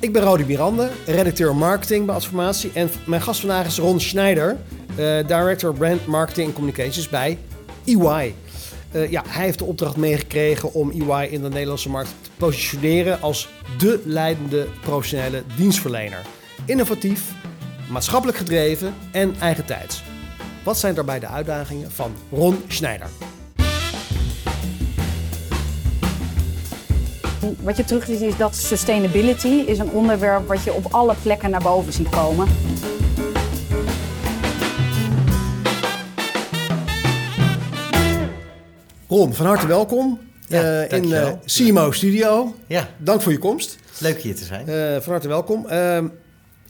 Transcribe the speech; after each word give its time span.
Ik 0.00 0.12
ben 0.12 0.22
Rodi 0.22 0.44
Mirande, 0.44 0.90
redacteur 1.06 1.56
marketing 1.56 2.06
bij 2.06 2.14
Adformatie. 2.14 2.70
En 2.74 2.90
mijn 3.06 3.22
gast 3.22 3.40
vandaag 3.40 3.66
is 3.66 3.78
Ron 3.78 4.00
Schneider, 4.00 4.56
uh, 4.90 4.96
director 5.26 5.74
brand 5.74 6.06
marketing 6.06 6.46
en 6.48 6.52
communications 6.52 7.08
bij 7.08 7.38
EY. 7.84 8.34
Uh, 8.92 9.10
ja, 9.10 9.22
hij 9.26 9.44
heeft 9.44 9.58
de 9.58 9.64
opdracht 9.64 9.96
meegekregen 9.96 10.72
om 10.72 10.90
EY 10.90 11.26
in 11.30 11.42
de 11.42 11.48
Nederlandse 11.48 11.88
markt 11.88 12.14
te 12.22 12.30
positioneren 12.36 13.20
als 13.20 13.48
de 13.78 14.02
leidende 14.04 14.66
professionele 14.80 15.42
dienstverlener. 15.56 16.22
Innovatief, 16.64 17.32
maatschappelijk 17.90 18.38
gedreven 18.38 18.94
en 19.12 19.34
eigentijds. 19.40 20.02
Wat 20.64 20.78
zijn 20.78 20.94
daarbij 20.94 21.18
de 21.18 21.28
uitdagingen 21.28 21.90
van 21.90 22.14
Ron 22.30 22.62
Schneider? 22.68 23.08
Wat 27.62 27.76
je 27.76 27.84
terug 27.84 28.04
ziet 28.04 28.20
is 28.20 28.36
dat 28.36 28.54
sustainability 28.54 29.48
is 29.48 29.78
een 29.78 29.90
onderwerp 29.90 30.48
wat 30.48 30.64
je 30.64 30.72
op 30.72 30.86
alle 30.90 31.14
plekken 31.22 31.50
naar 31.50 31.62
boven 31.62 31.92
ziet 31.92 32.08
komen. 32.08 32.46
Ron, 39.08 39.34
van 39.34 39.46
harte 39.46 39.66
welkom 39.66 40.18
ja, 40.46 40.62
uh, 40.62 40.98
in 40.98 41.08
uh, 41.08 41.32
CMO 41.44 41.90
Studio. 41.90 42.54
Ja. 42.66 42.88
Dank 42.98 43.22
voor 43.22 43.32
je 43.32 43.38
komst. 43.38 43.78
Leuk 43.98 44.20
hier 44.20 44.36
te 44.36 44.44
zijn. 44.44 44.68
Uh, 44.68 45.00
van 45.00 45.12
harte 45.12 45.28
welkom. 45.28 45.66
Ehm, 45.66 46.08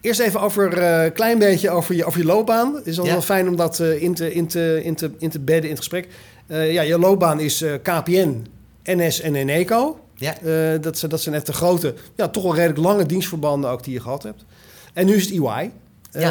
eerst 0.01 0.21
even 0.21 0.41
over 0.41 0.83
een 0.83 1.13
klein 1.13 1.39
beetje 1.39 1.71
over 1.71 1.95
je, 1.95 2.05
over 2.05 2.21
je 2.21 2.27
loopbaan. 2.27 2.75
Het 2.75 2.87
is 2.87 2.97
altijd 2.97 3.15
wel 3.15 3.25
fijn 3.25 3.49
om 3.49 3.57
dat 3.57 3.79
in, 3.79 4.15
te, 4.15 4.33
in, 4.33 4.47
te, 4.47 4.81
in, 4.85 4.95
te, 4.95 5.11
in 5.19 5.31
te 5.31 5.41
bedden 5.41 5.65
in 5.65 5.71
het 5.71 5.79
gesprek. 5.79 6.09
ja, 6.47 6.83
je 6.83 6.99
loopbaan 6.99 7.41
is 7.41 7.65
KPN, 7.83 8.47
NS 8.85 9.21
en 9.21 9.35
Eneco. 9.35 9.99
Ja. 10.21 10.79
dat, 10.79 10.99
zijn, 10.99 11.11
dat 11.11 11.21
zijn 11.21 11.35
echt 11.35 11.47
de 11.47 11.53
grote, 11.53 11.95
ja, 12.17 12.29
toch 12.29 12.43
wel 12.43 12.55
redelijk 12.55 12.79
lange 12.79 13.07
dienstverbanden 13.07 13.71
ook 13.71 13.85
die 13.85 13.93
je 13.93 14.01
gehad 14.01 14.23
hebt. 14.23 14.45
En 14.93 15.07
nu 15.07 15.15
is 15.15 15.25
het 15.25 15.33
EY. 15.33 15.71
Ja. 16.13 16.31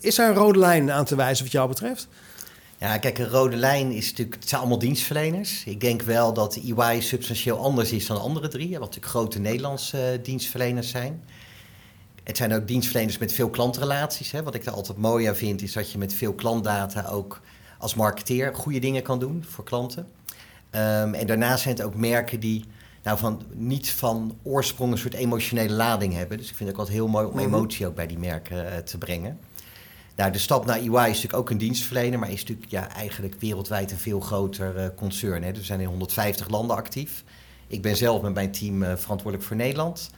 is 0.00 0.18
er 0.18 0.28
een 0.28 0.34
rode 0.34 0.58
lijn 0.58 0.90
aan 0.90 1.04
te 1.04 1.16
wijzen 1.16 1.44
wat 1.44 1.52
jou 1.52 1.68
betreft? 1.68 2.08
Ja, 2.80 2.98
kijk, 2.98 3.18
een 3.18 3.28
rode 3.28 3.56
lijn 3.56 3.92
is 3.92 4.08
natuurlijk, 4.08 4.36
het 4.40 4.48
zijn 4.48 4.60
allemaal 4.60 4.78
dienstverleners. 4.78 5.64
Ik 5.64 5.80
denk 5.80 6.02
wel 6.02 6.32
dat 6.32 6.56
EY 6.56 7.00
substantieel 7.00 7.58
anders 7.58 7.92
is 7.92 8.06
dan 8.06 8.16
de 8.16 8.22
andere 8.22 8.48
drie, 8.48 8.70
wat 8.70 8.80
natuurlijk 8.80 9.06
grote 9.06 9.38
Nederlandse 9.38 10.12
uh, 10.12 10.24
dienstverleners 10.24 10.88
zijn. 10.88 11.22
Het 12.24 12.36
zijn 12.36 12.54
ook 12.54 12.68
dienstverleners 12.68 13.18
met 13.18 13.32
veel 13.32 13.50
klantrelaties. 13.50 14.30
Hè. 14.30 14.42
Wat 14.42 14.54
ik 14.54 14.66
er 14.66 14.72
altijd 14.72 14.98
mooi 14.98 15.26
aan 15.26 15.36
vind, 15.36 15.62
is 15.62 15.72
dat 15.72 15.90
je 15.90 15.98
met 15.98 16.14
veel 16.14 16.32
klantdata 16.32 17.08
ook 17.08 17.40
als 17.78 17.94
marketeer 17.94 18.54
goede 18.54 18.78
dingen 18.78 19.02
kan 19.02 19.18
doen 19.18 19.44
voor 19.48 19.64
klanten. 19.64 20.06
Um, 20.70 21.14
en 21.14 21.26
daarnaast 21.26 21.62
zijn 21.62 21.74
het 21.74 21.84
ook 21.84 21.94
merken 21.94 22.40
die 22.40 22.64
nou, 23.02 23.18
van, 23.18 23.42
niet 23.54 23.90
van 23.90 24.38
oorsprong 24.42 24.92
een 24.92 24.98
soort 24.98 25.14
emotionele 25.14 25.72
lading 25.72 26.14
hebben. 26.14 26.38
Dus 26.38 26.50
ik 26.50 26.54
vind 26.54 26.68
het 26.68 26.78
ook 26.78 26.84
altijd 26.84 26.98
heel 26.98 27.08
mooi 27.08 27.26
om 27.26 27.38
emotie 27.38 27.86
ook 27.86 27.94
bij 27.94 28.06
die 28.06 28.18
merken 28.18 28.64
uh, 28.64 28.76
te 28.76 28.98
brengen. 28.98 29.38
Nou, 30.16 30.32
de 30.32 30.38
stap 30.38 30.66
naar 30.66 30.76
EY 30.76 30.84
is 30.84 30.92
natuurlijk 30.92 31.34
ook 31.34 31.50
een 31.50 31.58
dienstverlener, 31.58 32.18
maar 32.18 32.30
is 32.30 32.40
natuurlijk 32.40 32.70
ja, 32.70 32.88
eigenlijk 32.88 33.34
wereldwijd 33.38 33.90
een 33.90 33.98
veel 33.98 34.20
groter 34.20 34.76
uh, 34.76 34.86
concern. 34.96 35.42
Hè. 35.42 35.50
Dus 35.50 35.60
we 35.60 35.66
zijn 35.66 35.80
in 35.80 35.86
150 35.86 36.48
landen 36.48 36.76
actief. 36.76 37.24
Ik 37.66 37.82
ben 37.82 37.96
zelf 37.96 38.22
met 38.22 38.34
mijn 38.34 38.50
team 38.50 38.82
uh, 38.82 38.96
verantwoordelijk 38.96 39.42
voor 39.42 39.56
Nederland. 39.56 40.10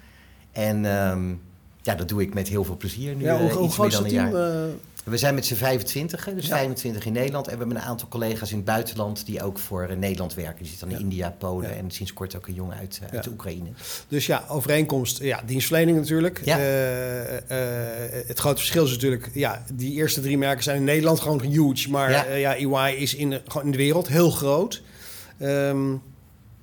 En 0.53 0.85
um, 0.85 1.43
ja, 1.83 1.95
dat 1.95 2.09
doe 2.09 2.23
ik 2.23 2.35
met 2.35 2.49
heel 2.49 2.65
veel 2.65 2.77
plezier 2.77 3.15
nu. 3.15 3.25
Ja, 3.25 3.39
hoe, 3.39 3.51
hoe 3.51 3.65
iets 3.65 3.75
groot 3.75 4.01
meer 4.01 4.07
is 4.07 4.13
dan 4.13 4.31
dat 4.31 4.35
een 4.35 4.41
team? 4.41 4.79
We 5.03 5.17
zijn 5.19 5.35
met 5.35 5.47
z'n 5.47 5.55
25, 5.55 6.29
dus 6.35 6.47
Ja. 6.47 6.57
25 6.57 7.07
in 7.07 7.13
Nederland. 7.13 7.47
En 7.47 7.53
we 7.53 7.59
hebben 7.59 7.77
een 7.77 7.83
aantal 7.83 8.09
collega's 8.09 8.51
in 8.51 8.57
het 8.57 8.65
buitenland 8.65 9.27
die 9.27 9.43
ook 9.43 9.59
voor 9.59 9.83
eh, 9.89 9.97
Nederland 9.97 10.35
werken. 10.35 10.57
Die 10.59 10.67
zitten 10.69 10.89
dan 10.89 10.99
in 10.99 11.05
Ja. 11.05 11.11
India, 11.11 11.35
Polen 11.39 11.69
Ja. 11.71 11.77
en 11.77 11.91
sinds 11.91 12.13
kort 12.13 12.37
ook 12.37 12.47
een 12.47 12.55
jongen 12.55 12.77
uit, 12.77 13.01
eh, 13.03 13.15
uit 13.15 13.25
de 13.25 13.31
Oekraïne. 13.31 13.69
dus 14.09 14.27
ja, 14.27 14.45
overeenkomst, 14.49 15.19
ja, 15.19 15.43
dienstverlening 15.47 15.97
natuurlijk. 15.99 16.41
Ja. 16.45 16.59
Eh, 16.59 18.27
het 18.27 18.39
grote 18.39 18.59
verschil 18.59 18.85
is 18.85 18.91
natuurlijk, 18.91 19.31
ja, 19.35 19.65
die 19.73 19.93
eerste 19.93 20.21
drie 20.21 20.39
merken 20.39 20.63
zijn 20.65 20.77
in 20.77 20.85
Nederland 20.85 21.21
gewoon 21.21 21.41
huge. 21.43 21.91
Maar 21.91 22.39
Ja. 22.39 22.57
EY 22.57 22.95
is 22.97 23.15
in 23.15 23.31
de, 23.31 23.43
gewoon 23.47 23.65
in 23.67 23.71
de 23.73 23.77
wereld 23.79 24.09
heel 24.09 24.31
groot. 24.31 24.83
Ehm, 25.39 25.93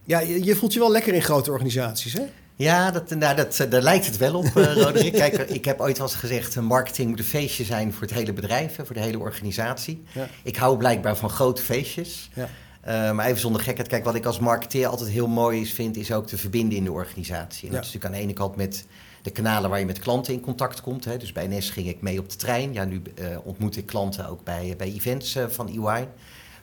ja, 0.04 0.20
je, 0.20 0.44
je 0.44 0.56
voelt 0.56 0.74
je 0.74 0.80
wel 0.80 0.92
lekker 0.92 1.14
in 1.14 1.22
grote 1.22 1.52
organisaties, 1.52 2.14
hè? 2.14 2.22
Ja, 2.60 2.92
dat, 2.92 3.10
nou, 3.10 3.36
dat, 3.36 3.60
eh, 3.60 3.70
daar 3.70 3.82
lijkt 3.82 4.06
het 4.06 4.18
wel 4.18 4.36
op, 4.36 4.46
eh 4.46 4.74
Roderick. 4.84 5.14
Kijk, 5.14 5.38
ik 5.38 5.66
heb 5.66 5.80
ooit 5.80 5.98
wel 5.98 6.08
eens 6.08 6.16
gezegd... 6.16 6.56
eh, 6.56 6.64
marketing 6.64 7.10
moet 7.10 7.20
een 7.20 7.26
feestje 7.26 7.64
zijn 7.64 7.94
voor 7.94 8.02
het 8.02 8.14
hele 8.14 8.34
bedrijf... 8.34 8.76
voor 8.76 8.94
de 8.94 9.00
hele 9.02 9.20
organisatie. 9.20 10.04
Ja. 10.12 10.28
Ik 10.44 10.56
hou 10.56 10.78
blijkbaar 10.78 11.18
van 11.18 11.30
grote 11.30 11.62
feestjes. 11.62 12.30
Ja. 12.34 12.50
Eh, 12.82 13.12
maar 13.12 13.26
even 13.26 13.40
zonder 13.40 13.62
gekheid. 13.62 13.88
Kijk, 13.88 14.04
wat 14.04 14.16
ik 14.16 14.26
als 14.26 14.40
marketeer 14.40 14.88
altijd 14.88 15.10
heel 15.10 15.28
mooi 15.28 15.62
is, 15.62 15.74
vind... 15.74 15.98
is 15.98 16.12
ook 16.12 16.28
te 16.28 16.38
verbinden 16.38 16.78
in 16.78 16.84
de 16.84 16.92
organisatie. 16.92 17.68
En 17.68 17.74
Ja. 17.74 17.80
dat 17.80 17.86
is 17.86 17.94
natuurlijk 17.94 18.06
aan 18.06 18.12
de 18.12 18.28
ene 18.28 18.34
kant 18.34 18.56
met 18.56 18.86
de 19.22 19.32
kanalen... 19.32 19.70
waar 19.70 19.80
je 19.80 19.86
met 19.86 20.00
klanten 20.00 20.34
in 20.34 20.42
contact 20.42 20.82
komt. 20.82 21.06
Hè. 21.06 21.18
Dus 21.18 21.32
bij 21.32 21.48
NS 21.48 21.70
ging 21.70 21.88
ik 21.88 22.02
mee 22.02 22.20
op 22.20 22.30
de 22.30 22.36
trein. 22.36 22.74
Ja, 22.74 22.86
nu 22.86 23.02
eh, 23.16 23.26
ontmoet 23.44 23.78
ik 23.78 23.86
klanten 23.86 24.30
ook 24.30 24.44
bij, 24.44 24.74
bij 24.78 24.88
events 24.94 25.36
eh, 25.36 25.46
van 25.48 25.68
EY... 25.68 26.08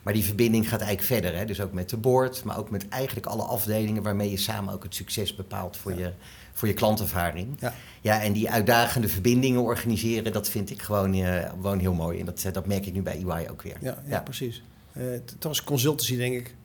Maar 0.07 0.15
die 0.15 0.25
verbinding 0.25 0.69
gaat 0.69 0.81
eigenlijk 0.81 1.21
verder. 1.21 1.39
Hè? 1.39 1.45
Dus 1.45 1.61
ook 1.61 1.71
met 1.71 1.89
de 1.89 1.97
board, 1.97 2.43
maar 2.43 2.57
ook 2.57 2.69
met 2.69 2.87
eigenlijk 2.89 3.25
alle 3.25 3.43
afdelingen 3.43 4.03
waarmee 4.03 4.29
je 4.29 4.37
samen 4.37 4.73
ook 4.73 4.83
het 4.83 4.95
succes 4.95 5.35
bepaalt 5.35 5.77
voor, 5.77 5.93
je, 5.93 6.11
voor 6.53 6.67
je 6.67 6.73
klantervaring. 6.73 7.57
Ja. 7.59 7.73
Ja, 8.01 8.21
en 8.21 8.33
die 8.33 8.49
uitdagende 8.49 9.07
verbindingen 9.07 9.61
organiseren, 9.61 10.31
dat 10.31 10.49
vind 10.49 10.69
ik 10.69 10.81
gewoon, 10.81 11.13
eh, 11.13 11.49
gewoon 11.49 11.79
heel 11.79 11.93
mooi. 11.93 12.19
En 12.19 12.25
dat, 12.25 12.43
eh, 12.43 12.53
dat 12.53 12.65
merk 12.65 12.85
ik 12.85 12.93
nu 12.93 13.01
bij 13.01 13.23
EY 13.25 13.47
ook 13.51 13.61
weer. 13.61 13.77
Ja, 13.81 14.03
ja, 14.05 14.19
precies. 14.19 14.63
Eh, 14.91 15.03
het 15.09 15.43
was 15.43 15.63
consultancy, 15.63 16.17
denk 16.17 16.35
ik, 16.35 16.55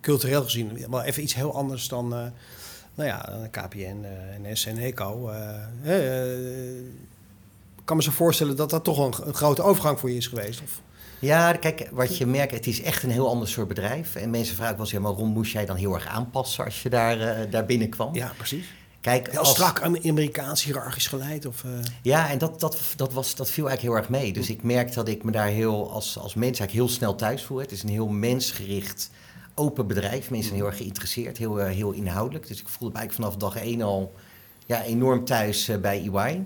cultureel 0.00 0.42
gezien, 0.42 0.86
wel 0.90 1.02
even 1.02 1.22
iets 1.22 1.34
heel 1.34 1.54
anders 1.54 1.88
dan, 1.88 2.08
nou 2.08 3.08
ja, 3.08 3.48
KPN, 3.50 4.06
NS 4.42 4.66
en 4.66 4.78
ECO. 4.78 5.30
ik 7.78 7.84
kan 7.84 7.96
me 7.96 8.02
zo 8.02 8.10
voorstellen 8.10 8.56
dat 8.56 8.70
dat 8.70 8.84
toch 8.84 8.98
een, 8.98 9.26
een 9.26 9.34
grote 9.34 9.62
overgang 9.62 9.98
voor 9.98 10.10
je 10.10 10.16
is 10.16 10.26
geweest. 10.26 10.62
Of, 10.62 10.80
Ja, 11.20 11.52
kijk, 11.52 11.88
wat 11.92 12.16
je 12.16 12.26
merkt, 12.26 12.52
het 12.52 12.66
is 12.66 12.82
echt 12.82 13.02
een 13.02 13.10
heel 13.10 13.28
ander 13.28 13.48
soort 13.48 13.68
bedrijf. 13.68 14.14
En 14.14 14.30
mensen 14.30 14.54
vragen 14.54 14.72
ook 14.72 14.78
wel 14.78 14.86
eens, 15.02 15.04
ja, 15.16 15.22
Ron, 15.22 15.28
moest 15.32 15.52
jij 15.52 15.64
dan 15.66 15.76
heel 15.76 15.94
erg 15.94 16.06
aanpassen 16.06 16.64
als 16.64 16.82
je 16.82 16.88
daar, 16.90 17.20
eh, 17.20 17.50
daar 17.50 17.64
binnenkwam? 17.66 18.14
ja, 18.14 18.32
precies. 18.36 18.66
Kijk, 19.00 19.30
Heel 19.30 19.38
als- 19.38 19.50
strak 19.50 19.80
Am- 19.82 19.96
Amerikaans 20.06 20.64
hiërarchisch 20.64 21.06
geleid. 21.06 21.46
Of, 21.46 21.64
eh, 21.64 21.70
Ja, 22.02 22.30
en 22.30 22.38
dat, 22.38 22.60
dat, 22.60 22.78
dat, 22.96 23.12
was, 23.12 23.34
dat 23.34 23.50
viel 23.50 23.68
eigenlijk 23.68 23.94
heel 23.96 24.04
erg 24.04 24.22
mee. 24.22 24.32
Dus 24.32 24.50
ik 24.50 24.62
merk 24.62 24.94
dat 24.94 25.08
ik 25.08 25.24
me 25.24 25.30
daar 25.30 25.46
heel, 25.46 25.90
als, 25.92 26.18
als 26.18 26.34
mens 26.34 26.58
eigenlijk 26.58 26.72
heel 26.72 26.88
snel 26.96 27.14
thuis 27.14 27.44
voel. 27.44 27.58
Het 27.58 27.72
is 27.72 27.82
een 27.82 27.88
heel 27.88 28.08
mensgericht, 28.08 29.10
open 29.54 29.86
bedrijf. 29.86 30.30
Mensen 30.30 30.48
zijn 30.48 30.54
heel 30.60 30.66
erg 30.66 30.76
geïnteresseerd, 30.76 31.38
heel, 31.38 31.60
eh, 31.60 31.70
heel 31.74 31.90
inhoudelijk. 31.92 32.46
Dus 32.48 32.60
ik 32.60 32.68
voelde 32.68 32.94
me 32.94 33.00
eigenlijk 33.00 33.32
vanaf 33.32 33.52
dag 33.52 33.62
één 33.62 33.82
al 33.82 34.14
ja, 34.66 34.82
enorm 34.82 35.24
thuis 35.24 35.70
bij 35.80 36.10
EY. 36.14 36.44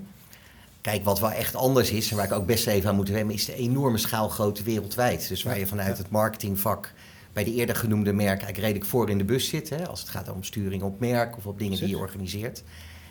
Kijk, 0.83 1.05
wat 1.05 1.21
wel 1.21 1.31
echt 1.31 1.55
anders 1.55 1.91
is, 1.91 2.11
en 2.11 2.17
waar 2.17 2.25
ik 2.27 2.33
ook 2.33 2.47
best 2.47 2.67
even 2.67 2.89
aan 2.91 2.97
moet 2.97 3.09
wennen, 3.09 3.35
is 3.35 3.45
de 3.45 3.55
enorme 3.55 3.99
schaalgrootte 3.99 4.63
wereldwijd. 4.63 5.29
Dus 5.29 5.43
waar 5.43 5.59
je 5.59 5.67
vanuit 5.67 5.99
het 5.99 6.11
marketingvak 6.11 6.93
bij 7.33 7.45
de 7.45 7.55
eerder 7.55 7.77
genoemde 7.77 8.13
merken 8.13 8.29
eigenlijk 8.31 8.59
redelijk 8.59 8.85
voor 8.87 9.11
in 9.11 9.19
de 9.19 9.25
bus 9.25 9.49
zit. 9.49 9.69
Hè, 9.71 9.87
als 9.89 10.01
het 10.01 10.09
gaat 10.09 10.29
om 10.33 10.43
sturing 10.45 10.83
op 10.83 11.01
merk 11.01 11.37
of 11.37 11.47
op 11.47 11.59
dingen 11.59 11.79
die 11.79 11.89
je 11.89 11.99
organiseert. 11.99 12.63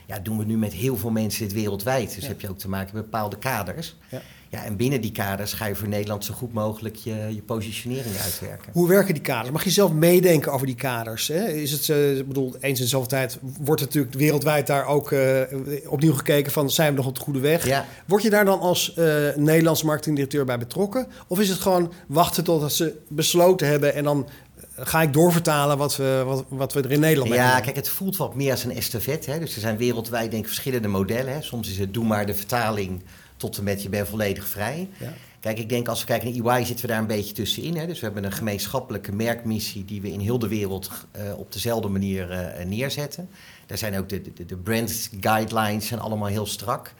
Ja, 0.07 0.19
doen 0.19 0.37
we 0.37 0.43
nu 0.45 0.57
met 0.57 0.73
heel 0.73 0.97
veel 0.97 1.09
mensen 1.09 1.43
dit 1.43 1.53
wereldwijd. 1.53 2.13
Dus 2.15 2.23
Ja. 2.23 2.27
heb 2.27 2.41
je 2.41 2.49
ook 2.49 2.57
te 2.59 2.69
maken 2.69 2.95
met 2.95 3.03
bepaalde 3.03 3.37
kaders. 3.37 3.95
Ja. 4.09 4.21
Ja, 4.51 4.63
en 4.63 4.75
binnen 4.75 5.01
die 5.01 5.11
kaders 5.11 5.53
ga 5.53 5.65
je 5.65 5.75
voor 5.75 5.87
Nederland 5.87 6.25
zo 6.25 6.33
goed 6.33 6.53
mogelijk 6.53 6.95
je, 6.95 7.27
je 7.29 7.41
positionering 7.41 8.17
uitwerken. 8.23 8.71
Hoe 8.73 8.87
werken 8.87 9.13
die 9.13 9.23
kaders? 9.23 9.51
Mag 9.51 9.63
je 9.63 9.69
zelf 9.69 9.91
meedenken 9.91 10.51
over 10.51 10.65
die 10.65 10.75
kaders? 10.75 11.27
Hè? 11.27 11.47
Is 11.47 11.71
het, 11.71 11.89
eh, 11.89 12.17
ik 12.17 12.27
bedoel, 12.27 12.55
eens 12.59 12.79
in 12.79 12.87
zoveel 12.87 13.07
tijd 13.07 13.37
wordt 13.41 13.81
natuurlijk 13.81 14.13
wereldwijd 14.13 14.67
daar 14.67 14.85
ook 14.85 15.11
eh, 15.11 15.41
opnieuw 15.87 16.13
gekeken 16.13 16.51
van 16.51 16.69
zijn 16.69 16.89
we 16.89 16.97
nog 16.97 17.05
op 17.05 17.15
de 17.15 17.21
goede 17.21 17.39
weg? 17.39 17.65
Ja, 17.65 17.85
Word 18.05 18.23
je 18.23 18.29
daar 18.29 18.45
dan 18.45 18.59
als 18.59 18.93
eh 18.93 19.35
Nederlands 19.35 19.83
marketingdirecteur 19.83 20.45
bij 20.45 20.57
betrokken? 20.57 21.07
Of 21.27 21.39
is 21.39 21.49
het 21.49 21.59
gewoon 21.59 21.93
wachten 22.07 22.43
totdat 22.43 22.73
ze 22.73 22.97
besloten 23.07 23.67
hebben 23.67 23.93
en 23.93 24.03
dan 24.03 24.27
ga 24.75 25.01
ik 25.01 25.13
doorvertalen 25.13 25.77
wat 25.77 25.95
we, 25.95 26.23
wat, 26.25 26.45
wat 26.47 26.73
we 26.73 26.81
er 26.81 26.91
in 26.91 26.99
Nederland 26.99 27.29
mee 27.29 27.39
ja 27.39 27.53
doen? 27.53 27.63
kijk, 27.63 27.75
het 27.75 27.89
voelt 27.89 28.17
wat 28.17 28.35
meer 28.35 28.51
als 28.51 28.63
een 28.63 28.75
estafette. 28.75 29.31
Hè? 29.31 29.39
Dus 29.39 29.55
er 29.55 29.61
zijn 29.61 29.77
wereldwijd 29.77 30.31
denk 30.31 30.43
ik 30.43 30.49
verschillende 30.49 30.87
modellen. 30.87 31.33
Hè? 31.33 31.41
Soms 31.41 31.69
is 31.69 31.77
het 31.77 31.93
doe 31.93 32.05
maar 32.05 32.25
de 32.25 32.33
vertaling 32.33 33.01
tot 33.41 33.57
en 33.57 33.63
met 33.63 33.81
je 33.81 33.89
bent 33.89 34.07
volledig 34.07 34.47
vrij. 34.47 34.89
Ja. 34.97 35.13
Kijk, 35.39 35.59
ik 35.59 35.69
denk 35.69 35.87
als 35.87 35.99
we 35.99 36.05
kijken 36.05 36.43
naar 36.43 36.55
EY 36.55 36.65
zitten 36.65 36.85
we 36.85 36.91
daar 36.91 37.01
een 37.01 37.07
beetje 37.07 37.33
tussenin. 37.33 37.77
Hè? 37.77 37.87
Dus 37.87 37.99
we 37.99 38.05
hebben 38.05 38.23
een 38.23 38.31
gemeenschappelijke 38.31 39.11
merkmissie 39.11 39.85
die 39.85 40.01
we 40.01 40.11
in 40.11 40.19
heel 40.19 40.39
de 40.39 40.47
wereld 40.47 40.89
eh, 41.11 41.37
op 41.37 41.53
dezelfde 41.53 41.87
manier 41.87 42.31
eh, 42.31 42.65
neerzetten. 42.65 43.29
Daar 43.65 43.77
zijn 43.77 43.97
ook 43.97 44.09
de, 44.09 44.21
de, 44.33 44.45
de 44.45 44.57
brand 44.57 45.09
guidelines 45.19 45.87
zijn 45.87 45.99
allemaal 45.99 46.27
heel 46.27 46.45
strak. 46.45 46.93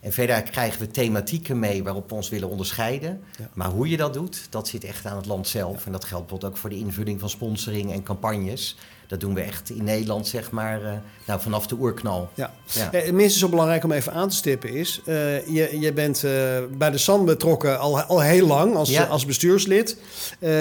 En 0.00 0.12
verder 0.12 0.42
krijgen 0.42 0.80
we 0.80 0.86
thematieken 0.86 1.58
mee 1.58 1.82
waarop 1.82 2.08
we 2.08 2.14
ons 2.14 2.28
willen 2.28 2.48
onderscheiden. 2.48 3.22
Ja. 3.38 3.48
Maar 3.54 3.68
hoe 3.68 3.88
je 3.88 3.96
dat 3.96 4.14
doet, 4.14 4.46
dat 4.50 4.68
zit 4.68 4.84
echt 4.84 5.06
aan 5.06 5.16
het 5.16 5.26
land 5.26 5.48
zelf. 5.48 5.86
En 5.86 5.92
dat 5.92 6.04
geldt 6.04 6.22
bijvoorbeeld 6.22 6.52
ook 6.52 6.58
voor 6.58 6.70
de 6.70 6.78
invulling 6.78 7.20
van 7.20 7.30
sponsoring 7.30 7.92
en 7.92 8.02
campagnes. 8.02 8.76
Dat 9.06 9.20
doen 9.20 9.34
we 9.34 9.40
echt 9.40 9.70
in 9.70 9.84
Nederland, 9.84 10.26
zeg 10.26 10.50
maar, 10.50 10.82
eh, 10.84 10.92
nou, 11.26 11.40
vanaf 11.40 11.66
de 11.66 11.74
oerknal. 11.74 12.30
Ja. 12.34 12.54
Ja. 12.72 12.92
Eh, 12.92 13.12
minstens 13.12 13.38
zo 13.42 13.48
belangrijk 13.48 13.84
om 13.84 13.92
even 13.92 14.12
aan 14.12 14.28
te 14.28 14.36
stippen 14.36 14.70
is... 14.70 15.00
eh, 15.04 15.46
je, 15.46 15.80
je 15.80 15.92
bent 15.92 16.24
eh, 16.24 16.30
bij 16.70 16.90
de 16.90 16.98
SAN 16.98 17.24
betrokken 17.24 17.78
al, 17.78 18.00
al 18.00 18.20
heel 18.20 18.46
lang 18.46 18.74
als, 18.76 18.90
Ja. 18.90 19.04
als 19.04 19.26
bestuurslid. 19.26 19.96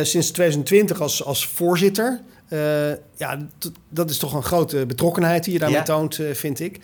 Sinds 0.01 0.31
2020 0.31 1.01
als, 1.01 1.23
als 1.23 1.47
voorzitter. 1.47 2.21
Ja, 3.17 3.47
dat 3.89 4.09
is 4.09 4.17
toch 4.17 4.33
een 4.33 4.43
grote 4.43 4.85
betrokkenheid 4.85 5.43
die 5.43 5.53
je 5.53 5.59
daarmee 5.59 5.77
Ja. 5.77 5.83
toont, 5.83 6.19
vind 6.31 6.59
ik. 6.59 6.79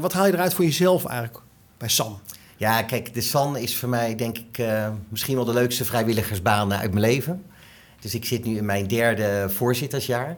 Wat 0.00 0.12
haal 0.12 0.26
je 0.26 0.32
eruit 0.32 0.54
voor 0.54 0.64
jezelf 0.64 1.04
eigenlijk 1.04 1.38
bij 1.78 1.88
Sam? 1.88 2.18
Ja, 2.56 2.82
kijk, 2.82 3.14
de 3.14 3.20
SAN 3.20 3.56
is 3.56 3.76
voor 3.76 3.88
mij 3.88 4.14
denk 4.14 4.38
ik 4.38 4.66
misschien 5.08 5.34
wel 5.36 5.44
de 5.44 5.52
leukste 5.52 5.84
vrijwilligersbaan 5.84 6.74
uit 6.74 6.92
mijn 6.92 7.04
leven. 7.04 7.42
Dus 8.00 8.14
ik 8.14 8.24
zit 8.24 8.44
nu 8.44 8.56
in 8.56 8.64
mijn 8.64 8.86
derde 8.86 9.46
voorzittersjaar. 9.48 10.36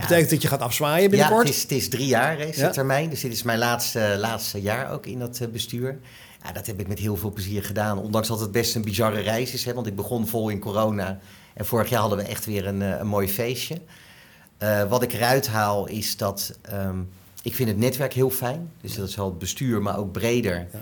Dat 0.00 0.04
Ja, 0.04 0.08
betekent 0.10 0.30
dat 0.30 0.42
je 0.42 0.48
gaat 0.56 0.60
afzwaaien 0.66 1.02
Ja, 1.02 1.08
binnenkort. 1.08 1.46
het 1.46 1.56
is, 1.56 1.62
het 1.62 1.72
is 1.72 1.88
drie 1.88 2.06
jaar 2.06 2.38
is 2.38 2.56
Ja. 2.56 2.66
de 2.66 2.72
termijn. 2.74 3.10
Dus 3.10 3.20
dit 3.20 3.32
is 3.32 3.42
mijn 3.42 3.58
laatste, 3.58 4.16
laatste 4.18 4.60
jaar 4.60 4.90
ook 4.92 5.06
in 5.06 5.18
dat 5.18 5.38
eh, 5.40 5.48
bestuur. 5.48 5.98
Ja, 6.44 6.52
dat 6.52 6.66
heb 6.66 6.80
ik 6.80 6.88
met 6.88 6.98
heel 6.98 7.16
veel 7.16 7.32
plezier 7.32 7.62
gedaan. 7.64 7.98
Ondanks 7.98 8.28
dat 8.28 8.40
het 8.40 8.52
best 8.52 8.74
een 8.74 8.82
bizarre 8.82 9.20
reis 9.20 9.52
is. 9.52 9.64
Hè, 9.64 9.74
want 9.74 9.86
ik 9.86 9.96
begon 9.96 10.26
vol 10.26 10.48
in 10.48 10.58
corona. 10.58 11.18
En 11.54 11.66
vorig 11.66 11.88
jaar 11.88 12.00
hadden 12.00 12.18
we 12.18 12.24
echt 12.24 12.44
weer 12.44 12.66
een, 12.66 12.82
eh, 12.82 12.98
een 12.98 13.06
mooi 13.06 13.28
feestje. 13.28 13.80
Eh, 14.58 14.88
wat 14.88 15.02
ik 15.02 15.12
eruit 15.12 15.46
haal 15.46 15.86
is 15.86 16.16
dat... 16.16 16.58
ehm, 16.62 16.98
ik 17.42 17.54
vind 17.54 17.68
het 17.68 17.78
netwerk 17.78 18.12
heel 18.12 18.30
fijn. 18.30 18.70
Dus 18.80 18.94
dat 18.94 19.08
is 19.08 19.16
wel 19.16 19.26
het 19.26 19.38
bestuur, 19.38 19.82
maar 19.82 19.98
ook 19.98 20.12
breder. 20.12 20.66
Ja. 20.72 20.80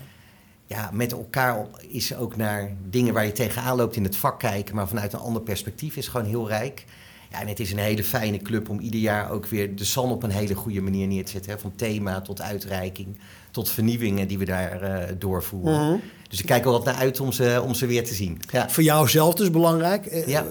Ja. 0.66 0.90
met 0.92 1.12
elkaar 1.12 1.66
is 1.88 2.14
ook 2.16 2.36
naar 2.36 2.70
dingen 2.90 3.14
waar 3.14 3.26
je 3.26 3.32
tegenaan 3.32 3.76
loopt 3.76 3.96
in 3.96 4.04
het 4.04 4.16
vak 4.16 4.38
kijken... 4.38 4.74
maar 4.74 4.88
vanuit 4.88 5.12
een 5.12 5.18
ander 5.18 5.42
perspectief 5.42 5.96
is 5.96 6.08
gewoon 6.08 6.26
heel 6.26 6.48
rijk. 6.48 6.84
Ja, 7.30 7.40
en 7.40 7.48
het 7.48 7.60
is 7.60 7.72
een 7.72 7.78
hele 7.78 8.04
fijne 8.04 8.38
club 8.38 8.68
om 8.68 8.80
ieder 8.80 9.00
jaar 9.00 9.30
ook 9.30 9.46
weer 9.46 9.76
de 9.76 9.84
SAN 9.84 10.10
op 10.10 10.22
een 10.22 10.30
hele 10.30 10.54
goede 10.54 10.80
manier 10.80 11.06
neer 11.06 11.24
te 11.24 11.30
zetten. 11.30 11.52
Hè? 11.52 11.58
Van 11.58 11.72
thema 11.76 12.20
tot 12.20 12.40
uitreiking, 12.40 13.18
tot 13.50 13.70
vernieuwingen 13.70 14.28
die 14.28 14.38
we 14.38 14.44
daar 14.44 14.82
eh, 14.82 15.14
doorvoeren. 15.18 15.86
Mhm. 15.90 15.98
Dus 16.28 16.40
ik 16.40 16.46
kijk 16.46 16.64
er 16.64 16.70
wat 16.70 16.84
naar 16.84 16.94
uit 16.94 17.20
om 17.20 17.32
ze, 17.32 17.62
om 17.64 17.74
ze 17.74 17.86
weer 17.86 18.04
te 18.04 18.14
zien. 18.14 18.40
Ja. 18.50 18.70
Voor 18.70 18.82
jou 18.82 19.08
zelf 19.08 19.34
dus 19.34 19.50
belangrijk. 19.50 20.06
Eh, 20.06 20.26
Ja. 20.26 20.44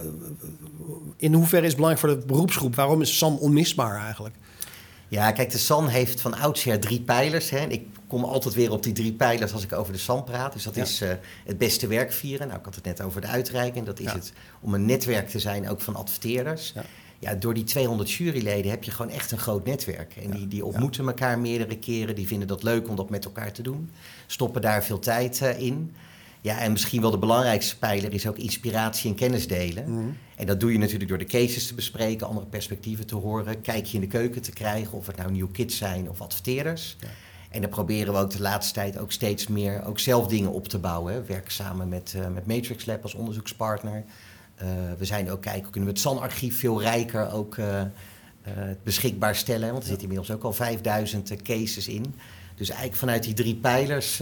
In 1.18 1.34
hoeverre 1.34 1.62
is 1.66 1.72
het 1.74 1.82
belangrijk 1.82 2.08
voor 2.08 2.20
de 2.20 2.26
beroepsgroep? 2.28 2.76
Waarom 2.76 3.02
is 3.02 3.18
Sam 3.18 3.36
onmisbaar 3.36 4.04
eigenlijk? 4.04 4.36
Ja, 5.08 5.32
kijk, 5.32 5.52
de 5.52 5.58
SAN 5.58 5.88
heeft 5.88 6.22
van 6.22 6.34
oudsher 6.34 6.80
drie 6.80 7.02
pijlers. 7.02 7.50
Hè? 7.50 7.58
En 7.58 7.72
ik 7.72 7.86
kom 8.08 8.24
altijd 8.24 8.54
weer 8.54 8.72
op 8.72 8.84
die 8.84 8.94
drie 8.94 9.14
pijlers 9.14 9.54
als 9.54 9.64
ik 9.64 9.74
over 9.74 9.94
de 9.94 10.00
SAN 10.00 10.24
praat. 10.24 10.54
Dus 10.54 10.64
dat 10.64 10.76
Ja. 10.76 10.82
is 10.84 11.02
eh, 11.02 11.10
het 11.46 11.58
beste 11.58 11.88
werk 11.88 12.12
vieren. 12.14 12.48
Nou, 12.48 12.60
ik 12.60 12.66
had 12.66 12.76
het 12.76 12.84
net 12.86 13.02
over 13.02 13.22
de 13.22 13.28
uitreiking. 13.28 13.86
Dat 13.86 14.00
is 14.00 14.06
Ja. 14.06 14.14
het 14.14 14.34
om 14.62 14.74
een 14.74 14.86
netwerk 14.86 15.30
te 15.30 15.40
zijn, 15.40 15.70
ook 15.70 15.82
van 15.82 15.96
adverteerders. 15.96 16.72
Ja. 16.76 16.84
Ja. 17.20 17.34
door 17.36 17.54
die 17.54 17.64
200 17.64 18.12
juryleden 18.12 18.72
heb 18.72 18.84
je 18.84 18.92
gewoon 18.92 19.12
echt 19.12 19.32
een 19.32 19.38
groot 19.38 19.66
netwerk. 19.66 20.16
En 20.16 20.32
die, 20.32 20.48
die 20.48 20.66
ontmoeten 20.66 21.08
elkaar 21.08 21.40
meerdere 21.40 21.78
keren. 21.78 22.16
Die 22.16 22.28
vinden 22.28 22.48
dat 22.48 22.64
leuk 22.64 22.90
om 22.90 22.96
dat 22.96 23.10
met 23.10 23.26
elkaar 23.26 23.52
te 23.52 23.62
doen. 23.62 23.90
Stoppen 24.28 24.62
daar 24.62 24.84
veel 24.84 25.00
tijd 25.00 25.42
eh, 25.42 25.60
in. 25.60 25.96
Ja, 26.44 26.60
en 26.60 26.72
misschien 26.72 27.02
wel 27.02 27.12
de 27.12 27.18
belangrijkste 27.18 27.78
pijler 27.78 28.14
is 28.14 28.28
ook 28.28 28.38
inspiratie 28.38 29.10
en 29.10 29.16
kennis 29.16 29.48
delen. 29.48 29.92
Mhm. 29.92 30.10
En 30.36 30.46
dat 30.46 30.60
doe 30.60 30.72
je 30.72 30.78
natuurlijk 30.78 31.10
door 31.10 31.18
de 31.18 31.26
cases 31.26 31.68
te 31.68 31.74
bespreken, 31.74 32.28
andere 32.28 32.46
perspectieven 32.46 33.08
te 33.08 33.16
horen, 33.16 33.62
kijkje 33.62 33.96
in 33.96 34.02
de 34.02 34.08
keuken 34.08 34.42
te 34.42 34.52
krijgen, 34.52 34.98
of 34.98 35.08
het 35.08 35.18
nou 35.18 35.32
nieuw 35.32 35.48
kids 35.48 35.78
zijn 35.78 36.10
of 36.10 36.22
adverteerders. 36.22 36.96
Ja. 37.00 37.08
En 37.50 37.62
dan 37.62 37.70
proberen 37.70 38.14
we 38.14 38.20
ook 38.20 38.32
de 38.32 38.42
laatste 38.42 38.74
tijd 38.74 38.98
ook 38.98 39.12
steeds 39.12 39.48
meer 39.48 39.86
ook 39.86 40.00
zelf 40.00 40.28
dingen 40.28 40.52
op 40.52 40.68
te 40.68 40.80
bouwen. 40.80 41.14
hè. 41.14 41.22
We 41.22 41.28
werken 41.28 41.52
samen 41.52 41.90
met, 41.90 42.14
eh, 42.16 42.28
met 42.28 42.46
Matrix 42.46 42.86
Lab 42.86 43.04
als 43.04 43.14
onderzoekspartner. 43.14 44.04
Eh, 44.56 44.68
we 44.98 45.06
zijn 45.06 45.32
ook 45.32 45.42
kijken, 45.42 45.72
kunnen 45.72 45.90
we 45.90 45.96
het 45.96 46.00
SAN-archief 46.00 46.60
veel 46.60 46.82
rijker 46.82 47.32
ook 47.32 47.58
eh, 47.58 48.52
beschikbaar 48.84 49.36
stellen. 49.36 49.72
Want 49.72 49.82
er 49.82 49.90
zitten 49.90 50.08
inmiddels 50.08 50.32
ook 50.32 50.44
al 50.44 50.54
5000 50.54 51.32
eh, 51.32 51.38
cases 51.38 51.88
in. 51.88 52.16
Dus 52.56 52.70
eigenlijk 52.70 53.00
vanuit 53.00 53.24
die 53.24 53.34
drie 53.34 53.56
pijlers, 53.56 54.22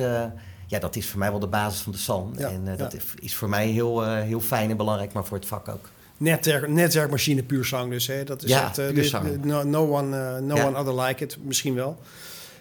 ja, 0.72 0.80
dat 0.80 0.96
is 0.96 1.08
voor 1.08 1.20
mij 1.20 1.30
wel 1.32 1.40
de 1.40 1.48
basis 1.48 1.82
van 1.82 1.92
de. 1.92 2.40
Ja, 2.42 2.50
en 2.50 2.68
eh, 2.68 2.78
dat 2.78 2.92
ja. 2.92 3.00
is- 3.22 3.36
voor 3.36 3.50
mij 3.50 3.68
heel, 3.68 4.06
eh, 4.06 4.22
heel 4.22 4.40
fijn 4.42 4.70
en 4.70 4.78
belangrijk, 4.78 5.14
maar 5.14 5.26
voor 5.26 5.38
het 5.38 5.46
vak 5.48 5.68
ook. 5.70 5.90
Netwerk, 6.18 6.68
netwerkmachine 6.68 7.44
puur 7.44 7.66
zang 7.66 7.92
dus. 7.92 8.08
Hè? 8.08 8.24
Dat 8.24 8.44
is 8.44 8.50
Ja, 8.50 8.64
echt, 8.68 8.78
eh, 8.78 8.88
puur 8.88 9.22
dit- 9.24 9.46
no, 9.46 9.64
no 9.64 9.98
one, 9.98 10.42
no 10.42 10.56
one 10.66 10.78
other 10.78 11.02
like 11.02 11.24
it. 11.24 11.38
Misschien 11.44 11.74
wel. 11.76 11.98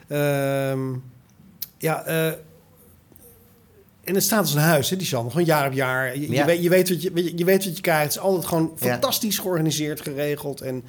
Ehm, 0.08 0.92
ja, 1.78 2.04
en 4.04 4.14
het 4.14 4.22
staat 4.22 4.40
als 4.40 4.54
een 4.54 4.60
huis, 4.60 4.90
hè, 4.90 4.96
die 4.96 5.06
San. 5.06 5.30
Gewoon 5.30 5.46
jaar 5.46 5.66
op 5.66 5.72
jaar. 5.72 6.16
Je, 6.18 6.30
je 6.30 6.44
weet, 6.44 6.62
je, 6.62 6.68
weet 6.68 6.88
wat 6.88 7.02
je, 7.02 7.36
je, 7.38 7.44
weet 7.44 7.64
wat 7.64 7.76
je 7.76 7.82
krijgt. 7.82 8.02
Het 8.02 8.12
is 8.12 8.18
altijd 8.18 8.46
gewoon 8.46 8.72
fantastisch 8.76 9.38
georganiseerd, 9.38 10.00
geregeld. 10.00 10.60
En 10.60 10.84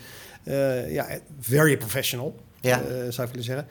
ja, 0.89 1.07
very 1.39 1.77
professional, 1.77 2.35
Ja. 2.61 2.81
zou 3.09 3.27
ik 3.27 3.33
willen 3.35 3.43
zeggen. 3.43 3.67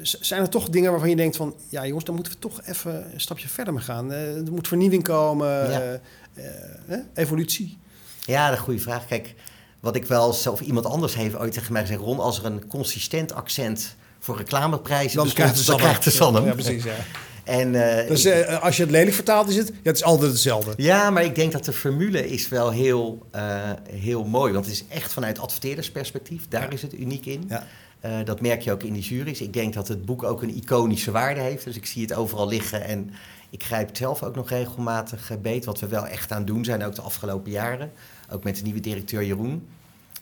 Zijn 0.00 0.40
er 0.40 0.48
toch 0.48 0.68
dingen 0.68 0.90
waarvan 0.90 1.08
je 1.10 1.16
denkt 1.16 1.36
van... 1.36 1.54
Ja 1.68 1.86
jongens, 1.86 2.04
dan 2.04 2.14
moeten 2.14 2.32
we 2.32 2.38
toch 2.38 2.60
even 2.64 3.12
een 3.12 3.20
stapje 3.20 3.48
verder 3.48 3.74
mee 3.74 3.82
gaan. 3.82 4.12
Eh, 4.12 4.36
er 4.36 4.52
moet 4.52 4.68
vernieuwing 4.68 5.02
komen. 5.02 5.48
Ja. 5.48 5.80
eh, 5.80 6.44
eh, 6.88 6.98
evolutie. 7.14 7.78
Ja, 8.24 8.42
dat 8.44 8.52
is 8.52 8.58
een 8.58 8.64
goede 8.64 8.80
vraag. 8.80 9.06
Kijk, 9.06 9.34
wat 9.80 9.96
ik 9.96 10.04
wel 10.04 10.28
of 10.28 10.60
iemand 10.60 10.86
anders 10.86 11.14
heeft 11.14 11.36
ooit 11.36 11.52
tegen 11.52 11.72
mij 11.72 11.82
gezegd... 11.82 12.00
Ron, 12.00 12.20
als 12.20 12.38
er 12.38 12.44
een 12.44 12.66
consistent 12.66 13.32
accent 13.34 13.96
voor 14.18 14.36
reclameprijzen 14.36 15.16
Dan 15.16 15.24
bestond, 15.24 15.44
krijgt 15.50 15.64
de 15.64 15.70
dan 15.70 15.80
krijgt 15.80 16.04
de 16.04 16.10
Sanne. 16.10 16.42
Ja, 16.42 16.52
precies, 16.52 16.84
ja. 16.84 16.94
En, 17.44 17.74
eh, 18.00 18.08
Dus 18.08 18.26
als 18.60 18.76
je 18.76 18.82
het 18.82 18.90
lelijk 18.90 19.14
vertaalt, 19.14 19.48
is 19.48 19.56
het, 19.56 19.68
ja, 19.68 19.74
het 19.82 19.96
is 19.96 20.02
altijd 20.04 20.30
hetzelfde. 20.30 20.72
ja, 20.76 21.10
maar 21.10 21.24
ik 21.24 21.34
denk 21.34 21.52
dat 21.52 21.64
de 21.64 21.72
formule 21.72 22.28
is 22.28 22.48
wel 22.48 22.70
heel, 22.70 23.26
eh, 23.30 23.70
heel 23.90 24.24
mooi. 24.24 24.52
Want 24.52 24.64
het 24.64 24.74
is 24.74 24.84
echt 24.88 25.12
vanuit 25.12 25.38
adverteerdersperspectief. 25.38 26.48
Daar 26.48 26.62
Ja. 26.62 26.70
is 26.70 26.82
het 26.82 26.94
uniek 26.94 27.26
in. 27.26 27.44
Ja. 27.48 27.66
Eh, 28.04 28.24
dat 28.24 28.40
merk 28.40 28.60
je 28.60 28.72
ook 28.72 28.82
in 28.82 28.92
die 28.92 29.02
juries. 29.02 29.40
Ik 29.40 29.52
denk 29.52 29.74
dat 29.74 29.88
het 29.88 30.04
boek 30.04 30.22
ook 30.22 30.42
een 30.42 30.56
iconische 30.56 31.10
waarde 31.10 31.40
heeft. 31.40 31.64
Dus 31.64 31.76
ik 31.76 31.86
zie 31.86 32.02
het 32.02 32.14
overal 32.14 32.48
liggen. 32.48 32.84
En 32.84 33.10
ik 33.50 33.64
grijp 33.64 33.88
het 33.88 33.96
zelf 33.96 34.22
ook 34.22 34.34
nog 34.34 34.48
regelmatig 34.48 35.30
eh, 35.30 35.38
beet. 35.38 35.64
Wat 35.64 35.80
we 35.80 35.86
wel 35.86 36.06
echt 36.06 36.32
aan 36.32 36.44
doen 36.44 36.64
zijn, 36.64 36.84
ook 36.84 36.94
de 36.94 37.02
afgelopen 37.02 37.50
jaren. 37.50 37.92
Ook 38.30 38.44
met 38.44 38.56
de 38.56 38.62
nieuwe 38.62 38.80
directeur 38.80 39.24
Jeroen. 39.24 39.66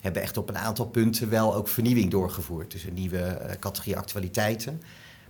Hebben 0.00 0.23
echt 0.23 0.37
op 0.37 0.49
een 0.49 0.58
aantal 0.58 0.87
punten 0.87 1.31
wel 1.31 1.55
ook 1.55 1.69
vernieuwing 1.69 2.11
doorgevoerd. 2.11 2.70
Dus 2.70 2.84
een 2.84 2.94
nieuwe 2.94 3.19
eh, 3.19 3.56
categorie 3.58 3.96
actualiteiten. 3.96 4.82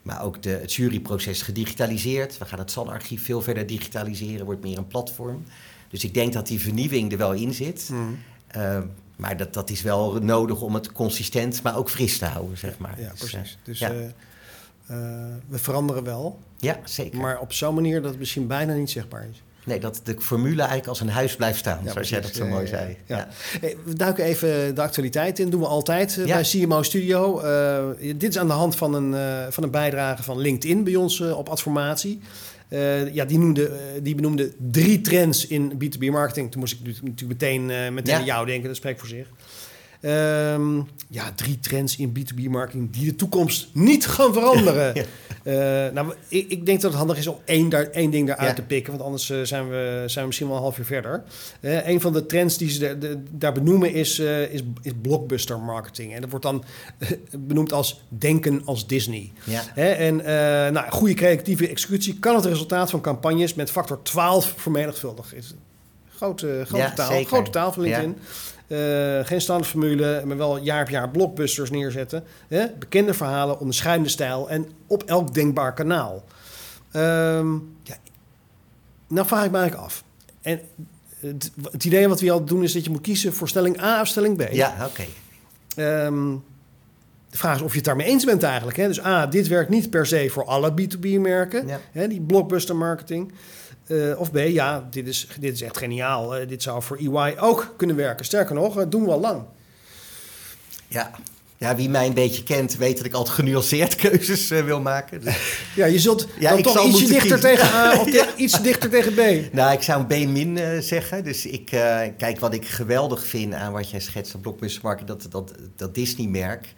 Maar 0.03 0.23
ook 0.23 0.43
de, 0.43 0.51
het 0.51 0.75
juryproces 0.75 1.43
gedigitaliseerd. 1.43 2.39
We 2.39 2.45
gaan 2.45 2.59
het 2.59 2.71
SAN-archief 2.71 3.25
veel 3.25 3.43
verder 3.43 3.67
digitaliseren. 3.67 4.45
Wordt 4.45 4.63
meer 4.63 4.79
een 4.79 4.87
platform. 4.87 5.45
Dus 5.89 6.05
ik 6.05 6.15
denk 6.15 6.33
dat 6.33 6.47
die 6.47 6.61
vernieuwing 6.61 7.13
er 7.13 7.19
wel 7.19 7.33
in 7.33 7.55
zit. 7.55 7.89
Mhm. 7.91 8.01
Uh, 8.57 8.79
maar 9.17 9.37
dat, 9.37 9.55
dat 9.55 9.71
is 9.71 9.83
wel 9.83 10.13
nodig 10.23 10.61
om 10.61 10.75
het 10.75 10.93
consistent, 10.93 11.63
maar 11.63 11.77
ook 11.77 11.91
fris 11.91 12.19
te 12.19 12.25
houden, 12.25 12.59
zeg 12.59 12.79
maar. 12.79 13.01
Ja, 13.01 13.11
Dus, 13.11 13.19
precies. 13.19 13.51
eh, 13.61 13.65
Dus 13.65 13.79
ja. 13.79 13.91
eh, 13.91 14.05
eh, 14.87 15.35
we 15.49 15.59
veranderen 15.59 16.05
wel, 16.05 16.39
ja, 16.59 16.79
zeker. 16.85 17.19
maar 17.21 17.39
op 17.41 17.53
zo'n 17.53 17.75
manier 17.75 18.01
dat 18.03 18.11
het 18.11 18.19
misschien 18.19 18.47
bijna 18.47 18.75
niet 18.75 18.91
zichtbaar 18.91 19.27
is. 19.31 19.43
Nee, 19.65 19.81
dat 19.81 20.01
de 20.05 20.17
formule 20.19 20.59
eigenlijk 20.61 20.89
als 20.89 21.01
een 21.01 21.09
huis 21.09 21.37
blijft 21.37 21.59
staan, 21.59 21.81
Ja, 21.85 21.93
zoals 21.93 22.09
jij 22.09 22.21
dat 22.21 22.35
zo 22.35 22.47
mooi 22.47 22.67
zei. 22.67 22.97
ja. 23.07 23.17
Ja. 23.17 23.29
Hey, 23.61 23.77
we 23.85 23.95
duiken 23.95 24.25
even 24.25 24.75
de 24.75 24.83
actualiteit 24.83 25.39
in. 25.39 25.51
doen 25.51 25.61
we 25.61 25.67
altijd 25.67 26.15
Ja. 26.15 26.25
bij 26.25 26.43
CMO 26.43 26.83
Studio. 26.83 27.41
Dit 27.99 28.23
is 28.23 28.39
aan 28.39 28.47
de 28.47 28.53
hand 28.53 28.77
van 28.77 28.95
een, 28.95 29.53
van 29.53 29.63
een 29.63 29.71
bijdrage 29.71 30.23
van 30.23 30.39
LinkedIn 30.39 30.85
bij 30.85 30.97
ons 30.97 31.21
op 31.21 31.49
Adformatie. 31.49 32.21
Eh, 32.73 33.15
ja, 33.15 33.25
die, 33.25 33.39
noemde, 33.39 33.69
eh, 33.69 33.79
die 34.03 34.15
benoemde 34.15 34.53
drie 34.71 35.01
trends 35.01 35.47
in 35.47 35.73
B2B-marketing. 35.79 36.51
Toen 36.51 36.61
moest 36.61 36.73
ik 36.73 36.85
natuurlijk 37.03 37.29
meteen, 37.29 37.71
eh, 37.71 37.91
meteen 37.91 38.15
Ja. 38.15 38.19
aan 38.21 38.25
jou 38.25 38.47
denken. 38.47 38.67
Dat 38.67 38.77
spreekt 38.77 38.99
voor 39.01 39.09
zich. 39.09 39.27
Ehm, 40.01 40.77
ja, 41.09 41.33
drie 41.35 41.59
trends 41.61 41.97
in 41.97 42.13
B2B-marketing 42.13 42.91
die 42.93 43.05
de 43.05 43.17
toekomst 43.17 43.69
niet 43.73 44.07
gaan 44.07 44.33
veranderen. 44.33 44.95
Ja. 45.01 45.05
Eh, 45.45 45.55
nou, 45.95 46.15
ik, 46.29 46.49
ik 46.51 46.67
denk 46.67 46.81
dat 46.81 46.91
het 46.91 46.99
handig 46.99 47.19
is 47.19 47.27
om 47.27 47.37
één, 47.45 47.69
daar, 47.69 47.85
één 47.91 48.11
ding 48.11 48.27
daaruit 48.27 48.49
Ja. 48.49 48.55
te 48.55 48.63
pikken, 48.63 48.93
want 48.93 49.05
anders 49.05 49.31
eh, 49.31 49.39
zijn, 49.43 49.69
we, 49.69 50.03
zijn 50.07 50.21
we 50.21 50.27
misschien 50.27 50.47
wel 50.49 50.57
een 50.57 50.63
half 50.63 50.79
uur 50.79 50.85
verder. 50.85 51.23
Eh, 51.61 51.89
een 51.89 52.01
van 52.01 52.13
de 52.13 52.27
trends 52.27 52.57
die 52.59 52.71
ze 52.71 52.79
de- 52.79 52.99
de- 52.99 53.23
daar 53.31 53.53
benoemen 53.53 53.93
is, 53.93 54.19
is, 54.19 54.61
is 54.83 54.93
blockbuster 55.03 55.59
marketing. 55.61 56.15
En 56.15 56.21
dat 56.21 56.31
wordt 56.31 56.45
dan 56.45 56.65
benoemd 57.39 57.73
als 57.73 58.03
denken 58.09 58.63
als 58.65 58.87
Disney. 58.87 59.33
Ja. 59.45 59.77
En 59.97 60.17
nou, 60.73 60.91
goede 60.91 61.15
creatieve 61.15 61.69
executie 61.69 62.19
kan 62.19 62.35
het 62.35 62.45
resultaat 62.45 62.91
van 62.91 63.01
campagnes 63.01 63.55
met 63.55 63.71
factor 63.71 64.03
12 64.03 64.55
vermenigvuldigen. 64.57 65.39
Grote, 66.17 66.63
grote 66.67 66.83
Ja, 66.85 66.93
taal, 66.93 67.11
zeker. 67.11 67.27
grote 67.27 67.51
taal 67.51 67.73
van 67.73 67.83
LinkedIn. 67.83 68.17
Eh, 68.73 69.27
geen 69.27 69.41
standaardformule, 69.41 70.23
maar 70.27 70.37
wel 70.37 70.59
jaar 70.59 70.83
op 70.83 70.89
jaar 70.89 71.09
blockbusters 71.09 71.71
neerzetten. 71.71 72.25
Hè? 72.49 72.67
Bekende 72.79 73.15
verhalen, 73.15 73.59
onderscheidende 73.59 74.09
stijl 74.09 74.51
en 74.51 74.69
op 74.87 75.03
elk 75.03 75.35
denkbaar 75.35 75.75
kanaal. 75.75 76.25
Ehm, 76.93 77.53
ja, 77.83 77.97
nou 79.09 79.27
vraag 79.27 79.45
ik 79.45 79.51
me 79.51 79.59
eigenlijk 79.59 79.87
af. 79.87 80.05
En 80.43 80.61
het, 81.21 81.51
het 81.71 81.85
idee 81.85 82.09
wat 82.09 82.21
we 82.21 82.33
al 82.33 82.45
doen 82.45 82.63
is 82.63 82.73
dat 82.73 82.85
je 82.85 82.91
moet 82.91 83.01
kiezen 83.01 83.33
voor 83.33 83.49
stelling 83.49 83.81
A 83.81 84.01
of 84.01 84.07
stelling 84.07 84.37
B. 84.37 84.53
Ja, 84.53 84.77
oké. 84.91 85.05
Ehm, 85.77 86.37
de 87.31 87.39
vraag 87.39 87.57
is 87.57 87.63
of 87.63 87.71
je 87.71 87.77
het 87.77 87.87
daarmee 87.87 88.07
eens 88.07 88.25
bent 88.25 88.43
eigenlijk. 88.43 88.77
Hè? 88.77 88.87
Dus 88.87 89.05
A, 89.05 89.27
dit 89.27 89.49
werkt 89.49 89.71
niet 89.71 89.91
per 89.91 90.07
se 90.07 90.31
voor 90.31 90.45
alle 90.45 90.73
B2B-merken. 90.73 91.67
Ja. 91.67 91.81
Hè, 91.93 92.09
die 92.09 92.21
blockbuster 92.21 92.77
marketing. 92.77 93.33
Eh, 93.93 94.21
of 94.21 94.31
B, 94.31 94.37
ja, 94.37 94.89
dit 94.91 95.07
is, 95.07 95.27
dit 95.39 95.55
is 95.55 95.63
echt 95.63 95.77
geniaal. 95.77 96.37
Eh, 96.37 96.49
dit 96.49 96.63
zou 96.63 96.83
voor 96.83 96.97
EY 96.97 97.37
ook 97.39 97.75
kunnen 97.77 97.97
werken. 97.97 98.25
Sterker 98.25 98.55
nog, 98.55 98.75
dat 98.75 98.91
doen 98.91 99.05
we 99.05 99.11
al 99.11 99.21
lang. 99.21 99.43
Ja. 100.89 101.11
Ja, 101.59 101.77
wie 101.77 101.89
mij 101.89 102.07
een 102.07 102.15
beetje 102.15 102.43
kent, 102.43 102.77
weet 102.77 102.97
dat 102.97 103.07
ik 103.07 103.13
altijd 103.13 103.35
genuanceerd 103.35 103.95
keuzes 104.09 104.51
uh, 104.51 104.65
wil 104.65 104.81
maken. 104.81 105.21
Dus... 105.21 105.37
Ja, 105.75 105.87
je 105.87 105.99
zult 105.99 106.29
ja, 106.39 106.51
dan 106.51 106.63
toch 106.63 106.85
ietsje 106.85 107.07
dichter 107.07 107.41
tegen 107.41 107.67
A 107.67 107.93
of 108.01 108.13
ja. 108.13 108.27
iets 108.37 108.63
dichter 108.63 108.91
tegen 108.91 109.15
B. 109.15 109.53
Nou, 109.55 109.73
ik 109.73 109.83
zou 109.83 110.01
een 110.01 110.07
B 110.07 110.31
min 110.31 110.57
uh, 110.57 110.79
zeggen. 110.79 111.25
Dus 111.25 111.47
ik, 111.47 111.73
uh, 111.73 112.01
kijk, 112.19 112.41
wat 112.41 112.55
ik 112.55 112.67
geweldig 112.67 113.27
vind 113.27 113.55
aan 113.55 113.73
wat 113.73 113.91
jij 113.91 114.01
schetst 114.01 114.35
op 114.35 114.43
Blockbuster 114.43 115.07
dat, 115.07 115.27
dat, 115.31 115.53
dat 115.77 115.95
Disney-merk... 115.95 116.75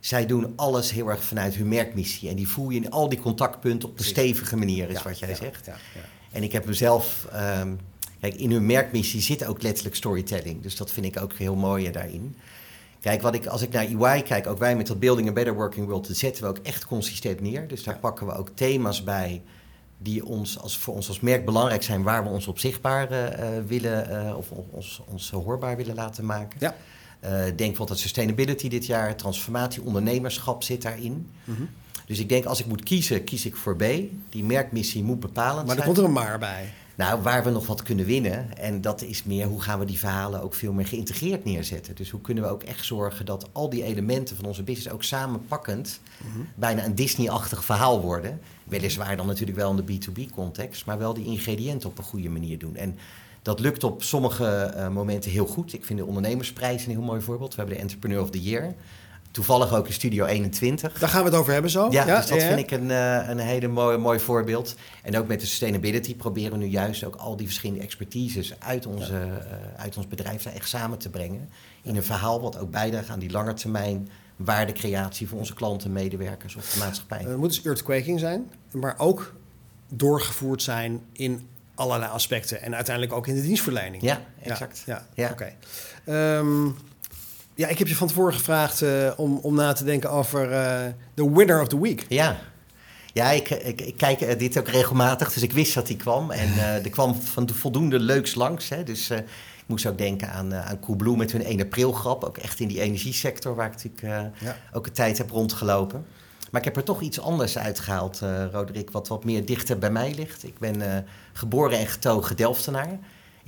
Zij 0.00 0.26
doen 0.26 0.52
alles 0.56 0.90
heel 0.90 1.08
erg 1.08 1.24
vanuit 1.24 1.54
hun 1.54 1.68
merkmissie. 1.68 2.28
En 2.28 2.36
die 2.36 2.48
voel 2.48 2.70
je 2.70 2.80
in 2.80 2.90
al 2.90 3.08
die 3.08 3.20
contactpunten 3.20 3.88
op 3.88 3.98
een 3.98 4.04
stevige 4.04 4.56
manier, 4.56 4.88
is 4.88 4.96
ja, 4.96 5.02
wat 5.02 5.18
jij 5.18 5.34
zegt. 5.34 5.68
En 6.30 6.42
ik 6.42 6.52
heb 6.52 6.66
mezelf... 6.66 7.28
Um, 7.60 7.78
kijk, 8.20 8.34
in 8.34 8.50
hun 8.50 8.66
merkmissie 8.66 9.20
zit 9.20 9.46
ook 9.46 9.62
letterlijk 9.62 9.96
storytelling. 9.96 10.62
Dus 10.62 10.76
dat 10.76 10.90
vind 10.90 11.06
ik 11.06 11.20
ook 11.20 11.32
heel 11.32 11.56
mooi 11.56 11.90
daarin. 11.90 12.36
Kijk, 13.00 13.22
wat 13.22 13.34
ik, 13.34 13.46
als 13.46 13.62
ik 13.62 13.72
naar 13.72 13.84
EY 13.84 14.22
kijk, 14.22 14.46
ook 14.46 14.58
wij 14.58 14.76
met 14.76 14.86
dat 14.86 14.98
Building 14.98 15.28
a 15.28 15.32
Better 15.32 15.54
Working 15.54 15.86
World, 15.86 16.06
dat 16.06 16.16
zetten 16.16 16.42
we 16.42 16.48
ook 16.48 16.58
echt 16.58 16.86
consistent 16.86 17.40
neer. 17.40 17.68
Dus 17.68 17.84
daar 17.84 17.98
pakken 17.98 18.26
we 18.26 18.32
ook 18.32 18.50
thema's 18.54 19.04
bij 19.04 19.42
die 19.98 20.24
ons 20.24 20.58
als, 20.58 20.78
voor 20.78 20.94
ons 20.94 21.08
als 21.08 21.20
merk 21.20 21.44
belangrijk 21.44 21.82
zijn, 21.82 22.02
waar 22.02 22.22
we 22.22 22.28
ons 22.28 22.46
op 22.46 22.58
zichtbaar 22.58 23.12
uh, 23.12 23.48
willen 23.66 24.26
uh, 24.26 24.36
of 24.36 24.50
ons, 24.70 25.02
ons 25.06 25.30
hoorbaar 25.30 25.76
willen 25.76 25.94
laten 25.94 26.26
maken. 26.26 26.58
Ja. 26.60 26.74
Uh, 27.24 27.30
denk 27.30 27.56
bijvoorbeeld 27.56 27.88
dat 27.88 27.98
sustainability 27.98 28.68
dit 28.68 28.86
jaar, 28.86 29.16
transformatie, 29.16 29.82
ondernemerschap 29.82 30.62
zit 30.62 30.82
daarin. 30.82 31.30
Mm 31.44 31.54
-hmm. 31.54 31.68
Dus 32.08 32.18
ik 32.18 32.28
denk, 32.28 32.44
als 32.44 32.60
ik 32.60 32.66
moet 32.66 32.82
kiezen, 32.82 33.24
kies 33.24 33.46
ik 33.46 33.56
voor 33.56 33.76
B. 33.76 33.84
Die 34.28 34.44
merkmissie 34.44 35.02
moet 35.02 35.20
bepalend 35.20 35.66
maar 35.66 35.76
zijn. 35.76 35.78
Maar 35.78 35.78
er 35.78 35.84
komt 35.84 35.98
er 35.98 36.04
een 36.04 36.12
maar 36.12 36.38
bij. 36.38 36.72
Nou, 36.94 37.22
waar 37.22 37.44
we 37.44 37.50
nog 37.50 37.66
wat 37.66 37.82
kunnen 37.82 38.04
winnen. 38.04 38.58
En 38.58 38.80
dat 38.80 39.02
is 39.02 39.24
meer 39.24 39.46
hoe 39.46 39.60
gaan 39.60 39.78
we 39.78 39.84
die 39.84 39.98
verhalen 39.98 40.42
ook 40.42 40.54
veel 40.54 40.72
meer 40.72 40.86
geïntegreerd 40.86 41.44
neerzetten. 41.44 41.94
Dus 41.94 42.10
hoe 42.10 42.20
kunnen 42.20 42.44
we 42.44 42.50
ook 42.50 42.62
echt 42.62 42.84
zorgen 42.84 43.26
dat 43.26 43.48
al 43.52 43.70
die 43.70 43.82
elementen 43.82 44.36
van 44.36 44.44
onze 44.44 44.62
business 44.62 44.90
ook 44.90 45.02
samenpakkend 45.02 46.00
mm 46.22 46.46
bijna 46.54 46.84
een 46.84 46.94
Disney-achtig 46.94 47.64
verhaal 47.64 48.00
worden. 48.00 48.40
Weliswaar 48.64 49.16
dan 49.16 49.26
natuurlijk 49.26 49.58
wel 49.58 49.70
in 49.70 49.84
de 49.84 49.98
B2B-context, 49.98 50.86
maar 50.86 50.98
wel 50.98 51.14
die 51.14 51.24
ingrediënten 51.24 51.88
op 51.88 51.98
een 51.98 52.04
goede 52.04 52.28
manier 52.28 52.58
doen. 52.58 52.76
En 52.76 52.98
dat 53.42 53.60
lukt 53.60 53.84
op 53.84 54.02
sommige 54.02 54.74
uh, 54.76 54.88
momenten 54.88 55.30
heel 55.30 55.46
goed. 55.46 55.72
Ik 55.72 55.84
vind 55.84 55.98
de 55.98 56.04
ondernemersprijs 56.04 56.84
een 56.84 56.90
heel 56.90 57.02
mooi 57.02 57.20
voorbeeld. 57.20 57.50
We 57.50 57.56
hebben 57.56 57.76
de 57.76 57.82
Entrepreneur 57.82 58.20
of 58.20 58.30
the 58.30 58.42
Year. 58.42 58.74
Toevallig 59.30 59.74
ook 59.74 59.86
in 59.86 59.92
Studio 59.92 60.24
21. 60.24 60.98
Daar 60.98 61.08
gaan 61.08 61.22
we 61.22 61.28
het 61.28 61.38
over 61.38 61.52
hebben 61.52 61.70
zo. 61.70 61.88
Ja, 61.90 62.06
ja 62.06 62.16
dus 62.16 62.26
dat 62.26 62.42
vind 62.42 62.58
ik 62.58 62.70
een, 62.70 62.90
uh, 62.90 63.28
een 63.28 63.38
hele 63.38 63.68
mooi, 63.68 63.96
mooi 63.96 64.18
voorbeeld. 64.18 64.74
En 65.02 65.18
ook 65.18 65.26
met 65.26 65.40
de 65.40 65.46
sustainability 65.46 66.16
proberen 66.16 66.52
we 66.52 66.58
nu 66.58 66.66
juist 66.66 67.04
ook 67.04 67.16
al 67.16 67.36
die 67.36 67.46
verschillende 67.46 67.82
expertises 67.82 68.60
uit, 68.60 68.86
onze, 68.86 69.12
ja. 69.12 69.20
uh, 69.20 69.82
uit 69.82 69.96
ons 69.96 70.06
bedrijf 70.06 70.42
daar 70.42 70.54
echt 70.54 70.68
samen 70.68 70.98
te 70.98 71.10
brengen. 71.10 71.48
In 71.82 71.96
een 71.96 72.02
verhaal 72.02 72.40
wat 72.40 72.58
ook 72.58 72.70
bijdraagt 72.70 73.08
aan 73.08 73.18
die 73.18 73.30
langetermijn 73.30 74.08
waardecreatie 74.36 75.28
voor 75.28 75.38
onze 75.38 75.54
klanten, 75.54 75.92
medewerkers 75.92 76.56
of 76.56 76.70
de 76.72 76.78
maatschappij. 76.78 77.18
Het 77.18 77.36
moet 77.36 77.48
dus 77.48 77.64
earthquaking 77.64 78.20
zijn, 78.20 78.50
maar 78.72 78.94
ook 78.98 79.34
doorgevoerd 79.88 80.62
zijn 80.62 81.00
in 81.12 81.48
allerlei 81.74 82.10
aspecten. 82.12 82.62
En 82.62 82.74
uiteindelijk 82.74 83.14
ook 83.16 83.26
in 83.26 83.34
de 83.34 83.42
dienstverlening. 83.42 84.02
Ja, 84.02 84.20
exact. 84.42 84.82
Ja, 84.86 85.06
ja. 85.14 85.30
oké. 85.30 85.52
Okay. 86.04 86.36
Um, 86.38 86.76
ja, 87.58 87.68
ik 87.68 87.78
heb 87.78 87.88
je 87.88 87.96
van 87.96 88.08
tevoren 88.08 88.34
gevraagd 88.34 88.82
uh, 88.82 89.10
om, 89.16 89.38
om 89.42 89.54
na 89.54 89.72
te 89.72 89.84
denken 89.84 90.10
over 90.10 90.48
de 91.14 91.22
uh, 91.22 91.36
winner 91.36 91.60
of 91.60 91.68
the 91.68 91.80
week. 91.80 92.04
Ja, 92.08 92.36
ja 93.12 93.30
ik, 93.30 93.50
ik, 93.50 93.80
ik 93.80 93.96
kijk 93.96 94.20
uh, 94.20 94.38
dit 94.38 94.58
ook 94.58 94.68
regelmatig, 94.68 95.32
dus 95.32 95.42
ik 95.42 95.52
wist 95.52 95.74
dat 95.74 95.86
die 95.86 95.96
kwam. 95.96 96.30
En 96.30 96.58
er 96.58 96.90
kwam 96.90 97.14
van 97.14 97.46
de 97.46 97.54
voldoende 97.54 97.98
leuks 97.98 98.34
langs. 98.34 98.68
Hè, 98.68 98.82
dus 98.82 99.10
ik 99.10 99.64
moest 99.66 99.86
ook 99.86 99.98
denken 99.98 100.30
aan, 100.30 100.54
aan 100.54 100.80
Coolblue 100.80 101.16
met 101.16 101.32
hun 101.32 101.44
1 101.44 101.60
april 101.60 101.92
grap. 101.92 102.24
Ook 102.24 102.38
echt 102.38 102.60
in 102.60 102.68
die 102.68 102.80
energiesector 102.80 103.54
waar 103.54 103.66
ik 103.66 103.72
natuurlijk 103.72 104.32
ja. 104.40 104.56
ook 104.72 104.86
een 104.86 104.92
tijd 104.92 105.18
heb 105.18 105.30
rondgelopen. 105.30 106.06
Maar 106.50 106.60
ik 106.60 106.66
heb 106.66 106.76
er 106.76 106.84
toch 106.84 107.00
iets 107.00 107.20
anders 107.20 107.58
uitgehaald, 107.58 108.20
Roderick, 108.52 108.90
wat 108.90 109.08
wat 109.08 109.24
meer 109.24 109.46
dichter 109.46 109.78
bij 109.78 109.90
mij 109.90 110.14
ligt. 110.14 110.44
Ik 110.44 110.58
ben 110.58 111.06
geboren 111.32 111.78
en 111.78 111.86
getogen 111.86 112.36
Delftenaar. 112.36 112.98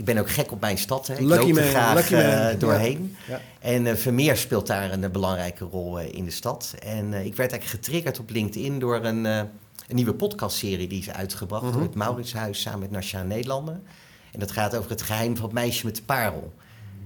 Ik 0.01 0.07
ben 0.07 0.19
ook 0.19 0.31
gek 0.31 0.53
op 0.53 0.61
mijn 0.61 0.79
stad. 0.79 1.07
Hè. 1.07 1.15
Ik 1.15 1.21
lucky 1.21 1.47
loop 1.47 1.57
er 1.57 1.63
man, 1.63 1.73
graag 1.73 2.11
uh, 2.11 2.61
doorheen. 2.61 3.17
Ja. 3.29 3.41
En 3.59 3.87
uh, 3.87 3.95
Vermeer 3.95 4.37
speelt 4.37 4.67
daar 4.67 4.93
een 4.93 5.13
belangrijke 5.13 5.65
rol 5.65 5.99
in 5.99 6.25
de 6.25 6.31
stad. 6.31 6.75
En 6.79 7.05
ik 7.05 7.37
werd 7.37 7.53
eigenlijk 7.53 7.65
getriggerd 7.65 8.19
op 8.19 8.31
LinkedIn 8.31 8.79
door 8.79 9.05
een, 9.05 9.25
een 9.25 9.49
nieuwe 9.89 10.15
podcastserie 10.15 10.89
die 10.89 10.99
is 10.99 11.11
uitgebracht... 11.11 11.63
Mhm. 11.63 11.73
door 11.73 11.83
het 11.83 11.95
Mauritshuis 11.95 12.61
samen 12.61 12.81
met 12.81 12.91
Nationale 12.91 13.29
Nederlanden. 13.29 13.83
En 14.33 14.41
dat 14.41 14.51
gaat 14.51 14.77
over 14.77 14.91
het 14.91 15.03
geheim 15.03 15.37
van 15.37 15.45
het 15.45 15.55
meisje 15.55 15.87
met 15.87 15.97
de 15.97 16.03
parel. 16.03 16.53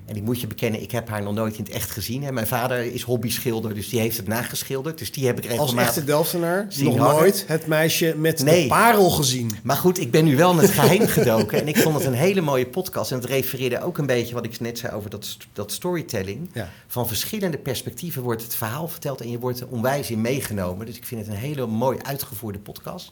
En 0.07 0.17
ik 0.17 0.23
moet 0.23 0.41
je 0.41 0.47
bekennen, 0.47 0.83
ik 0.83 0.91
heb 0.91 1.09
haar 1.09 1.23
nog 1.23 1.35
nooit 1.35 1.57
in 1.59 1.65
het 1.65 1.73
echt 1.73 1.91
gezien. 1.91 2.23
Hè. 2.25 2.33
Mijn 2.33 2.47
vader 2.47 2.93
is 2.93 3.03
hobby-schilder, 3.03 3.75
dus 3.75 3.89
die 3.89 4.01
heeft 4.01 4.17
het 4.17 4.27
nageschilderd. 4.27 4.99
Dus 4.99 5.13
die 5.13 5.27
heb 5.27 5.39
ik 5.39 5.45
regelmatig 5.45 5.77
Als 5.79 5.87
echte 5.87 6.05
Delftenaar 6.05 6.67
nog 6.79 6.97
hangen. 6.97 7.15
nooit 7.17 7.45
het 7.47 7.67
meisje 7.67 8.15
met 8.17 8.43
Nee. 8.43 8.63
de 8.63 8.69
parel 8.69 9.11
gezien. 9.11 9.51
Maar 9.63 9.77
goed, 9.77 10.01
ik 10.01 10.11
ben 10.11 10.25
nu 10.25 10.37
wel 10.37 10.51
in 10.53 10.59
het 10.59 10.71
geheim 10.71 11.07
gedoken. 11.07 11.61
En 11.61 11.69
ik 11.69 11.77
vond 11.77 11.95
het 11.97 12.05
een 12.05 12.13
hele 12.13 12.41
mooie 12.41 12.67
podcast. 12.67 13.11
En 13.11 13.17
het 13.17 13.27
refereerde 13.27 13.81
ook 13.83 13.99
een 13.99 14.07
beetje 14.07 14.35
wat 14.35 14.45
ik 14.45 14.61
net 14.61 14.79
zei 14.79 14.93
over 14.95 15.11
dat, 15.11 15.37
dat 15.53 15.73
storytelling. 15.73 16.51
Ja. 16.53 16.71
Van 16.87 17.09
verschillende 17.09 17.59
perspectieven 17.59 18.23
wordt 18.23 18.43
het 18.43 18.55
verhaal 18.55 18.89
verteld 18.89 19.21
en 19.21 19.31
je 19.31 19.39
wordt 19.39 19.61
er 19.61 19.69
onwijs 19.69 20.11
in 20.11 20.21
meegenomen. 20.21 20.87
Dus 20.87 20.97
ik 20.97 21.05
vind 21.07 21.21
het 21.27 21.31
een 21.35 21.41
hele 21.41 21.67
mooi 21.67 21.99
uitgevoerde 22.03 22.59
podcast. 22.59 23.11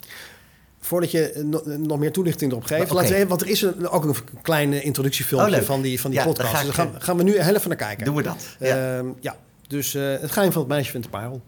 Voordat 0.84 1.10
je 1.10 1.42
no- 1.44 1.62
nog 1.64 1.98
meer 1.98 2.12
toelichting 2.12 2.50
erop 2.50 2.64
geeft, 2.64 2.90
laten 2.90 3.08
we 3.10 3.14
even, 3.16 3.28
want 3.28 3.40
er 3.40 3.48
is 3.48 3.62
een, 3.62 3.88
ook 3.88 4.04
een 4.04 4.14
klein 4.42 4.82
introductiefilmpje 4.82 5.56
Oh, 5.60 5.62
van 5.62 5.82
die, 5.82 6.00
van 6.00 6.10
die 6.10 6.20
Ja, 6.20 6.26
podcast. 6.26 6.64
dus 6.66 6.74
gaan, 6.74 6.94
eh, 6.94 7.00
gaan 7.00 7.16
we 7.16 7.22
nu 7.22 7.40
heel 7.40 7.54
even 7.54 7.68
naar 7.68 7.76
kijken. 7.78 8.04
Doen 8.04 8.14
we 8.14 8.22
dat? 8.22 8.46
Ja. 8.58 8.96
Ehm, 8.96 9.06
ja. 9.20 9.36
Dus 9.68 9.94
eh, 9.94 10.02
het 10.20 10.30
geheim 10.30 10.52
van 10.52 10.60
het 10.62 10.70
meisje 10.70 10.90
vindt 10.90 11.06
de 11.06 11.12
parel. 11.12 11.40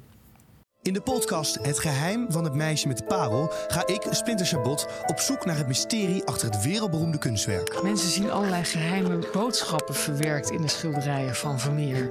In 0.83 0.93
de 0.93 1.01
podcast 1.01 1.59
Het 1.63 1.79
geheim 1.79 2.27
van 2.29 2.45
het 2.45 2.55
meisje 2.55 2.89
met 2.89 2.99
de 2.99 3.05
parel 3.05 3.53
ga 3.69 3.87
ik, 3.87 4.03
Splinter 4.11 4.47
Chabot, 4.47 4.87
op 5.07 5.19
zoek 5.19 5.45
naar 5.45 5.57
het 5.57 5.67
mysterie 5.67 6.25
achter 6.25 6.51
het 6.51 6.63
wereldberoemde 6.65 7.19
kunstwerk. 7.19 7.83
Mensen 7.83 8.11
zien 8.11 8.31
allerlei 8.31 8.65
geheime 8.65 9.19
boodschappen 9.33 9.95
verwerkt 9.95 10.51
in 10.51 10.61
de 10.63 10.69
schilderijen 10.69 11.35
van 11.35 11.61
Vermeer. 11.61 12.11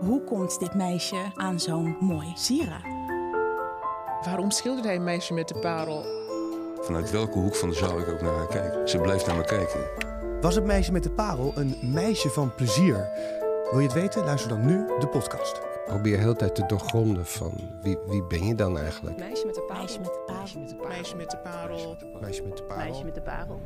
Hoe 0.00 0.24
komt 0.24 0.58
dit 0.58 0.74
meisje 0.74 1.30
aan 1.34 1.60
zo'n 1.60 1.96
mooi 2.00 2.32
sieraad? 2.36 2.97
Waarom 4.24 4.50
schilderde 4.50 4.88
hij 4.88 4.96
een 4.96 5.04
meisje 5.04 5.34
met 5.34 5.48
de 5.48 5.54
parel? 5.58 6.04
Vanuit 6.80 7.10
welke 7.10 7.38
hoek 7.38 7.54
van 7.54 7.68
de 7.68 7.74
zaal 7.74 7.98
ik 8.00 8.08
ook 8.08 8.20
naar 8.20 8.34
haar 8.34 8.46
kijk. 8.46 8.88
Ze 8.88 8.98
blijft 8.98 9.26
naar 9.26 9.36
me 9.36 9.44
kijken. 9.44 9.80
Was 10.40 10.54
het 10.54 10.64
meisje 10.64 10.92
met 10.92 11.02
de 11.02 11.10
parel 11.10 11.52
een 11.56 11.76
meisje 11.82 12.28
van 12.28 12.54
plezier? 12.54 13.08
Wil 13.70 13.80
je 13.80 13.86
het 13.86 13.92
weten? 13.96 14.24
Luister 14.24 14.48
dan 14.50 14.66
nu 14.66 14.86
de 14.98 15.08
podcast. 15.08 15.60
probeer 15.86 16.12
de 16.16 16.22
hele 16.22 16.36
tijd 16.36 16.54
te 16.54 16.66
doorgronden 16.66 17.26
van 17.26 17.52
wie, 17.82 17.98
wie 18.06 18.22
ben 18.24 18.46
je 18.46 18.54
dan 18.54 18.78
eigenlijk? 18.78 19.18
Meisje 19.18 19.46
met 19.46 19.54
de 19.54 19.60
parel. 19.68 19.82
Meisje 19.82 19.98
met 20.00 20.10
de 20.10 20.16
parel. 20.26 20.88
Meisje 20.88 21.16
met 21.16 21.30
de 21.30 21.36
parel. 21.36 21.96
Meisje 22.20 22.42
met 22.42 22.56
de 22.56 22.62
parel. 22.62 22.84
Meisje 22.84 23.04
met 23.04 23.14
de 23.14 23.20
parel. 23.22 23.60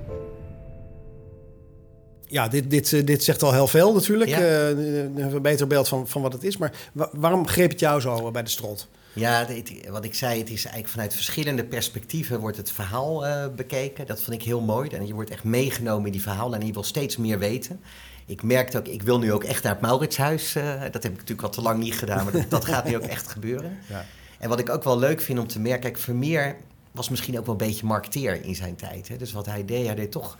Ja, 2.27 2.49
dit, 2.49 2.71
dit, 2.71 2.93
eh, 2.93 3.07
dit 3.07 3.25
zegt 3.25 3.43
al 3.43 3.53
heel 3.53 3.67
veel 3.67 3.93
natuurlijk. 3.93 4.31
Ja. 4.31 4.39
Eh, 4.39 4.69
een 4.69 5.43
beter 5.43 5.67
beeld 5.67 5.89
van, 5.89 6.09
van 6.09 6.23
wat 6.23 6.33
het 6.33 6.45
is. 6.45 6.57
Maar 6.57 6.73
wa- 6.93 7.09
waarom 7.13 7.47
greep 7.47 7.71
het 7.71 7.81
jou 7.81 8.01
zo 8.01 8.17
eh, 8.27 8.31
bij 8.33 8.43
de 8.43 8.51
strot? 8.51 8.89
Ja, 9.15 9.47
wat 9.91 10.05
ik 10.05 10.15
zei, 10.15 10.39
het 10.39 10.51
is 10.51 10.63
eigenlijk 10.65 10.89
vanuit 10.89 11.15
verschillende 11.15 11.65
perspectieven 11.65 12.41
wordt 12.41 12.57
het 12.57 12.73
verhaal 12.73 13.27
eh, 13.27 13.47
bekeken. 13.57 14.07
Dat 14.07 14.23
vond 14.23 14.37
ik 14.37 14.43
heel 14.43 14.61
mooi. 14.61 14.89
En 14.89 15.07
je 15.07 15.15
wordt 15.15 15.31
echt 15.31 15.45
meegenomen 15.45 16.07
in 16.07 16.13
die 16.13 16.23
verhalen 16.23 16.61
en 16.61 16.67
je 16.67 16.73
wil 16.73 16.83
steeds 16.83 17.17
meer 17.17 17.39
weten. 17.39 17.81
Ik 18.27 18.43
merkte 18.43 18.79
ook, 18.79 18.87
ik 18.87 19.03
wil 19.03 19.19
nu 19.19 19.33
ook 19.33 19.45
echt 19.45 19.63
naar 19.63 19.73
het 19.73 19.81
Mauritshuis. 19.81 20.55
eh, 20.55 20.81
dat 20.81 21.03
heb 21.03 21.13
ik 21.13 21.19
natuurlijk 21.19 21.43
al 21.43 21.51
te 21.51 21.63
lang 21.63 21.79
niet 21.79 21.95
gedaan, 21.95 22.25
maar 22.25 22.33
dat, 22.33 22.51
dat 22.51 22.65
gaat 22.65 22.85
nu 22.85 22.97
ook 22.97 23.03
echt 23.03 23.29
gebeuren. 23.29 23.79
Ja. 23.89 24.05
En 24.39 24.49
wat 24.49 24.59
ik 24.61 24.69
ook 24.69 24.85
wel 24.85 24.99
leuk 24.99 25.21
vind 25.21 25.39
om 25.39 25.47
te 25.47 25.61
merken, 25.61 25.81
kijk, 25.81 25.99
Vermeer 25.99 26.57
was 26.91 27.09
misschien 27.09 27.39
ook 27.39 27.47
wel 27.47 27.55
een 27.61 27.67
beetje 27.67 27.87
marketeer 27.87 28.45
in 28.45 28.55
zijn 28.55 28.77
tijd. 28.77 29.09
Hè? 29.09 29.17
Dus 29.17 29.33
wat 29.33 29.47
hij 29.47 29.65
deed, 29.65 29.87
hij 29.87 29.95
deed 29.95 30.11
toch 30.11 30.39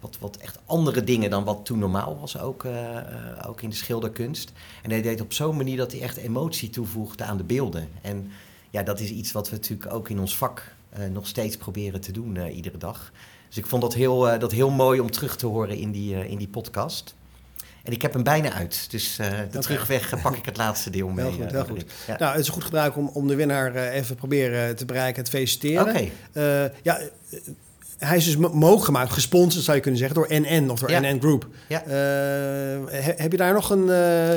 wat, 0.00 0.16
wat 0.20 0.36
echt 0.36 0.58
andere 0.66 1.04
dingen 1.04 1.30
dan 1.30 1.44
wat 1.44 1.64
toen 1.64 1.78
normaal 1.78 2.18
was, 2.20 2.38
ook, 2.38 2.64
eh, 2.64 2.96
eh, 2.96 3.04
ook 3.48 3.62
in 3.62 3.68
de 3.68 3.76
schilderkunst. 3.76 4.52
En 4.82 4.90
hij 4.90 5.02
deed 5.02 5.20
op 5.20 5.32
zo'n 5.32 5.56
manier 5.56 5.76
dat 5.76 5.92
hij 5.92 6.00
echt 6.00 6.16
emotie 6.16 6.70
toevoegde 6.70 7.24
aan 7.24 7.36
de 7.36 7.44
beelden. 7.44 7.88
En 8.02 8.30
ja, 8.70 8.82
dat 8.82 9.00
is 9.00 9.10
iets 9.10 9.32
wat 9.32 9.50
we 9.50 9.56
natuurlijk 9.56 9.92
ook 9.92 10.08
in 10.08 10.20
ons 10.20 10.36
vak 10.36 10.74
eh, 10.90 11.06
nog 11.06 11.26
steeds 11.26 11.56
proberen 11.56 12.00
te 12.00 12.12
doen 12.12 12.48
iedere 12.48 12.78
dag. 12.78 13.12
Dus 13.48 13.58
ik 13.58 13.66
vond 13.66 13.82
dat 13.82 13.94
heel, 13.94 14.38
dat 14.38 14.52
heel 14.52 14.70
mooi 14.70 15.00
om 15.00 15.10
terug 15.10 15.36
te 15.36 15.46
horen 15.46 15.76
in 15.76 15.90
die, 15.90 16.28
in 16.28 16.38
die 16.38 16.48
podcast. 16.48 17.14
En 17.82 17.92
ik 17.92 18.02
heb 18.02 18.12
hem 18.12 18.22
bijna 18.22 18.52
uit. 18.52 18.90
Dus 18.90 19.16
de 19.16 19.46
Oké. 19.46 19.58
terugweg 19.58 20.22
pak 20.22 20.36
ik 20.36 20.44
het 20.44 20.56
laatste 20.56 20.90
deel 20.90 21.08
mee. 21.08 21.24
Heel 21.24 21.34
goed, 21.34 21.50
heel. 21.50 21.76
Ja. 22.06 22.18
Nou, 22.18 22.30
het 22.30 22.40
is 22.40 22.46
een 22.46 22.52
goed 22.52 22.64
gebruik 22.64 22.96
om, 22.96 23.08
om 23.08 23.28
de 23.28 23.34
winnaar 23.34 23.74
even 23.74 24.16
proberen 24.16 24.76
te 24.76 24.84
bereiken, 24.84 25.24
te 25.24 25.30
feliciteren. 25.30 25.88
Oké. 25.88 26.10
Ja, 26.82 27.00
hij 28.00 28.16
is 28.16 28.24
dus 28.24 28.36
mo- 28.36 28.52
mogelijk 28.52 28.84
gemaakt, 28.84 29.10
gesponsord 29.12 29.64
zou 29.64 29.76
je 29.76 29.82
kunnen 29.82 30.00
zeggen, 30.00 30.16
door 30.18 30.28
NN 30.40 30.70
of 30.70 30.80
door 30.80 30.90
Ja. 30.90 31.00
NN 31.00 31.18
Group. 31.20 31.48
Ja. 31.68 31.82
Eh, 31.82 31.90
he- 33.02 33.12
heb 33.16 33.30
je 33.32 33.36
daar 33.36 33.52
nog 33.52 33.70
een, 33.70 33.90
eh, 33.90 34.32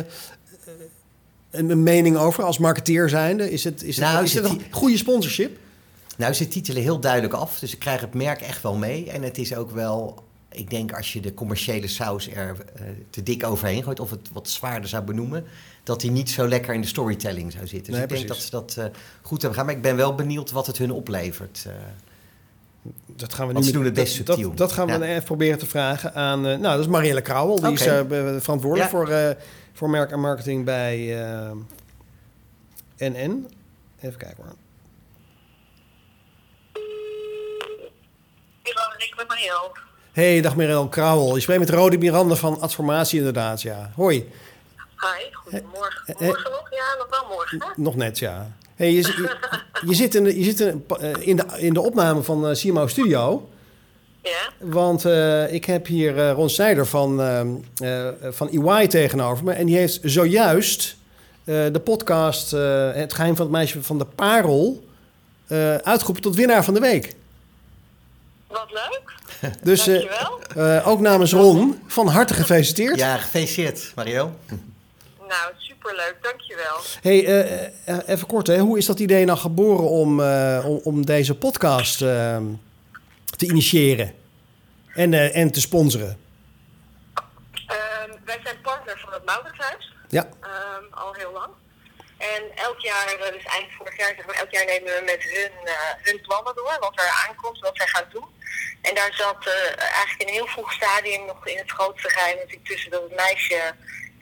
een, 1.51 1.69
een 1.69 1.83
mening 1.83 2.17
over 2.17 2.43
als 2.43 2.57
marketeer 2.57 3.09
zijnde? 3.09 3.51
Is 3.51 3.63
het, 3.63 3.83
is 3.83 3.95
het, 3.95 4.05
Nou, 4.05 4.23
is 4.23 4.33
het 4.33 4.45
een 4.45 4.61
goede 4.71 4.97
sponsorship? 4.97 5.57
Nou, 6.17 6.33
ze 6.33 6.47
titelen 6.47 6.81
heel 6.81 6.99
duidelijk 6.99 7.33
af, 7.33 7.59
dus 7.59 7.73
ik 7.73 7.79
krijg 7.79 8.01
het 8.01 8.13
merk 8.13 8.41
echt 8.41 8.61
wel 8.63 8.75
mee. 8.75 9.09
En 9.11 9.21
het 9.23 9.37
is 9.37 9.55
ook 9.55 9.71
wel 9.71 10.23
ik 10.51 10.69
denk 10.69 10.91
als 10.93 11.13
je 11.13 11.19
de 11.19 11.33
commerciële 11.33 11.87
saus 11.87 12.29
er 12.29 12.55
eh, 12.75 12.81
te 13.09 13.23
dik 13.23 13.43
overheen 13.45 13.83
gooit, 13.83 13.99
of 13.99 14.09
het 14.09 14.29
wat 14.33 14.49
zwaarder 14.49 14.89
zou 14.89 15.03
benoemen, 15.03 15.43
dat 15.83 16.01
hij 16.01 16.11
niet 16.11 16.29
zo 16.29 16.47
lekker 16.47 16.73
in 16.73 16.81
de 16.81 16.87
storytelling 16.87 17.51
zou 17.51 17.67
zitten. 17.67 17.85
Dus 17.93 18.01
Nee, 18.01 18.03
ik 18.03 18.15
denk 18.15 18.27
dat 18.27 18.37
ze 18.37 18.49
dat 18.49 18.77
goed 19.21 19.41
hebben 19.41 19.49
gedaan. 19.49 19.65
Maar 19.65 19.75
ik 19.75 19.81
ben 19.81 19.95
wel 19.95 20.15
benieuwd 20.15 20.51
wat 20.51 20.67
het 20.67 20.77
hun 20.77 20.91
oplevert. 20.91 21.65
Dat 23.15 23.33
gaan 23.33 23.47
we 23.47 23.53
Want 23.53 23.65
nu 23.65 23.71
ze 23.71 23.77
doen 23.77 23.85
het 23.85 23.93
best 23.93 24.17
dat, 24.17 24.25
subtiel. 24.27 24.49
Dat, 24.49 24.57
dat 24.57 24.71
gaan 24.71 24.85
we 24.87 24.93
Ja. 24.93 25.01
even 25.11 25.23
proberen 25.23 25.57
te 25.57 25.65
vragen 25.65 26.13
aan. 26.13 26.39
eh, 26.47 26.51
nou, 26.57 26.61
dat 26.61 26.79
is 26.79 26.87
Marielle 26.87 27.21
Krauwel. 27.21 27.59
Die 27.61 27.71
is 27.71 27.85
eh, 27.85 27.99
verantwoordelijk 28.39 28.91
Ja. 28.91 28.97
voor, 28.97 29.09
eh, 29.09 29.29
voor 29.73 29.89
merk 29.89 30.11
en 30.11 30.19
marketing 30.19 30.65
bij 30.65 30.97
NN. 32.97 33.47
Even 34.01 34.17
kijken 34.17 34.43
hoor. 34.43 34.53
Ik 38.97 39.13
ben 39.17 39.25
Mariel. 39.27 39.71
Hey, 40.11 40.41
dag 40.41 40.55
Marielle 40.55 40.89
Krauwel. 40.89 41.35
Je 41.35 41.41
spreekt 41.41 41.59
met 41.59 41.69
Rode 41.69 41.97
Miranda 41.97 42.35
van 42.35 42.59
Adformatie 42.61 43.17
inderdaad, 43.17 43.61
ja. 43.61 43.91
Hoi. 43.95 44.29
Hi, 45.03 45.29
goedemorgen. 45.33 46.03
Eh, 46.05 46.15
eh. 46.15 46.27
Morgen 46.27 46.51
nog? 46.51 46.67
Ja, 46.71 46.95
nog 46.97 47.07
wel 47.09 47.25
morgen. 47.37 47.59
hè? 47.59 47.81
Nog 47.81 47.95
net, 47.95 48.19
ja. 48.19 48.51
Hey, 48.75 48.91
je, 48.91 49.01
je, 49.01 49.37
je 49.85 49.93
zit, 49.95 50.15
in 50.15 50.23
de, 50.23 50.37
je 50.39 50.43
zit 50.43 50.59
in, 50.59 50.85
eh, 50.99 51.11
in, 51.27 51.35
de, 51.35 51.43
in 51.57 51.73
de 51.73 51.81
opname 51.81 52.21
van 52.23 52.47
eh 52.49 52.55
CMO 52.55 52.87
Studio. 52.87 53.49
Ja? 54.21 54.49
Want 54.59 55.05
eh, 55.05 55.53
ik 55.53 55.65
heb 55.65 55.85
hier 55.85 56.17
eh, 56.19 56.31
Ron 56.31 56.49
Snijder 56.49 56.85
van, 56.87 57.21
eh, 57.21 57.39
eh, 58.07 58.13
van 58.31 58.49
EY 58.49 58.87
tegenover 58.87 59.43
me. 59.43 59.53
En 59.53 59.65
die 59.65 59.77
heeft 59.77 59.99
zojuist 60.03 60.95
eh, 61.43 61.55
de 61.71 61.79
podcast 61.83 62.53
eh, 62.53 62.91
Het 62.93 63.13
Geheim 63.13 63.35
van 63.35 63.45
het 63.45 63.55
Meisje 63.55 63.83
van 63.83 63.97
de 63.97 64.05
Parel... 64.05 64.87
eh, 65.47 65.75
uitgeroepen 65.75 66.21
tot 66.23 66.35
winnaar 66.35 66.63
van 66.63 66.73
de 66.73 66.79
week. 66.79 67.15
Wat 68.47 68.67
leuk. 68.71 69.01
Dus 69.63 69.87
eh, 69.87 69.93
Dankjewel. 69.93 70.39
eh, 70.79 70.87
ook 70.87 70.99
namens 70.99 71.33
Ron, 71.33 71.79
van 71.87 72.07
harte 72.07 72.33
gefeliciteerd. 72.33 72.99
Ja, 72.99 73.17
gefeliciteerd, 73.17 73.91
Mario. 73.95 74.31
Nou, 75.33 75.53
superleuk. 75.57 76.15
Dankjewel. 76.21 76.77
Hey, 77.01 77.25
eh, 77.25 77.65
eh, 77.85 78.09
even 78.09 78.27
kort, 78.27 78.47
hè. 78.47 78.57
hoe 78.57 78.77
is 78.77 78.85
dat 78.85 78.99
idee 78.99 79.25
nou 79.25 79.39
geboren 79.39 79.89
om, 79.89 80.21
eh, 80.21 80.65
om, 80.65 80.79
om 80.83 81.05
deze 81.05 81.35
podcast 81.35 82.01
eh, 82.01 82.37
te 83.37 83.45
initiëren 83.45 84.13
en, 84.93 85.13
eh, 85.13 85.35
en 85.35 85.51
te 85.51 85.61
sponsoren? 85.61 86.17
Ehm, 87.67 88.11
wij 88.25 88.39
zijn 88.43 88.61
partner 88.61 88.99
van 88.99 89.13
het 89.13 89.25
Mauritshuis. 89.25 89.93
Ja. 90.09 90.27
Ehm, 90.41 90.93
al 90.93 91.13
heel 91.13 91.31
lang. 91.31 91.51
En 92.17 92.43
elk 92.55 92.79
jaar, 92.79 93.07
eh, 93.07 93.31
dus 93.33 93.43
eind 93.43 93.71
vorig 93.77 93.97
jaar, 93.97 94.13
zeg 94.15 94.25
maar, 94.25 94.35
elk 94.35 94.51
jaar 94.51 94.65
nemen 94.65 94.93
we 94.93 95.01
met 95.05 95.23
hun, 95.23 95.67
eh, 95.67 95.93
hun 96.01 96.21
plannen 96.21 96.55
door. 96.55 96.77
Wat 96.79 96.99
er 96.99 97.25
aankomt, 97.27 97.59
wat 97.59 97.77
zij 97.77 97.87
gaan 97.87 98.09
doen. 98.11 98.27
En 98.81 98.95
daar 98.95 99.13
zat 99.13 99.45
eh, 99.45 99.93
eigenlijk 99.97 100.21
in 100.21 100.27
een 100.27 100.33
heel 100.33 100.53
vroeg 100.55 100.73
stadium 100.73 101.25
nog 101.25 101.47
in 101.47 101.57
het 101.57 101.71
grootste 101.71 102.09
geheim 102.09 102.37
natuurlijk 102.37 102.65
tussen 102.65 102.91
dat 102.91 103.01
het 103.01 103.15
meisje 103.15 103.61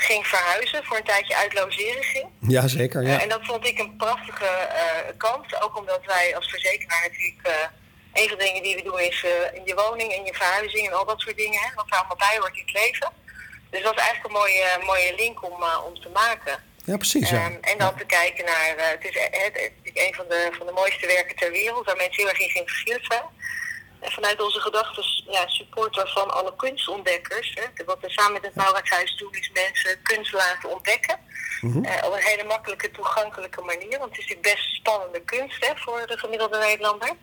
ging 0.02 0.28
verhuizen, 0.28 0.84
voor 0.86 0.98
een 0.98 1.04
tijdje 1.04 1.36
uit 1.36 1.54
logeren 1.54 2.04
ging. 2.04 2.28
Ja, 2.40 2.68
zeker. 2.68 3.04
Ja. 3.04 3.16
Eh, 3.16 3.24
en 3.24 3.30
dat 3.30 3.46
vond 3.46 3.66
ik 3.68 3.80
een 3.80 3.96
prachtige 3.96 4.46
eh, 4.46 5.18
kans. 5.18 5.62
Ook 5.62 5.78
omdat 5.78 6.02
wij 6.06 6.36
als 6.36 6.50
verzekeraar 6.50 7.02
natuurlijk. 7.02 7.42
eh, 7.42 7.68
een 8.14 8.30
van 8.30 8.38
de 8.38 8.44
dingen 8.44 8.64
die 8.64 8.76
we 8.76 8.84
doen 8.84 9.00
is 9.00 9.26
in 9.54 9.66
je 9.66 9.76
woning, 9.76 10.14
in 10.14 10.26
je 10.26 10.34
verhuizing 10.34 10.88
en 10.88 10.94
al 10.94 11.06
dat 11.06 11.20
soort 11.20 11.38
dingen. 11.38 11.60
Hè, 11.60 11.68
wat 11.76 11.86
er 11.90 11.98
allemaal 11.98 12.18
bij 12.18 12.38
hoort 12.40 12.56
in 12.56 12.64
het 12.66 12.74
leven. 12.74 13.12
Dus 13.70 13.84
dat 13.84 13.96
is 13.98 14.02
eigenlijk 14.02 14.26
een 14.26 14.42
mooie, 14.42 14.66
mooie 14.86 15.16
link 15.16 15.44
om, 15.44 15.64
om 15.88 16.02
te 16.02 16.10
maken. 16.10 16.64
Ja, 16.86 16.98
precies. 16.98 17.30
Ja. 17.30 17.46
Ehm, 17.46 17.56
en 17.62 17.78
dan 17.78 17.98
te 17.98 18.06
kijken 18.06 18.46
naar. 18.46 18.74
het, 18.78 19.06
is, 19.06 19.16
het, 19.20 19.54
het 19.54 19.72
is 19.84 20.06
een 20.06 20.14
van 20.14 20.26
de, 20.28 20.50
van 20.58 20.66
de 20.66 20.72
mooiste 20.72 21.08
werken 21.08 21.36
ter 21.36 21.52
wereld, 21.52 21.86
waar 21.86 21.96
mensen 21.96 22.22
heel 22.22 22.30
erg 22.30 22.40
in 22.40 22.50
geïnteresseerd 22.50 23.06
zijn. 23.06 23.24
En 24.02 24.12
vanuit 24.12 24.42
onze 24.42 24.60
gedachten, 24.60 25.04
ja, 25.32 25.48
supporter 25.48 26.08
van 26.08 26.32
alle 26.32 26.54
kunstontdekkers. 26.56 27.54
Hè, 27.56 27.84
wat 27.86 28.00
we 28.02 28.10
samen 28.10 28.34
met 28.34 28.44
het 28.44 28.56
Mauritshuis 28.56 29.18
doen, 29.18 29.32
is 29.32 29.52
mensen 29.54 30.02
kunst 30.02 30.34
laten 30.34 30.70
ontdekken. 30.70 31.20
Mhm. 31.62 31.84
Eh, 31.84 32.06
op 32.08 32.14
een 32.14 32.24
hele 32.32 32.44
makkelijke, 32.44 32.92
toegankelijke 32.92 33.62
manier. 33.62 34.00
Want 34.00 34.10
het 34.12 34.20
is 34.20 34.28
natuurlijk 34.28 34.56
best 34.56 34.76
spannende 34.76 35.22
kunst 35.22 35.66
hè, 35.66 35.72
voor 35.76 36.08
de 36.08 36.18
gemiddelde 36.18 36.58
Nederlander. 36.58 37.16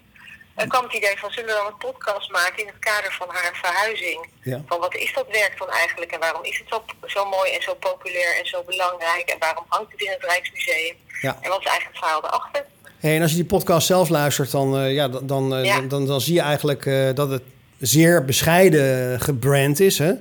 Er 0.54 0.66
kwam 0.66 0.85
het 0.85 0.92
idee 0.92 1.18
van, 1.18 1.30
zullen 1.30 1.49
we 1.49 1.61
dan 1.61 1.66
een 1.66 1.76
podcast 1.76 2.30
maken 2.30 2.58
in 2.62 2.66
het 2.66 2.78
kader 2.78 3.12
van 3.12 3.28
haar 3.30 3.54
verhuizing? 3.54 4.30
Ja. 4.42 4.62
Van 4.66 4.80
wat 4.80 4.94
is 4.94 5.12
dat 5.14 5.26
werk 5.30 5.58
dan 5.58 5.70
eigenlijk 5.70 6.12
en 6.12 6.20
waarom 6.20 6.44
is 6.44 6.58
het 6.58 6.68
zo, 6.68 6.85
zo 7.06 7.25
mooi 7.25 7.50
en 7.52 7.62
zo 7.62 7.75
populair 7.75 8.38
en 8.38 8.47
zo 8.47 8.62
belangrijk? 8.62 9.28
En 9.28 9.38
waarom 9.38 9.64
hangt 9.68 9.92
het 9.92 10.00
in 10.00 10.11
het 10.11 10.25
Rijksmuseum? 10.25 10.97
Ja. 11.20 11.38
En 11.40 11.49
wat 11.50 11.61
is 11.61 11.66
eigenlijk 11.66 11.97
het 11.97 12.04
verhaal 12.04 12.25
erachter? 12.25 12.66
Hey, 12.98 13.16
en 13.16 13.22
als 13.22 13.30
je 13.30 13.36
die 13.36 13.46
podcast 13.46 13.86
zelf 13.86 14.08
luistert, 14.08 14.50
dan, 14.50 14.78
eh, 14.78 14.94
ja, 14.94 15.08
dan, 15.08 15.26
dan, 15.26 15.54
eh, 15.56 15.64
Ja. 15.64 15.74
dan, 15.76 15.88
dan, 15.88 16.06
dan 16.06 16.20
zie 16.20 16.34
je 16.34 16.40
eigenlijk 16.40 16.86
eh, 16.86 17.08
dat 17.14 17.30
het 17.30 17.42
zeer 17.78 18.24
bescheiden 18.24 19.20
gebrand 19.20 19.80
is. 19.80 19.98
Hè? 19.98 20.12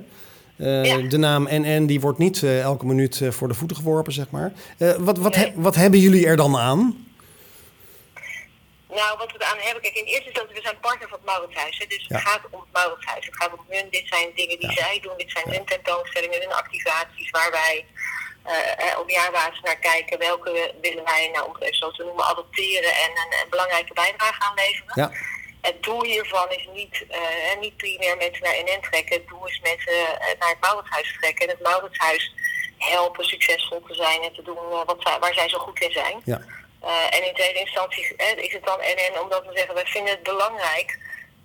Ja. 0.56 0.96
De 1.08 1.18
naam 1.18 1.46
NN 1.50 1.86
die 1.86 2.00
wordt 2.00 2.18
niet 2.18 2.42
elke 2.42 2.86
minuut 2.86 3.22
voor 3.30 3.48
de 3.48 3.54
voeten 3.54 3.76
geworpen, 3.76 4.12
zeg 4.12 4.30
maar. 4.30 4.52
Wat, 4.98 5.18
wat, 5.18 5.34
Nee. 5.36 5.44
he- 5.44 5.52
wat 5.54 5.74
hebben 5.74 6.00
jullie 6.00 6.26
er 6.26 6.36
dan 6.36 6.56
aan? 6.56 7.06
Nou, 8.98 9.18
wat 9.18 9.30
we 9.32 9.38
eraan 9.38 9.58
hebben, 9.66 9.82
kijk, 9.82 9.94
in 10.02 10.04
eerste 10.14 10.24
instantie, 10.30 10.54
we 10.54 10.60
zijn 10.68 10.80
partner 10.80 11.08
van 11.08 11.18
het 11.20 11.26
Mauritshuis. 11.32 11.78
Hè, 11.78 11.86
dus 11.94 12.04
Ja. 12.08 12.16
het 12.16 12.28
gaat 12.28 12.40
om 12.50 12.60
het 12.66 12.72
Mauritshuis. 12.72 13.24
Het 13.30 13.36
gaat 13.40 13.52
om 13.58 13.64
hun, 13.68 13.86
dit 13.90 14.06
zijn 14.14 14.28
dingen 14.40 14.58
die 14.62 14.72
zij 14.72 14.98
doen, 15.02 15.16
dit 15.22 15.30
zijn 15.36 15.46
hun 15.56 15.64
tentoonstellingen, 15.74 16.38
hun 16.44 16.52
activaties 16.64 17.30
waar 17.30 17.50
wij 17.62 17.74
eh, 18.48 18.90
eh, 18.90 18.98
op 18.98 19.10
jaarbasis 19.10 19.60
naar 19.60 19.78
kijken. 19.78 20.18
Welke 20.18 20.74
willen 20.80 21.04
wij, 21.04 21.30
nou, 21.32 21.46
om 21.46 21.52
het 21.52 21.62
even 21.62 21.76
zo 21.76 21.90
te 21.90 22.04
noemen, 22.04 22.24
adopteren 22.24 22.92
en 22.92 23.10
een, 23.10 23.40
een 23.42 23.50
belangrijke 23.50 23.94
bijdrage 23.94 24.42
aan 24.42 24.54
leveren. 24.54 24.92
Ja. 24.94 25.10
Het 25.60 25.82
doel 25.82 26.04
hiervan 26.04 26.50
is 26.50 26.68
niet, 26.72 27.04
eh, 27.08 27.60
niet 27.60 27.76
primair 27.76 28.16
mensen 28.16 28.42
naar 28.42 28.62
NN 28.64 28.80
trekken. 28.80 29.16
Het 29.16 29.28
doel 29.28 29.46
is 29.46 29.60
mensen 29.60 29.92
eh, 29.92 30.38
naar 30.38 30.48
het 30.48 30.60
Mauritshuis 30.60 31.16
trekken. 31.20 31.46
En 31.46 31.54
het 31.54 31.62
Mauritshuis 31.62 32.32
helpen 32.78 33.24
succesvol 33.24 33.82
te 33.86 33.94
zijn 33.94 34.22
en 34.22 34.32
te 34.32 34.42
doen 34.42 34.68
wat 34.68 34.96
zij, 34.98 35.18
waar 35.18 35.34
zij 35.34 35.48
zo 35.48 35.58
goed 35.58 35.80
in 35.80 35.92
zijn. 35.92 36.20
Ja. 36.24 36.40
En 37.10 37.26
in 37.26 37.34
tweede 37.34 37.58
instantie 37.58 38.16
is 38.16 38.52
het 38.52 38.64
dan 38.64 38.78
NN 38.80 39.20
omdat 39.20 39.46
we 39.46 39.56
zeggen, 39.56 39.74
wij 39.74 39.86
vinden 39.86 40.12
het 40.12 40.22
belangrijk. 40.22 40.98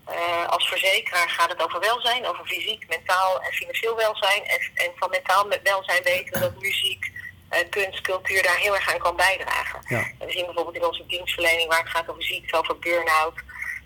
Eh, 0.06 0.48
als 0.48 0.68
verzekeraar 0.68 1.30
gaat 1.30 1.50
het 1.50 1.64
over 1.64 1.80
welzijn, 1.80 2.26
over 2.26 2.46
fysiek, 2.46 2.88
mentaal 2.88 3.42
en 3.42 3.52
financieel 3.54 3.96
welzijn. 3.96 4.46
En, 4.46 4.60
en 4.74 4.92
van 4.96 5.10
mentaal 5.10 5.48
welzijn 5.64 6.04
weten 6.04 6.34
we 6.34 6.40
dat 6.40 6.60
muziek, 6.60 7.12
eh, 7.50 7.60
kunst, 7.70 8.02
cultuur 8.02 8.44
daar 8.44 8.58
heel 8.58 8.76
erg 8.76 8.94
aan 8.94 9.00
kan 9.00 9.16
bijdragen. 9.16 9.80
Ja. 9.88 9.98
En 10.20 10.28
we 10.28 10.32
zien 10.32 10.46
bijvoorbeeld 10.46 10.76
in 10.76 10.86
onze 10.86 11.06
dienstverlening 11.06 11.70
waar 11.70 11.80
het 11.80 11.90
gaat 11.90 12.10
over 12.10 12.24
ziekte, 12.24 12.58
over 12.58 12.80
burn-out, 12.80 13.34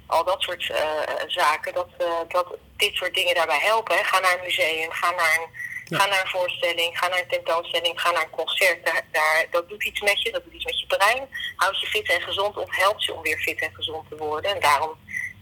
al 0.07 0.23
dat 0.23 0.41
soort 0.41 0.69
eh, 0.69 1.01
zaken, 1.27 1.73
dat, 1.73 1.87
dat 2.27 2.47
dit 2.77 2.95
soort 2.95 3.13
dingen 3.13 3.35
daarbij 3.35 3.59
helpen. 3.59 3.95
Hè. 3.97 4.03
Ga 4.03 4.19
naar 4.19 4.33
een 4.33 4.43
museum, 4.43 4.91
ga 4.91 5.11
naar 5.11 5.39
een, 5.41 5.65
Ja. 5.89 5.97
ga 5.99 6.05
naar 6.05 6.21
een 6.21 6.29
voorstelling, 6.29 6.97
ga 6.99 7.07
naar 7.07 7.19
een 7.19 7.27
tentoonstelling, 7.27 8.01
ga 8.01 8.11
naar 8.11 8.23
een 8.23 8.29
concert. 8.29 8.85
Daar, 8.85 9.01
daar, 9.11 9.45
dat 9.51 9.69
doet 9.69 9.83
iets 9.83 10.01
met 10.01 10.21
je, 10.21 10.31
dat 10.31 10.43
doet 10.43 10.53
iets 10.53 10.65
met 10.65 10.79
je 10.79 10.87
brein. 10.87 11.29
Houdt 11.55 11.79
je 11.79 11.87
fit 11.87 12.09
en 12.09 12.21
gezond 12.21 12.57
of 12.57 12.75
helpt 12.75 13.03
je 13.03 13.13
om 13.13 13.21
weer 13.21 13.37
fit 13.37 13.61
en 13.61 13.73
gezond 13.73 14.09
te 14.09 14.17
worden. 14.17 14.51
En 14.55 14.61
daarom 14.61 14.97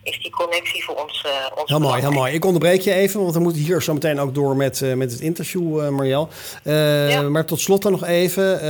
is 0.06 0.20
die 0.22 0.32
connectie 0.32 0.84
voor 0.84 0.96
ons, 0.96 1.24
eh 1.26 1.32
ons 1.56 1.70
Heel 1.70 1.80
mooi, 1.80 2.02
heel 2.02 2.12
mooi. 2.12 2.34
Ik 2.34 2.46
onderbreek 2.46 2.82
je 2.82 2.94
even, 2.94 3.22
want 3.22 3.34
we 3.34 3.40
moeten 3.40 3.62
hier 3.62 3.82
zo 3.82 3.94
meteen 3.94 4.20
ook 4.20 4.34
door 4.36 4.56
met, 4.56 4.82
eh, 4.82 4.94
met 4.94 5.12
het 5.12 5.20
interview, 5.22 5.80
Ja. 6.04 7.22
Maar 7.22 7.46
tot 7.46 7.60
slot 7.60 7.82
dan 7.82 7.92
nog 7.92 8.04
even. 8.06 8.66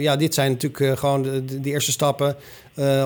ja, 0.00 0.16
dit 0.16 0.34
zijn 0.34 0.50
natuurlijk 0.50 0.98
gewoon 0.98 1.22
de, 1.46 1.60
eerste 1.70 1.90
stappen. 1.90 2.36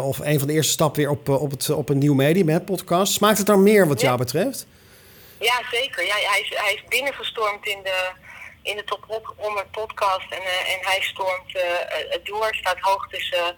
of 0.03 0.19
een 0.19 0.39
van 0.39 0.49
de 0.49 0.55
eerste 0.55 0.73
stappen 0.73 1.01
weer 1.03 1.11
op, 1.11 1.29
op, 1.29 1.51
het, 1.51 1.71
op 1.71 1.89
een 1.89 1.99
nieuw 1.99 2.15
medium, 2.15 2.49
hè, 2.49 2.61
podcast. 2.61 3.13
Smaakt 3.13 3.39
het 3.39 3.47
dan 3.47 3.63
meer 3.63 3.89
wat 3.89 4.01
Ja. 4.01 4.07
jou 4.07 4.19
betreft? 4.19 4.67
Ja, 5.41 5.63
zeker. 5.71 6.07
Ja, 6.07 6.15
hij, 6.15 6.41
is, 6.41 6.53
hij 6.57 6.73
is 6.75 6.85
binnengestormd 6.89 7.67
in 7.67 7.79
de, 7.83 8.09
in 8.63 8.77
de 8.77 8.85
top 8.85 9.35
100 9.37 9.71
podcast 9.71 10.31
en, 10.31 10.43
en 10.73 10.79
hij 10.81 10.99
stormt 11.01 11.53
door, 12.25 12.49
staat 12.55 12.79
hoog 12.81 13.09
tussen 13.09 13.57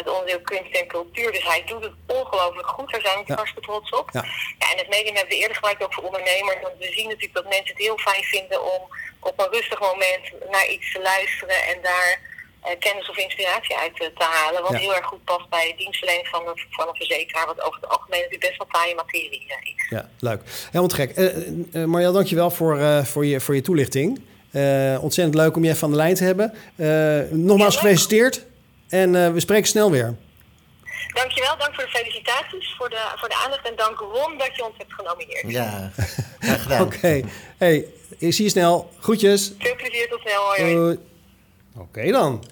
het 0.00 0.08
onderdeel 0.08 0.40
kunst 0.40 0.72
en 0.80 0.86
cultuur. 0.86 1.32
Dus 1.32 1.44
hij 1.52 1.62
doet 1.66 1.82
het 1.82 1.92
ongelooflijk 2.06 2.68
goed. 2.68 2.90
Daar 2.92 3.00
zijn 3.00 3.18
we 3.18 3.24
Ja. 3.26 3.34
hartstikke 3.34 3.68
trots 3.68 3.90
op. 3.90 4.08
Ja. 4.12 4.24
Ja, 4.58 4.66
en 4.72 4.78
het 4.78 4.88
medium 4.88 5.14
hebben 5.14 5.34
we 5.34 5.40
eerder 5.40 5.54
gebruikt 5.56 5.82
ook 5.84 5.94
voor 5.94 6.04
ondernemers. 6.04 6.60
Want 6.62 6.74
we 6.78 6.90
zien 6.96 7.06
natuurlijk 7.08 7.34
dat 7.40 7.44
mensen 7.54 7.72
het 7.74 7.78
heel 7.86 7.98
fijn 7.98 8.22
vinden 8.22 8.62
om 8.74 8.82
op 9.20 9.34
een 9.40 9.50
rustig 9.50 9.80
moment 9.80 10.24
naar 10.50 10.68
iets 10.68 10.92
te 10.92 11.00
luisteren 11.00 11.56
en 11.72 11.78
daar 11.82 12.28
eh, 12.62 12.78
kennis 12.78 13.08
of 13.10 13.16
inspiratie 13.16 13.76
uit 13.76 14.00
eh, 14.00 14.06
te 14.06 14.24
halen. 14.24 14.62
Wat 14.62 14.70
Ja. 14.72 14.78
heel 14.78 14.94
erg 14.94 15.06
goed 15.06 15.24
past 15.24 15.48
bij 15.48 15.74
dienstverlening 15.76 16.28
van 16.28 16.46
een, 16.48 16.62
van 16.70 16.88
een 16.88 16.94
verzekeraar, 16.96 17.46
wat 17.46 17.60
over 17.60 17.80
het 17.80 17.90
algemeen 17.90 18.20
natuurlijk 18.20 18.46
best 18.48 18.58
wel 18.58 18.66
taaie 18.70 18.94
materie 18.94 19.44
eh, 19.48 19.72
is. 19.74 19.86
Ja, 19.90 20.08
leuk. 20.18 20.40
Helemaal 20.66 20.88
te 20.88 20.94
gek. 20.94 21.10
Eh 21.16 21.26
eh, 21.82 21.84
Mariel, 21.88 22.12
dankjewel 22.12 22.50
voor, 22.50 22.78
eh, 22.78 23.04
voor, 23.04 23.26
je, 23.26 23.40
voor 23.40 23.54
je 23.54 23.60
toelichting. 23.60 24.20
Eh, 24.50 25.02
ontzettend 25.02 25.34
leuk 25.36 25.56
om 25.56 25.64
je 25.64 25.70
even 25.70 25.82
aan 25.84 25.90
de 25.90 25.96
lijn 25.96 26.14
te 26.14 26.24
hebben. 26.24 26.54
Eh, 26.76 27.36
nogmaals 27.38 27.74
Ja. 27.74 27.80
gefeliciteerd. 27.80 28.44
En 28.90 29.24
eh, 29.24 29.32
we 29.32 29.40
spreken 29.40 29.68
snel 29.68 29.90
weer. 29.90 30.14
Dankjewel, 31.14 31.58
dank 31.58 31.74
voor 31.74 31.84
de 31.84 31.90
felicitaties, 31.90 32.74
voor 32.78 32.90
de, 32.90 33.12
voor 33.16 33.28
de 33.28 33.42
aandacht 33.44 33.68
en 33.68 33.76
dank 33.76 33.98
Ron 33.98 34.38
dat 34.38 34.56
je 34.56 34.64
ons 34.64 34.74
hebt 34.76 34.92
genomineerd. 34.92 35.50
Ja, 35.50 35.90
graag 36.38 36.62
gedaan. 36.62 36.82
Oké. 36.86 37.20
Hey, 37.58 37.86
ik 38.18 38.32
zie 38.32 38.44
je 38.44 38.50
snel. 38.50 38.90
Groetjes. 39.00 39.52
Veel 39.58 39.76
plezier, 39.76 40.08
tot 40.08 40.20
snel, 40.20 40.42
hoi. 40.42 40.74
Doei. 40.74 40.98
Oké 41.76 42.10
dan. 42.10 42.44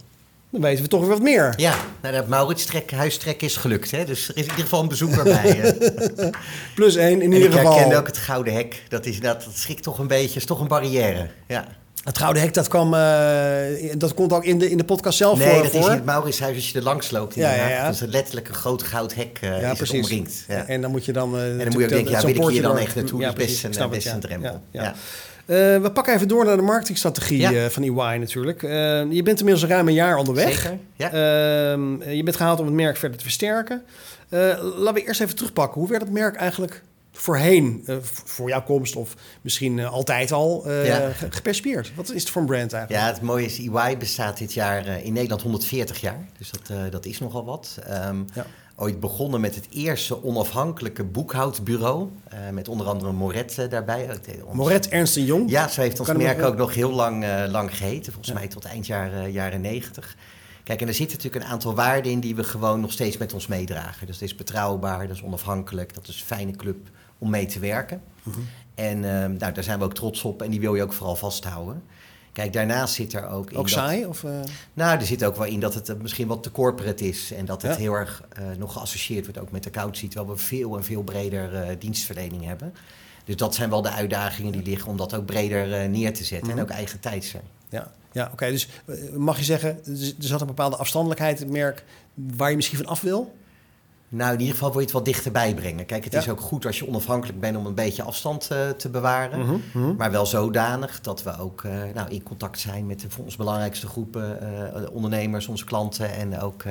Dan 0.51 0.61
weten 0.61 0.83
we 0.83 0.89
toch 0.89 1.01
weer 1.01 1.09
wat 1.09 1.23
meer. 1.23 1.55
Ja, 1.57 1.77
nou, 2.03 2.15
dat 2.15 2.29
Maurits-trek, 2.29 2.91
huistrek 2.91 3.43
is 3.43 3.57
gelukt. 3.57 3.91
Hè? 3.91 4.05
Dus 4.05 4.29
er 4.29 4.37
is 4.37 4.43
in 4.43 4.51
ieder 4.51 4.65
geval 4.65 4.81
een 4.81 4.89
bezoeker 4.89 5.25
bij. 5.25 5.77
Plus 6.75 6.97
één 6.97 7.23
in 7.23 7.33
ieder 7.33 7.49
ik 7.49 7.55
geval. 7.55 7.73
herkende 7.73 7.97
ook 7.97 8.07
het 8.07 8.19
Gouden 8.19 8.55
Hek. 8.55 8.83
Dat, 8.89 9.07
is, 9.07 9.21
dat, 9.21 9.45
dat 9.45 9.57
schrikt 9.57 9.83
toch 9.83 9.99
een 9.99 10.07
beetje, 10.07 10.39
is 10.39 10.47
toch 10.47 10.61
een 10.61 10.69
barrière. 10.69 11.31
Ja. 11.47 11.67
Het 12.09 12.19
Gouden 12.19 12.43
Hek, 12.43 12.55
dat, 12.55 12.69
kwam, 12.69 12.95
eh, 12.95 13.99
dat 13.99 14.15
komt 14.15 14.33
ook 14.33 14.45
in 14.45 14.59
de, 14.59 14.71
in 14.71 14.77
de 14.77 14.85
podcast 14.85 15.19
zelf 15.19 15.39
Nee, 15.39 15.49
voor. 15.49 15.63
dat 15.63 15.75
is 15.75 15.85
in 15.87 15.93
het 15.93 16.05
Mauritshuis 16.05 16.55
als 16.57 16.71
je 16.71 16.79
er 16.79 16.85
langs 16.85 17.11
loopt. 17.11 17.35
Ja, 17.35 17.55
ja. 17.55 17.85
Dat 17.85 17.95
is 17.95 18.01
letterlijk 18.01 18.49
een 18.49 18.55
groot 18.55 18.83
goud 18.83 19.15
hek 19.15 19.39
eh, 19.41 19.61
Ja, 19.61 19.75
precies. 19.75 20.03
omringd. 20.03 20.45
Ja. 20.49 20.67
En 20.67 20.81
dan 20.81 20.91
moet 20.91 21.05
je 21.05 21.13
dan... 21.13 21.37
eh, 21.37 21.43
En 21.51 21.59
dan 21.59 21.67
moet 21.67 21.77
je 21.77 21.83
ook 21.85 21.89
denken, 21.89 22.11
ja, 22.11 22.21
wil 22.21 22.47
ik 22.47 22.53
hier 22.53 22.63
dan 22.63 22.79
echt 22.79 22.95
naartoe? 22.95 23.21
Ja, 23.21 23.33
best 23.33 23.65
een, 23.65 23.71
best 23.91 24.05
het, 24.05 24.15
een 24.15 24.21
drempel. 24.21 24.63
Ja, 24.71 24.95
we 25.81 25.91
pakken 25.93 26.15
even 26.15 26.29
door 26.29 26.45
naar 26.45 26.57
de 26.57 26.63
marketingstrategie 26.63 27.47
van 27.71 27.83
EY 27.83 28.17
natuurlijk. 28.19 28.61
Je 29.11 29.21
bent 29.25 29.39
inmiddels 29.39 29.65
ruim 29.71 29.89
een 29.89 29.95
jaar 29.95 30.17
onderweg. 30.17 30.53
Zeker, 30.61 30.79
ja. 30.97 31.07
Ehm, 31.07 32.11
je 32.11 32.23
bent 32.23 32.37
gehaald 32.37 32.61
om 32.61 32.67
het 32.67 32.75
merk 32.75 32.97
verder 32.97 33.17
te 33.19 33.25
versterken. 33.25 33.83
Laten 34.29 34.95
we 34.95 35.05
eerst 35.05 35.21
even 35.21 35.37
terugpakken. 35.37 35.81
Hoe 35.81 35.91
werd 35.91 36.03
het 36.03 36.13
merk 36.13 36.37
eigenlijk 36.37 36.83
voorheen, 37.21 37.83
eh, 37.87 37.97
voor 38.03 38.49
jouw 38.49 38.63
komst 38.63 38.97
of 38.97 39.15
misschien 39.41 39.79
eh, 39.79 39.93
altijd 39.93 40.33
al, 40.33 40.71
Ja. 40.73 41.11
gepercipieerd? 41.31 41.93
Wat 41.95 42.13
is 42.13 42.21
het 42.23 42.31
voor 42.31 42.41
een 42.41 42.47
brand 42.47 42.73
eigenlijk? 42.73 43.03
Ja, 43.05 43.13
het 43.13 43.23
mooie 43.23 43.45
is, 43.45 43.59
EY 43.59 43.97
bestaat 43.97 44.39
dit 44.39 44.53
jaar 44.53 44.87
in 45.03 45.13
Nederland 45.13 45.43
140 45.43 46.01
jaar. 46.01 46.27
Dus 46.39 46.51
dat, 46.51 46.93
dat 46.93 47.05
is 47.07 47.19
nogal 47.19 47.45
wat. 47.45 47.79
Ehm, 47.87 48.17
Ja. 48.35 48.47
Ooit 48.81 49.01
begonnen 49.01 49.41
met 49.41 49.55
het 49.55 49.67
eerste 49.71 50.25
onafhankelijke 50.25 51.05
boekhoudbureau. 51.05 52.09
met 52.53 52.69
onder 52.69 52.87
andere 52.87 53.13
Moret 53.13 53.67
daarbij. 53.71 54.07
De- 54.07 54.45
ons- 54.47 54.57
Moret 54.57 54.89
Ernst 54.89 55.15
Jong. 55.15 55.51
Ja, 55.51 55.69
zo 55.69 55.81
heeft 55.81 56.01
ons 56.01 56.13
merk 56.13 56.39
nog- 56.39 56.47
ook 56.47 56.57
nog 56.57 56.75
heel 56.75 56.91
lang, 56.93 57.25
lang 57.51 57.77
geheten. 57.77 58.13
Volgens 58.13 58.35
mij 58.35 58.49
tot 58.49 58.65
eind 58.65 58.87
jaren, 58.87 59.33
jaren 59.33 59.61
90. 59.61 60.17
Kijk, 60.65 60.81
en 60.81 60.89
er 60.89 60.95
zitten 60.95 61.17
natuurlijk 61.17 61.45
een 61.45 61.51
aantal 61.51 61.75
waarden 61.75 62.13
in 62.13 62.21
die 62.21 62.35
we 62.37 62.45
gewoon 62.45 62.81
nog 62.81 62.93
steeds 62.93 63.17
met 63.17 63.33
ons 63.33 63.47
meedragen. 63.47 64.07
Dus 64.07 64.15
het 64.21 64.25
is 64.31 64.35
betrouwbaar, 64.35 65.07
dat 65.07 65.17
is 65.17 65.23
onafhankelijk, 65.23 65.95
dat 65.95 66.09
is 66.09 66.21
een 66.21 66.27
fijne 66.27 66.53
club 66.53 66.77
om 67.19 67.31
mee 67.31 67.47
te 67.47 67.59
werken. 67.59 68.01
Mhm. 68.23 68.39
En 68.75 69.05
ehm, 69.05 69.37
nou, 69.37 69.53
daar 69.53 69.65
zijn 69.65 69.79
we 69.79 69.85
ook 69.85 69.95
trots 69.95 70.23
op 70.23 70.43
en 70.43 70.51
die 70.51 70.61
wil 70.61 70.75
je 70.75 70.83
ook 70.83 70.93
vooral 70.93 71.17
vasthouden. 71.17 71.83
Kijk, 72.33 72.53
daarnaast 72.53 72.95
zit 72.95 73.13
er 73.13 73.29
ook 73.29 73.51
in 73.51 73.57
Ook 73.57 73.63
dat- 73.63 73.73
saai? 73.79 74.07
Of, 74.07 74.25
eh, 74.25 74.31
nou, 74.75 74.99
er 74.99 75.07
zit 75.07 75.25
ook 75.25 75.37
wel 75.37 75.47
in 75.47 75.61
dat 75.61 75.75
het 75.75 75.89
eh, 75.89 75.97
misschien 75.97 76.27
wat 76.27 76.43
te 76.43 76.51
corporate 76.51 77.09
is. 77.09 77.33
En 77.33 77.45
dat 77.45 77.63
het 77.63 77.73
Ja. 77.73 77.79
heel 77.79 77.95
erg 77.95 78.23
eh, 78.33 78.43
nog 78.59 78.73
geassocieerd 78.73 79.25
wordt 79.25 79.41
ook 79.41 79.51
met 79.51 79.63
de 79.63 79.69
accountancy. 79.69 80.09
Terwijl 80.09 80.33
we 80.37 80.43
veel 80.43 80.77
en 80.77 80.85
veel 80.85 81.03
breder 81.03 81.79
dienstverlening 81.79 82.45
hebben. 82.45 82.75
Dus 83.25 83.37
dat 83.37 83.55
zijn 83.55 83.71
wel 83.71 83.83
de 83.83 83.91
uitdagingen 83.91 84.53
die 84.53 84.63
liggen 84.63 84.89
om 84.91 84.97
dat 84.97 85.15
ook 85.15 85.27
breder 85.27 85.89
neer 85.89 86.13
te 86.15 86.25
zetten. 86.25 86.49
Mhm. 86.49 86.57
En 86.57 86.63
ook 86.63 86.71
eigen 86.71 87.01
tijd 87.01 87.25
zijn. 87.25 87.43
Ja, 87.69 87.93
ja 88.13 88.29
oké. 88.33 88.51
Dus 88.51 88.69
mag 89.17 89.39
je 89.39 89.45
zeggen, 89.45 89.69
er 89.69 89.93
er 90.19 90.27
zat 90.27 90.41
een 90.41 90.47
bepaalde 90.47 90.77
afstandelijkheid 90.77 91.39
in 91.41 91.47
het 91.47 91.57
merk 91.57 91.85
waar 92.15 92.51
je 92.51 92.57
misschien 92.57 92.79
van 92.79 92.87
af 92.87 93.01
wil? 93.01 93.37
Nou, 94.11 94.33
in 94.33 94.39
ieder 94.39 94.55
geval 94.55 94.69
wil 94.71 94.79
je 94.79 94.85
het 94.85 94.95
wel 94.95 95.03
dichterbij 95.03 95.55
brengen. 95.55 95.87
Kijk, 95.87 96.05
het 96.05 96.13
Ja. 96.13 96.19
is 96.19 96.29
ook 96.29 96.41
goed 96.41 96.67
als 96.67 96.79
je 96.79 96.89
onafhankelijk 96.89 97.41
bent 97.41 97.57
om 97.57 97.67
een 97.67 97.75
beetje 97.75 98.03
afstand 98.03 98.49
eh, 98.51 98.69
te 98.71 98.89
bewaren. 98.89 99.39
Mhm, 99.39 99.57
mhm. 99.73 99.97
Maar 99.97 100.11
wel 100.11 100.27
zodanig 100.27 101.01
dat 101.01 101.23
we 101.23 101.39
ook 101.39 101.65
eh, 101.65 101.73
nou, 101.95 102.11
in 102.11 102.23
contact 102.23 102.59
zijn 102.59 102.87
met 102.87 103.01
de 103.01 103.11
voor 103.11 103.25
ons 103.25 103.37
belangrijkste 103.37 103.87
groepen 103.87 104.41
eh, 104.75 104.83
ondernemers, 104.93 105.47
onze 105.49 105.65
klanten 105.65 106.13
en 106.13 106.41
ook 106.41 106.63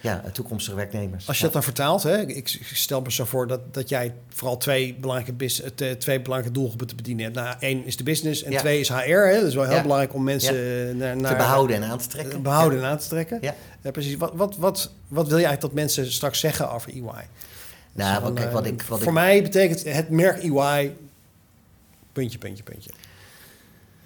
ja, 0.00 0.22
toekomstige 0.32 0.76
werknemers. 0.76 1.28
Als 1.28 1.36
je 1.36 1.42
dat 1.44 1.52
dan 1.52 1.62
vertaalt, 1.62 2.02
hè, 2.02 2.20
ik, 2.26 2.48
stel 2.74 3.00
me 3.00 3.12
zo 3.12 3.24
voor 3.24 3.46
dat, 3.46 3.74
dat 3.74 3.88
jij 3.88 4.14
vooral 4.28 4.56
twee 4.56 4.94
belangrijke, 5.00 5.96
twee 5.98 6.20
belangrijke 6.20 6.54
doelgroepen 6.58 6.86
te 6.86 6.94
bedienen 6.94 7.24
hebt. 7.24 7.36
Nou, 7.36 7.56
één 7.60 7.84
is 7.84 7.96
de 7.96 8.02
business 8.02 8.42
en 8.42 8.52
Ja. 8.52 8.58
twee 8.60 8.80
is 8.80 8.88
HR. 8.88 9.10
Hè. 9.10 9.34
Dat 9.38 9.48
is 9.48 9.54
wel 9.54 9.64
heel 9.64 9.74
Ja. 9.74 9.82
belangrijk 9.82 10.14
om 10.14 10.24
mensen 10.24 10.56
Ja. 10.96 11.14
naar, 11.14 11.30
te 11.30 11.36
behouden 11.36 11.76
en 11.76 11.84
aan 11.84 11.98
te 11.98 12.08
trekken. 12.08 12.34
eh, 12.34 12.40
behouden 12.40 12.78
en 12.78 12.84
aan 12.88 12.98
te 12.98 13.08
trekken. 13.08 13.40
Ja. 13.84 13.90
Precies. 13.90 14.16
Wat, 14.16 14.32
wat, 14.34 14.56
wat, 14.56 14.90
wat 15.08 15.28
wil 15.28 15.38
je 15.38 15.44
eigenlijk 15.44 15.60
dat 15.60 15.72
mensen 15.72 16.12
straks 16.12 16.40
zeggen 16.40 16.70
over 16.70 16.92
EY? 16.92 17.28
Nou, 17.92 18.22
wat, 18.22 18.34
kijk, 18.34 18.52
wat 18.52 18.64
eh, 18.64 18.72
ik, 18.72 18.82
wat 18.82 18.98
voor 18.98 19.08
ik, 19.08 19.14
mij 19.14 19.42
betekent 19.42 19.84
het 19.84 20.10
merk 20.10 20.42
EY... 20.42 20.96
Puntje, 22.12 22.38
puntje, 22.38 22.62
puntje. 22.62 22.90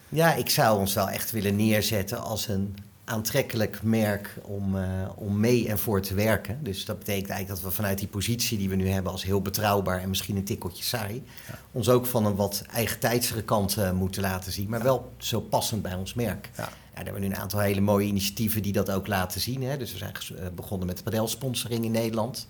Ja, 0.08 0.34
ik 0.34 0.50
zou 0.50 0.78
ons 0.78 0.94
wel 0.94 1.08
echt 1.08 1.30
willen 1.30 1.56
neerzetten 1.56 2.22
als 2.22 2.48
een 2.48 2.76
aantrekkelijk 3.04 3.82
merk 3.82 4.34
om, 4.42 4.76
eh, 4.76 4.84
om 5.14 5.40
mee 5.40 5.68
en 5.68 5.78
voor 5.78 6.00
te 6.00 6.14
werken. 6.14 6.58
Dus 6.62 6.84
dat 6.84 6.98
betekent 6.98 7.30
eigenlijk 7.30 7.60
dat 7.60 7.70
we 7.70 7.76
vanuit 7.76 7.98
die 7.98 8.08
positie 8.08 8.58
die 8.58 8.68
we 8.68 8.74
nu 8.74 8.88
hebben 8.88 9.12
als 9.12 9.24
heel 9.24 9.42
betrouwbaar 9.42 10.00
en 10.00 10.08
misschien 10.08 10.36
een 10.36 10.44
tikkeltje 10.44 10.84
saai, 10.84 11.24
ons 11.72 11.88
ook 11.88 12.06
van 12.06 12.26
een 12.26 12.34
wat 12.34 12.62
eigen 12.72 12.98
tijdsere 12.98 13.42
kant 13.42 13.76
eh, 13.76 13.92
moeten 13.92 14.22
laten 14.22 14.52
zien, 14.52 14.68
maar 14.68 14.82
wel 14.82 15.12
zo 15.16 15.40
passend 15.40 15.82
bij 15.82 15.94
ons 15.94 16.14
merk. 16.14 16.50
Ja. 16.56 16.68
Ja, 16.98 17.04
daar 17.04 17.12
hebben 17.12 17.30
nu 17.30 17.34
een 17.34 17.42
aantal 17.42 17.60
hele 17.60 17.80
mooie 17.80 18.06
initiatieven 18.06 18.62
die 18.62 18.72
dat 18.72 18.90
ook 18.90 19.06
laten 19.06 19.40
zien. 19.40 19.62
Hè. 19.62 19.76
Dus 19.76 19.92
we 19.92 19.98
zijn 19.98 20.12
eh, 20.12 20.46
begonnen 20.54 20.86
met 20.86 21.04
padelsponsoring 21.04 21.84
in 21.84 21.90
Nederland. 21.90 22.46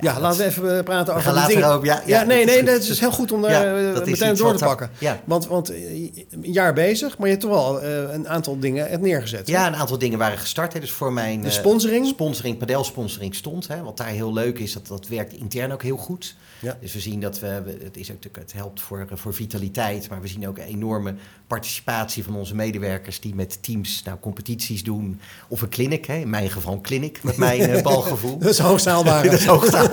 Ja, 0.00 0.20
laten 0.20 0.38
we 0.38 0.44
even 0.44 0.76
eh, 0.76 0.84
praten 0.84 1.14
over 1.14 1.28
de 1.28 1.34
later 1.34 1.54
dingen. 1.54 1.68
ook, 1.68 1.84
ja, 1.84 2.02
ja, 2.06 2.20
Ja, 2.20 2.26
nee, 2.26 2.44
nee, 2.44 2.62
dat 2.62 2.82
is 2.82 3.00
heel 3.00 3.12
goed 3.12 3.32
om 3.32 3.42
daar 3.42 3.94
eh, 3.94 4.04
meteen 4.04 4.34
door 4.36 4.56
te 4.56 4.64
pakken. 4.64 4.90
ja. 4.98 5.20
Want, 5.24 5.46
want 5.46 5.70
eh, 5.70 5.92
een 6.30 6.52
jaar 6.52 6.72
bezig, 6.72 7.18
maar 7.18 7.26
je 7.26 7.32
hebt 7.32 7.46
toch 7.46 7.54
wel 7.54 7.82
een 7.84 8.28
aantal 8.28 8.58
dingen 8.58 8.90
het 8.90 9.00
neergezet. 9.00 9.48
Ja, 9.48 9.66
een 9.66 9.76
aantal 9.76 9.98
dingen 9.98 10.18
waren 10.18 10.38
gestart. 10.38 10.72
Hè. 10.72 10.80
Dus 10.80 10.92
voor 10.92 11.12
mijn 11.12 11.42
De 11.42 11.50
sponsoring? 11.50 12.06
sponsoring, 12.06 12.58
padelsponsoring 12.58 13.34
stond. 13.34 13.68
Hè. 13.68 13.82
Wat 13.82 13.96
daar 13.96 14.06
heel 14.06 14.32
leuk 14.32 14.58
is, 14.58 14.72
dat 14.72 14.86
dat 14.86 15.08
werkt 15.08 15.32
intern 15.32 15.72
ook 15.72 15.82
heel 15.82 15.96
goed. 15.96 16.34
Ja. 16.60 16.76
Dus 16.80 16.92
we 16.92 17.00
zien 17.00 17.20
dat 17.20 17.40
we, 17.40 17.62
het, 17.82 17.96
is 17.96 18.12
ook, 18.12 18.36
het 18.36 18.52
helpt 18.52 18.80
voor, 18.80 19.06
voor 19.12 19.34
vitaliteit, 19.34 20.08
maar 20.08 20.20
we 20.20 20.28
zien 20.28 20.48
ook 20.48 20.58
een 20.58 20.64
enorme 20.64 21.14
participatie 21.46 22.24
van 22.24 22.36
onze 22.36 22.54
medewerkers 22.54 23.20
die 23.20 23.34
met 23.34 23.62
teams 23.62 24.02
nou, 24.04 24.18
competities 24.18 24.84
doen. 24.84 25.20
Of 25.48 25.62
een 25.62 25.68
clinic, 25.68 26.04
hè. 26.04 26.14
in 26.14 26.30
mijn 26.30 26.50
geval 26.50 26.72
een 26.72 26.82
clinic 26.82 27.22
met 27.22 27.36
mijn 27.36 27.82
balgevoel. 27.82 28.38
Dat 28.38 28.50
is 28.50 28.58
hoogst 28.58 28.84
haalbaar. 28.84 29.24
dat 29.30 29.32
is 29.32 29.46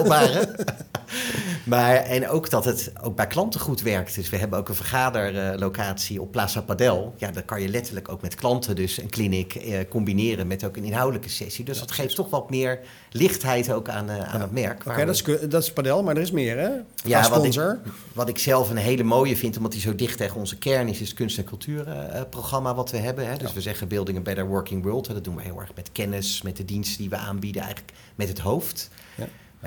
Maar, 1.68 1.96
en 1.96 2.30
ook 2.30 2.50
dat 2.50 2.66
het 2.66 2.92
ook 3.02 3.16
bij 3.16 3.28
klanten 3.28 3.60
goed 3.60 3.82
werkt. 3.82 4.16
Dus 4.16 4.30
we 4.30 4.38
hebben 4.38 4.60
ook 4.60 4.70
een 4.70 4.76
vergaderlocatie 4.76 6.22
op 6.22 6.32
Plaza 6.32 6.62
Padel. 6.62 7.14
Ja, 7.18 7.32
daar 7.32 7.44
kan 7.44 7.62
je 7.62 7.68
letterlijk 7.68 8.10
ook 8.10 8.22
met 8.22 8.36
klanten 8.36 8.76
dus 8.76 8.98
een 8.98 9.10
clinic 9.10 9.56
eh, 9.56 9.80
combineren 9.90 10.48
met 10.48 10.64
ook 10.64 10.78
een 10.78 10.84
inhoudelijke 10.84 11.30
sessie. 11.30 11.66
Dus 11.66 11.80
dat 11.80 11.92
geeft 11.92 12.16
toch 12.16 12.30
wat 12.30 12.50
meer 12.50 12.80
lichtheid 13.12 13.72
ook 13.72 13.90
aan, 13.90 14.10
eh, 14.10 14.34
aan 14.34 14.42
het 14.42 14.52
merk. 14.52 14.86
Oké, 14.88 15.06
dat, 15.06 15.16
is, 15.16 15.24
dat 15.50 15.64
is 15.64 15.74
padel, 15.74 16.04
maar 16.04 16.16
er 16.16 16.22
is 16.22 16.32
meer, 16.32 16.58
hè? 16.58 16.70
ja, 17.04 17.18
Als 17.18 17.30
wat 17.30 17.46
ik, 17.46 17.78
wat 18.14 18.30
ik 18.30 18.38
zelf 18.38 18.70
een 18.70 18.78
hele 18.78 19.04
mooie 19.04 19.38
vind, 19.38 19.58
omdat 19.58 19.72
die 19.72 19.82
zo 19.82 19.96
dicht 19.96 20.18
tegen 20.18 20.40
onze 20.40 20.58
kern 20.58 20.88
is, 20.88 21.00
is 21.00 21.08
het 21.08 21.18
kunst- 21.18 21.38
en 21.38 21.44
cultuurprogramma 21.44 22.76
wat 22.76 22.92
we 22.92 22.98
hebben. 22.98 23.28
Hè. 23.28 23.38
Dus 23.38 23.54
we 23.54 23.62
zeggen 23.62 23.88
Building 23.88 24.18
a 24.18 24.22
Better 24.22 24.48
Working 24.48 24.84
World. 24.84 25.08
Hè. 25.08 25.14
Dat 25.14 25.24
doen 25.24 25.36
we 25.36 25.42
heel 25.42 25.60
erg 25.60 25.72
met 25.76 25.90
kennis, 25.92 26.42
met 26.42 26.58
de 26.58 26.66
diensten 26.66 26.98
die 26.98 27.10
we 27.10 27.16
aanbieden, 27.16 27.62
eigenlijk 27.62 27.94
met 28.16 28.28
het 28.28 28.40
hoofd. 28.40 28.90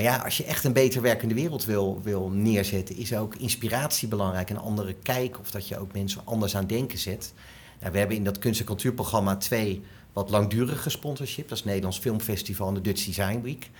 Maar 0.00 0.08
ja, 0.10 0.16
als 0.16 0.36
je 0.36 0.44
echt 0.44 0.64
een 0.64 0.72
beter 0.72 1.02
werkende 1.02 1.34
wereld 1.34 1.64
wil, 1.64 2.00
wil 2.02 2.28
neerzetten, 2.28 2.96
is 2.96 3.14
ook 3.14 3.34
inspiratie 3.34 4.08
belangrijk. 4.08 4.50
Een 4.50 4.58
andere 4.58 4.94
kijk 4.94 5.38
of 5.38 5.50
dat 5.50 5.68
je 5.68 5.78
ook 5.78 5.92
mensen 5.92 6.20
anders 6.24 6.56
aan 6.56 6.66
denken 6.66 6.98
zet. 6.98 7.32
Nou, 7.80 7.92
we 7.92 7.98
hebben 7.98 8.16
in 8.16 8.24
dat 8.24 8.38
kunst- 8.38 8.60
en 8.60 8.66
cultuurprogramma 8.66 9.36
twee 9.36 9.82
wat 10.12 10.30
langdurige 10.30 10.90
sponsorship. 10.90 11.42
Dat 11.42 11.52
is 11.52 11.58
het 11.58 11.66
Nederlands 11.66 11.98
Filmfestival 11.98 12.68
en 12.68 12.74
de 12.74 12.80
Dutch 12.80 13.04
Design 13.04 13.40
Week. 13.40 13.70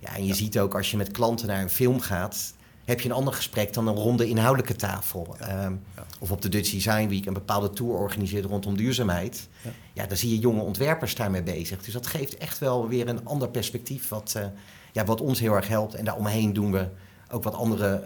Ja, 0.00 0.16
en 0.16 0.26
je 0.26 0.34
ziet 0.34 0.58
ook 0.58 0.74
als 0.74 0.90
je 0.90 0.96
met 0.96 1.10
klanten 1.10 1.46
naar 1.46 1.62
een 1.62 1.70
film 1.70 2.00
gaat, 2.00 2.54
heb 2.84 3.00
je 3.00 3.08
een 3.08 3.14
ander 3.14 3.34
gesprek 3.34 3.72
dan 3.72 3.86
een 3.86 3.94
ronde 3.94 4.28
inhoudelijke 4.28 4.76
tafel. 4.76 5.36
Ehm, 5.38 5.74
Of 6.18 6.30
op 6.30 6.42
de 6.42 6.48
Dutch 6.48 6.70
Design 6.70 7.08
Week 7.08 7.26
een 7.26 7.32
bepaalde 7.32 7.70
tour 7.70 7.92
organiseert 7.92 8.44
rondom 8.44 8.76
duurzaamheid. 8.76 9.48
Ja. 9.62 9.70
Ja. 9.92 10.06
dan 10.06 10.16
zie 10.16 10.30
je 10.30 10.38
jonge 10.38 10.62
ontwerpers 10.62 11.14
daarmee 11.14 11.42
bezig. 11.42 11.82
Dus 11.82 11.92
dat 11.92 12.06
geeft 12.06 12.36
echt 12.36 12.58
wel 12.58 12.88
weer 12.88 13.08
een 13.08 13.24
ander 13.24 13.48
perspectief 13.48 14.08
wat, 14.08 14.32
eh, 14.36 14.44
ja, 14.92 15.04
wat 15.04 15.20
ons 15.20 15.40
heel 15.40 15.54
erg 15.54 15.68
helpt. 15.68 15.94
En 15.94 16.04
daaromheen 16.04 16.52
doen 16.52 16.72
we 16.72 16.86
ook 17.32 17.42
wat 17.44 17.54
andere 17.54 18.00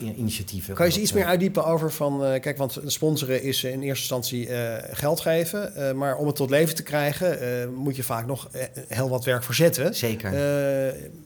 eh, 0.00 0.16
initiatieven. 0.18 0.74
Kan 0.74 0.86
je 0.92 1.00
iets 1.00 1.12
meer 1.12 1.24
uitdiepen 1.24 1.64
over 1.64 1.92
van... 1.92 2.24
eh, 2.24 2.40
kijk, 2.40 2.56
want 2.58 2.78
sponsoren 2.86 3.42
is 3.42 3.64
in 3.64 3.70
eerste 3.82 3.84
instantie 3.86 4.48
eh, 4.48 4.84
geld 4.96 5.20
geven. 5.20 5.96
maar 5.96 6.16
om 6.16 6.26
het 6.26 6.36
tot 6.36 6.50
leven 6.50 6.74
te 6.74 6.82
krijgen 6.82 7.74
moet 7.74 7.96
je 7.96 8.02
vaak 8.02 8.26
nog 8.26 8.48
heel 8.88 9.08
wat 9.08 9.24
werk 9.24 9.42
verzetten. 9.44 9.94
Zeker. 9.94 10.32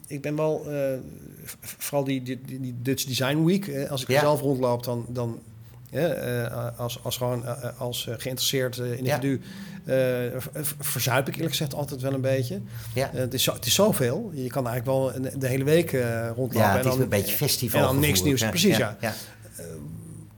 Ik 0.07 0.21
ben 0.21 0.35
wel... 0.35 0.67
vooral 1.61 2.03
die, 2.03 2.23
die, 2.23 2.41
die 2.45 2.75
Dutch 2.81 3.03
Design 3.05 3.43
Week. 3.43 3.87
als 3.89 4.01
ik 4.01 4.07
Ja. 4.07 4.19
zelf 4.19 4.41
rondloop, 4.41 4.83
dan... 4.83 5.05
dan 5.09 5.39
als, 6.77 6.99
als 7.03 7.17
gewoon 7.17 7.43
als 7.77 8.03
geïnteresseerd 8.17 8.77
individu... 8.77 9.41
v- 9.43 9.72
verzuip 10.79 11.27
ik 11.27 11.33
eerlijk 11.33 11.51
gezegd 11.51 11.73
altijd 11.73 12.01
wel 12.01 12.13
een 12.13 12.21
beetje. 12.21 12.61
Ja. 12.93 13.09
Eh, 13.13 13.19
het, 13.19 13.33
is 13.33 13.43
zo, 13.43 13.53
het 13.53 13.65
is 13.65 13.73
zoveel. 13.73 14.31
Je 14.33 14.47
kan 14.49 14.67
eigenlijk 14.67 14.97
wel 14.97 15.15
een- 15.15 15.39
de 15.39 15.47
hele 15.47 15.63
week 15.63 15.93
eh, 15.93 16.25
rondlopen. 16.35 16.57
ja, 16.57 16.69
en 16.71 16.77
het 16.77 16.85
is 16.85 16.91
dan, 16.91 17.01
een 17.01 17.09
beetje 17.09 17.35
festival. 17.35 17.79
En 17.79 17.85
dan 17.87 17.99
niks 17.99 18.23
nieuws. 18.23 18.47
Precies, 18.49 18.77
ja. 18.77 18.97
ja. 18.99 19.13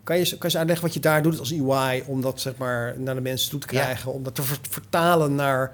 Kan 0.04 0.18
je, 0.18 0.24
kan 0.24 0.38
je 0.38 0.44
eens 0.44 0.58
uitleggen 0.58 0.86
wat 0.86 0.94
je 0.94 1.00
daar 1.00 1.24
doet 1.24 1.40
als 1.40 1.52
EY 1.52 2.04
om 2.08 2.22
dat 2.22 2.42
zeg 2.42 2.56
maar, 2.58 2.96
naar 3.00 3.16
de 3.16 3.22
mensen 3.22 3.50
toe 3.50 3.60
te 3.60 3.68
Ja. 3.76 3.82
krijgen, 3.82 4.14
om 4.14 4.24
dat 4.24 4.36
te 4.36 4.44
ver- 4.44 4.58
vertalen 4.70 5.36
naar 5.36 5.72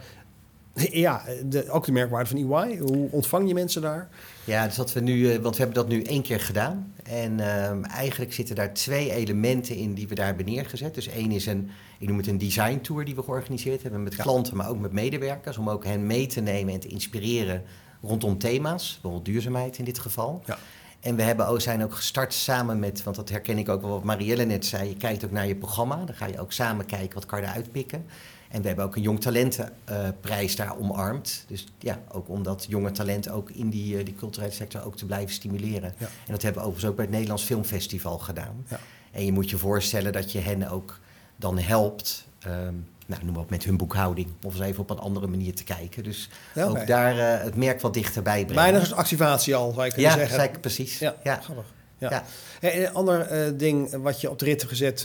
Ja, 0.91 1.23
de, 1.45 1.69
ook 1.69 1.85
de 1.85 1.91
merkwaarde 1.91 2.29
van 2.29 2.37
EY. 2.37 2.77
Hoe 2.77 3.07
ontvang 3.11 3.47
je 3.47 3.53
mensen 3.53 3.81
daar? 3.81 4.09
Ja, 4.43 4.65
dus 4.65 4.75
dat 4.75 4.93
we 4.93 4.99
nu, 4.99 5.31
eh, 5.31 5.39
want 5.39 5.55
we 5.55 5.63
hebben 5.63 5.83
dat 5.83 5.91
nu 5.91 6.01
één 6.01 6.21
keer 6.21 6.39
gedaan. 6.39 6.93
En 7.03 7.39
ehm, 7.39 7.83
eigenlijk 7.83 8.33
zitten 8.33 8.55
daar 8.55 8.73
twee 8.73 9.11
elementen 9.11 9.75
in 9.75 9.93
die 9.93 10.07
we 10.07 10.15
daar 10.15 10.25
hebben 10.25 10.45
neergezet. 10.45 10.93
Dus 10.93 11.07
één 11.07 11.31
is 11.31 11.45
een, 11.45 11.69
ik 11.99 12.07
noem 12.07 12.17
het 12.17 12.27
een 12.27 12.37
design 12.37 12.79
tour 12.81 13.05
die 13.05 13.15
we 13.15 13.23
georganiseerd 13.23 13.81
hebben 13.81 14.03
met 14.03 14.15
klanten, 14.15 14.57
maar 14.57 14.69
ook 14.69 14.79
met 14.79 14.91
medewerkers. 14.91 15.57
Om 15.57 15.69
ook 15.69 15.85
hen 15.85 16.07
mee 16.07 16.27
te 16.27 16.41
nemen 16.41 16.73
en 16.73 16.79
te 16.79 16.87
inspireren 16.87 17.63
rondom 18.01 18.37
thema's, 18.37 18.91
bijvoorbeeld 18.91 19.25
duurzaamheid 19.25 19.77
in 19.77 19.85
dit 19.85 19.99
geval. 19.99 20.43
Ja. 20.45 20.57
En 20.99 21.15
we 21.15 21.21
hebben 21.21 21.47
ook, 21.47 21.61
zijn 21.61 21.83
ook 21.83 21.95
gestart 21.95 22.33
samen 22.33 22.79
met, 22.79 23.03
want 23.03 23.15
dat 23.15 23.29
herken 23.29 23.57
ik 23.57 23.69
ook 23.69 23.81
wel 23.81 23.89
wat 23.89 24.03
Marielle 24.03 24.45
net 24.45 24.65
zei, 24.65 24.89
je 24.89 24.97
kijkt 24.97 25.25
ook 25.25 25.31
naar 25.31 25.47
je 25.47 25.55
programma. 25.55 25.95
Dan 26.05 26.15
ga 26.15 26.25
je 26.25 26.39
ook 26.39 26.51
samen 26.51 26.85
kijken 26.85 27.13
wat 27.13 27.25
kan 27.25 27.41
je 27.41 27.47
eruit 27.47 27.71
pikken. 27.71 28.05
En 28.51 28.61
we 28.61 28.67
hebben 28.67 28.85
ook 28.85 28.95
een 28.95 29.01
jong 29.01 29.21
talentenprijs 29.21 30.55
daar 30.55 30.77
omarmd. 30.77 31.45
Dus 31.47 31.65
ja, 31.79 31.99
ook 32.11 32.29
om 32.29 32.43
dat 32.43 32.65
jonge 32.69 32.91
talent 32.91 33.29
ook 33.29 33.49
in 33.49 33.69
die, 33.69 33.97
eh, 33.97 34.05
die 34.05 34.15
culturele 34.15 34.51
sector 34.51 34.85
ook 34.85 34.97
te 34.97 35.05
blijven 35.05 35.33
stimuleren. 35.33 35.93
Ja. 35.97 36.05
En 36.05 36.31
dat 36.31 36.41
hebben 36.41 36.61
we 36.61 36.67
overigens 36.67 36.85
ook 36.91 36.95
bij 36.95 37.05
het 37.05 37.13
Nederlands 37.13 37.43
Filmfestival 37.43 38.17
gedaan. 38.17 38.65
Ja. 38.69 38.79
En 39.11 39.25
je 39.25 39.31
moet 39.31 39.49
je 39.49 39.57
voorstellen 39.57 40.11
dat 40.13 40.31
je 40.31 40.39
hen 40.39 40.69
ook 40.69 40.99
dan 41.35 41.57
helpt, 41.59 42.27
ehm, 42.39 42.73
nou, 43.05 43.23
noem 43.23 43.33
maar 43.33 43.43
op, 43.43 43.49
met 43.49 43.63
hun 43.63 43.77
boekhouding. 43.77 44.27
Of 44.43 44.53
eens 44.53 44.63
even 44.63 44.81
op 44.81 44.89
een 44.89 44.99
andere 44.99 45.27
manier 45.27 45.55
te 45.55 45.63
kijken. 45.63 46.03
Dus 46.03 46.29
Ja, 46.53 46.65
ook 46.65 46.87
daar 46.87 47.17
eh, 47.17 47.43
het 47.43 47.55
merk 47.55 47.81
wat 47.81 47.93
dichterbij 47.93 48.45
brengen. 48.45 48.63
Bijna 48.71 48.85
een 48.85 48.93
activatie 48.93 49.55
al, 49.55 49.71
zou 49.71 49.85
je 49.85 49.91
kunnen 49.91 50.11
ja, 50.11 50.17
zeggen. 50.17 50.35
zei 50.35 50.49
ik 50.49 50.61
precies. 50.61 50.99
Ja, 50.99 51.15
Ja. 51.23 51.35
grappig. 51.35 51.65
Ja. 51.97 52.23
En 52.59 52.81
een 52.81 52.93
ander 52.93 53.21
eh, 53.21 53.51
ding 53.55 53.91
wat 53.95 54.21
je 54.21 54.29
op 54.29 54.39
de 54.39 54.45
rit 54.45 54.61
hebt 54.61 54.73
gezet 54.73 55.03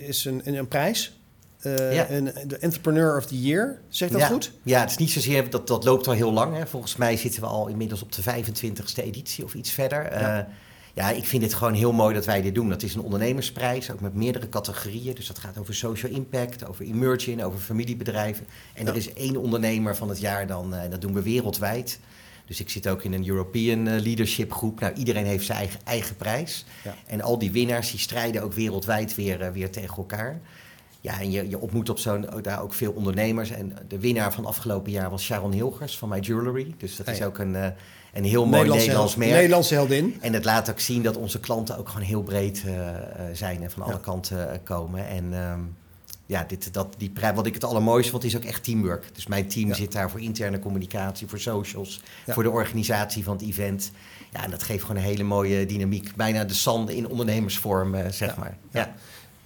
is 0.00 0.24
een, 0.24 0.40
een, 0.44 0.54
een 0.54 0.68
prijs. 0.68 1.17
Eh, 1.58 1.94
Ja. 1.94 2.10
een, 2.10 2.30
de 2.46 2.58
Entrepreneur 2.58 3.16
of 3.16 3.26
the 3.26 3.40
Year. 3.40 3.80
Zeg 3.88 4.08
ik 4.08 4.14
dat 4.14 4.22
ja. 4.22 4.28
goed? 4.28 4.52
Ja, 4.62 4.80
het 4.80 4.90
is 4.90 4.96
niet 4.96 5.10
zozeer, 5.10 5.50
dat, 5.50 5.66
dat 5.66 5.84
loopt 5.84 6.06
al 6.06 6.12
heel 6.12 6.32
lang. 6.32 6.56
Hè. 6.56 6.66
Volgens 6.66 6.96
mij 6.96 7.16
zitten 7.16 7.40
we 7.40 7.46
al 7.46 7.66
inmiddels 7.66 8.02
op 8.02 8.12
de 8.12 8.22
25ste 8.22 9.04
editie 9.04 9.44
of 9.44 9.54
iets 9.54 9.70
verder. 9.70 10.12
Ja. 10.12 10.20
Ja. 10.20 10.48
ja, 10.94 11.10
ik 11.10 11.24
vind 11.24 11.42
het 11.42 11.54
gewoon 11.54 11.74
heel 11.74 11.92
mooi 11.92 12.14
dat 12.14 12.24
wij 12.24 12.42
dit 12.42 12.54
doen. 12.54 12.68
Dat 12.68 12.82
is 12.82 12.94
een 12.94 13.00
ondernemersprijs, 13.00 13.90
ook 13.90 14.00
met 14.00 14.14
meerdere 14.14 14.48
categorieën. 14.48 15.14
Dus 15.14 15.26
dat 15.26 15.38
gaat 15.38 15.58
over 15.58 15.74
social 15.74 16.12
impact, 16.12 16.66
over 16.68 16.84
emerging, 16.84 17.42
over 17.42 17.60
familiebedrijven. 17.60 18.46
En 18.74 18.86
er 18.86 18.96
is 18.96 19.12
één 19.12 19.36
ondernemer 19.36 19.96
van 19.96 20.08
het 20.08 20.20
jaar 20.20 20.46
dan, 20.46 20.74
eh, 20.74 20.82
en 20.82 20.90
dat 20.90 21.00
doen 21.00 21.14
we 21.14 21.22
wereldwijd. 21.22 21.98
Dus 22.46 22.60
ik 22.60 22.70
zit 22.70 22.88
ook 22.88 23.02
in 23.02 23.12
een 23.12 23.28
European 23.28 23.86
eh, 23.88 24.00
Leadership 24.00 24.52
groep. 24.52 24.80
Nou, 24.80 24.94
iedereen 24.94 25.26
heeft 25.26 25.46
zijn 25.46 25.58
eigen, 25.58 25.80
eigen 25.84 26.16
prijs. 26.16 26.64
En 27.06 27.20
al 27.20 27.38
die 27.38 27.50
winnaars 27.50 27.90
die 27.90 28.00
strijden 28.00 28.42
ook 28.42 28.52
wereldwijd 28.52 29.14
weer, 29.14 29.40
eh, 29.40 29.50
weer 29.50 29.70
tegen 29.70 29.96
elkaar. 29.96 30.40
Ja, 31.00 31.20
en 31.20 31.30
je, 31.30 31.48
je 31.48 31.58
ontmoet 31.58 31.88
op 31.88 31.98
zo'n, 31.98 32.30
ook 32.30 32.44
daar 32.44 32.62
ook 32.62 32.74
veel 32.74 32.92
ondernemers. 32.92 33.50
En 33.50 33.76
de 33.88 33.98
winnaar 33.98 34.32
van 34.32 34.44
afgelopen 34.46 34.92
jaar 34.92 35.10
was 35.10 35.22
Sharon 35.22 35.52
Hilgers 35.52 35.98
van 35.98 36.08
My 36.08 36.18
Jewelry. 36.18 36.74
Dus 36.78 36.96
dat 36.96 37.06
Ah, 37.06 37.14
is 37.14 37.22
ook 37.22 37.38
een, 37.38 37.56
eh, 37.56 37.68
een 38.12 38.24
heel 38.24 38.46
mooi 38.46 38.68
Nederlands 38.68 39.14
hel- 39.14 39.18
merk. 39.22 39.32
Nederlandse 39.32 39.74
heldin. 39.74 40.16
En 40.20 40.32
het 40.32 40.44
laat 40.44 40.70
ook 40.70 40.80
zien 40.80 41.02
dat 41.02 41.16
onze 41.16 41.40
klanten 41.40 41.78
ook 41.78 41.88
gewoon 41.88 42.06
heel 42.06 42.22
breed 42.22 42.62
eh, 42.66 42.88
eh, 42.88 43.02
zijn 43.32 43.62
en 43.62 43.70
van 43.70 43.82
alle 43.82 44.00
kanten 44.00 44.60
komen. 44.64 45.08
En 45.08 45.34
ehm, 45.34 45.60
ja, 46.26 46.44
dit, 46.44 46.72
dat, 46.74 46.94
die 46.98 47.12
wat 47.34 47.46
ik 47.46 47.54
het 47.54 47.64
allermooiste 47.64 48.10
vond, 48.10 48.24
is 48.24 48.36
ook 48.36 48.44
echt 48.44 48.64
teamwork. 48.64 49.14
Dus 49.14 49.26
mijn 49.26 49.48
team 49.48 49.68
Ja. 49.68 49.74
zit 49.74 49.92
daar 49.92 50.10
voor 50.10 50.20
interne 50.20 50.58
communicatie, 50.58 51.26
voor 51.28 51.40
socials, 51.40 52.00
Ja. 52.26 52.32
voor 52.32 52.42
de 52.42 52.50
organisatie 52.50 53.24
van 53.24 53.32
het 53.36 53.42
event. 53.46 53.90
Ja, 54.32 54.44
en 54.44 54.50
dat 54.50 54.62
geeft 54.62 54.80
gewoon 54.84 54.96
een 54.96 55.08
hele 55.08 55.22
mooie 55.22 55.66
dynamiek. 55.66 56.16
Bijna 56.16 56.44
de 56.44 56.54
zand 56.54 56.90
in 56.90 57.08
ondernemersvorm, 57.08 57.94
zeg 58.10 58.36
maar. 58.36 58.56
Ja. 58.70 58.94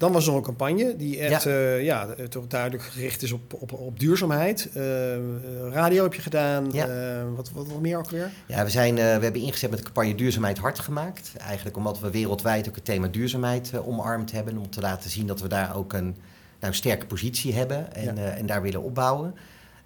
Dan 0.03 0.13
was 0.13 0.25
er 0.27 0.33
nog 0.33 0.39
een 0.41 0.47
campagne 0.57 0.97
die 0.97 1.19
echt 1.19 1.43
Ja. 1.43 1.51
ja. 1.51 1.77
ja, 1.77 2.07
eh, 2.09 2.25
toch 2.25 2.47
duidelijk 2.47 2.83
gericht 2.83 3.23
is 3.23 3.33
op, 3.33 3.55
op, 3.59 3.73
op 3.73 3.99
duurzaamheid. 4.01 4.69
Eh, 4.75 4.83
radio 5.71 6.03
heb 6.03 6.15
je 6.15 6.23
gedaan. 6.23 6.69
Ja. 6.73 6.87
Eh, 6.87 7.25
wat, 7.37 7.51
wat 7.51 7.81
meer 7.81 7.99
ook 7.99 8.11
weer? 8.11 8.31
Ja, 8.47 8.65
we, 8.65 8.71
zijn, 8.71 8.99
eh, 8.99 9.05
we 9.05 9.23
hebben 9.23 9.41
ingezet 9.41 9.71
met 9.71 9.79
de 9.79 9.85
campagne 9.85 10.15
Duurzaamheid 10.15 10.59
hard 10.59 10.79
gemaakt. 10.79 11.33
Eigenlijk 11.39 11.77
omdat 11.77 12.01
we 12.01 12.11
wereldwijd 12.11 12.69
ook 12.69 12.75
het 12.75 12.85
thema 12.85 13.07
duurzaamheid 13.09 13.71
eh, 13.73 13.89
omarmd 13.89 14.33
hebben. 14.33 14.59
Om 14.59 14.71
te 14.71 14.81
laten 14.81 15.11
zien 15.11 15.27
dat 15.27 15.41
we 15.41 15.49
daar 15.49 15.77
ook 15.77 15.93
een 15.93 16.17
nou, 16.61 16.75
sterke 16.75 17.07
positie 17.07 17.55
hebben 17.55 17.95
en, 17.95 18.05
Ja. 18.17 18.23
eh, 18.23 18.39
en 18.39 18.47
daar 18.47 18.63
willen 18.63 18.83
opbouwen. 18.83 19.35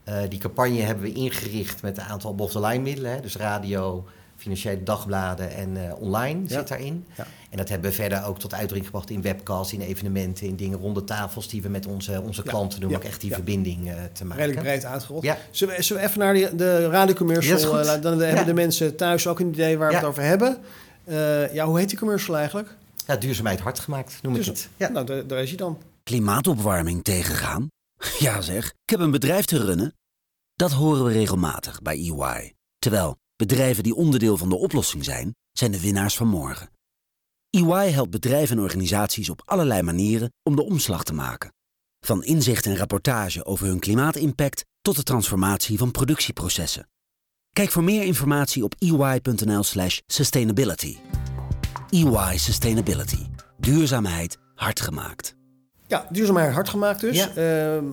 Eh, 0.05 0.19
die 0.29 0.39
campagne 0.39 0.81
hebben 0.81 1.05
we 1.05 1.13
ingericht 1.13 1.83
met 1.83 1.99
een 1.99 2.05
aantal 2.05 2.31
above-the-line 2.31 2.83
middelen. 2.83 3.11
Hè, 3.11 3.21
dus 3.21 3.37
radio, 3.37 4.07
financiële 4.37 4.83
dagbladen 4.83 5.51
en 5.55 5.87
eh, 5.89 6.01
online 6.01 6.41
Ja. 6.43 6.49
zit 6.49 6.69
daarin. 6.69 7.05
Ja. 7.17 7.27
En 7.51 7.57
dat 7.57 7.69
hebben 7.69 7.91
we 7.91 7.97
verder 7.97 8.25
ook 8.25 8.39
tot 8.39 8.53
uitdrukking 8.55 8.85
gebracht 8.87 9.11
in 9.11 9.23
webcasts, 9.23 9.73
in 9.73 9.81
evenementen, 9.81 10.47
in 10.47 10.57
dingen 10.57 10.79
ronde 10.79 11.05
tafels 11.05 11.49
die 11.49 11.63
we 11.63 11.69
met 11.69 11.87
onze, 11.87 12.23
onze 12.23 12.43
Ja. 12.45 12.51
klanten 12.51 12.81
doen. 12.81 12.91
Ja. 12.91 12.97
Om 12.97 13.03
ook 13.03 13.09
echt 13.09 13.21
die 13.21 13.31
Ja. 13.31 13.37
verbinding 13.37 13.89
eh, 13.91 13.95
te 14.13 14.25
maken. 14.25 14.45
Redelijk 14.45 14.67
breed 14.67 14.85
uitgerold. 14.85 15.23
Ja. 15.23 15.39
Zullen, 15.51 15.77
we, 15.77 15.83
zullen 15.83 16.03
we 16.03 16.09
even 16.09 16.21
naar 16.21 16.35
die, 16.35 16.55
de 16.55 16.89
radiocommercial? 16.89 17.79
Eh, 17.81 18.03
dan 18.03 18.19
hebben 18.21 18.29
Ja. 18.41 18.45
de 18.45 18.55
mensen 18.55 18.97
thuis 18.97 19.27
ook 19.27 19.41
een 19.41 19.49
idee 19.49 19.79
waar 19.79 19.91
we 19.91 19.97
het 19.97 20.05
over 20.05 20.23
hebben. 20.23 20.59
Eh, 21.05 21.55
ja, 21.55 21.67
hoe 21.67 21.79
heet 21.79 21.89
die 21.89 21.99
commercial 21.99 22.37
eigenlijk? 22.37 22.77
Ja, 23.07 23.17
duurzaamheid 23.17 23.61
hard 23.61 23.79
gemaakt, 23.79 24.19
noem 24.23 24.37
ik 24.37 24.45
het. 24.45 24.69
Ja, 24.77 24.89
nou, 24.89 25.07
daar, 25.07 25.27
daar 25.27 25.43
is 25.43 25.49
hij 25.49 25.57
dan. 25.59 25.79
Klimaatopwarming 26.03 27.03
tegengaan? 27.05 27.69
Ja 28.19 28.41
zeg, 28.41 28.67
ik 28.67 28.91
heb 28.91 29.01
een 29.01 29.11
bedrijf 29.11 29.45
te 29.45 29.59
runnen. 29.65 29.95
Dat 30.55 30.73
horen 30.73 31.05
we 31.05 31.13
regelmatig 31.13 31.83
bij 31.83 31.95
EY. 31.97 32.53
Terwijl 32.79 33.17
bedrijven 33.37 33.83
die 33.83 33.95
onderdeel 33.95 34.37
van 34.37 34.49
de 34.49 34.57
oplossing 34.57 35.05
zijn, 35.05 35.35
zijn 35.53 35.71
de 35.71 35.81
winnaars 35.81 36.17
van 36.17 36.29
morgen. 36.29 36.71
EY 37.51 37.91
helpt 37.91 38.11
bedrijven 38.11 38.57
en 38.57 38.63
organisaties 38.63 39.31
op 39.31 39.43
allerlei 39.45 39.83
manieren 39.83 40.33
om 40.43 40.57
de 40.57 40.63
omslag 40.65 41.05
te 41.05 41.15
maken. 41.15 41.55
Van 42.01 42.25
inzicht 42.25 42.67
en 42.67 42.77
rapportage 42.77 43.45
over 43.45 43.67
hun 43.67 43.79
klimaatimpact 43.79 44.65
tot 44.81 44.97
de 44.97 45.03
transformatie 45.03 45.79
van 45.79 45.91
productieprocessen. 45.91 46.89
Kijk 47.53 47.71
voor 47.71 47.85
meer 47.85 48.03
informatie 48.03 48.65
op 48.65 48.75
ey.nl/slash 48.79 49.99
sustainability. 50.07 50.97
EY 51.91 52.39
Sustainability. 52.39 53.27
Duurzaamheid 53.59 54.39
hard 54.55 54.81
gemaakt. 54.81 55.35
Ja, 55.87 56.07
duurzaamheid 56.11 56.53
hard 56.53 56.69
gemaakt 56.69 57.01
dus. 57.01 57.17
Ja. 57.17 57.35
Ehm, 57.35 57.85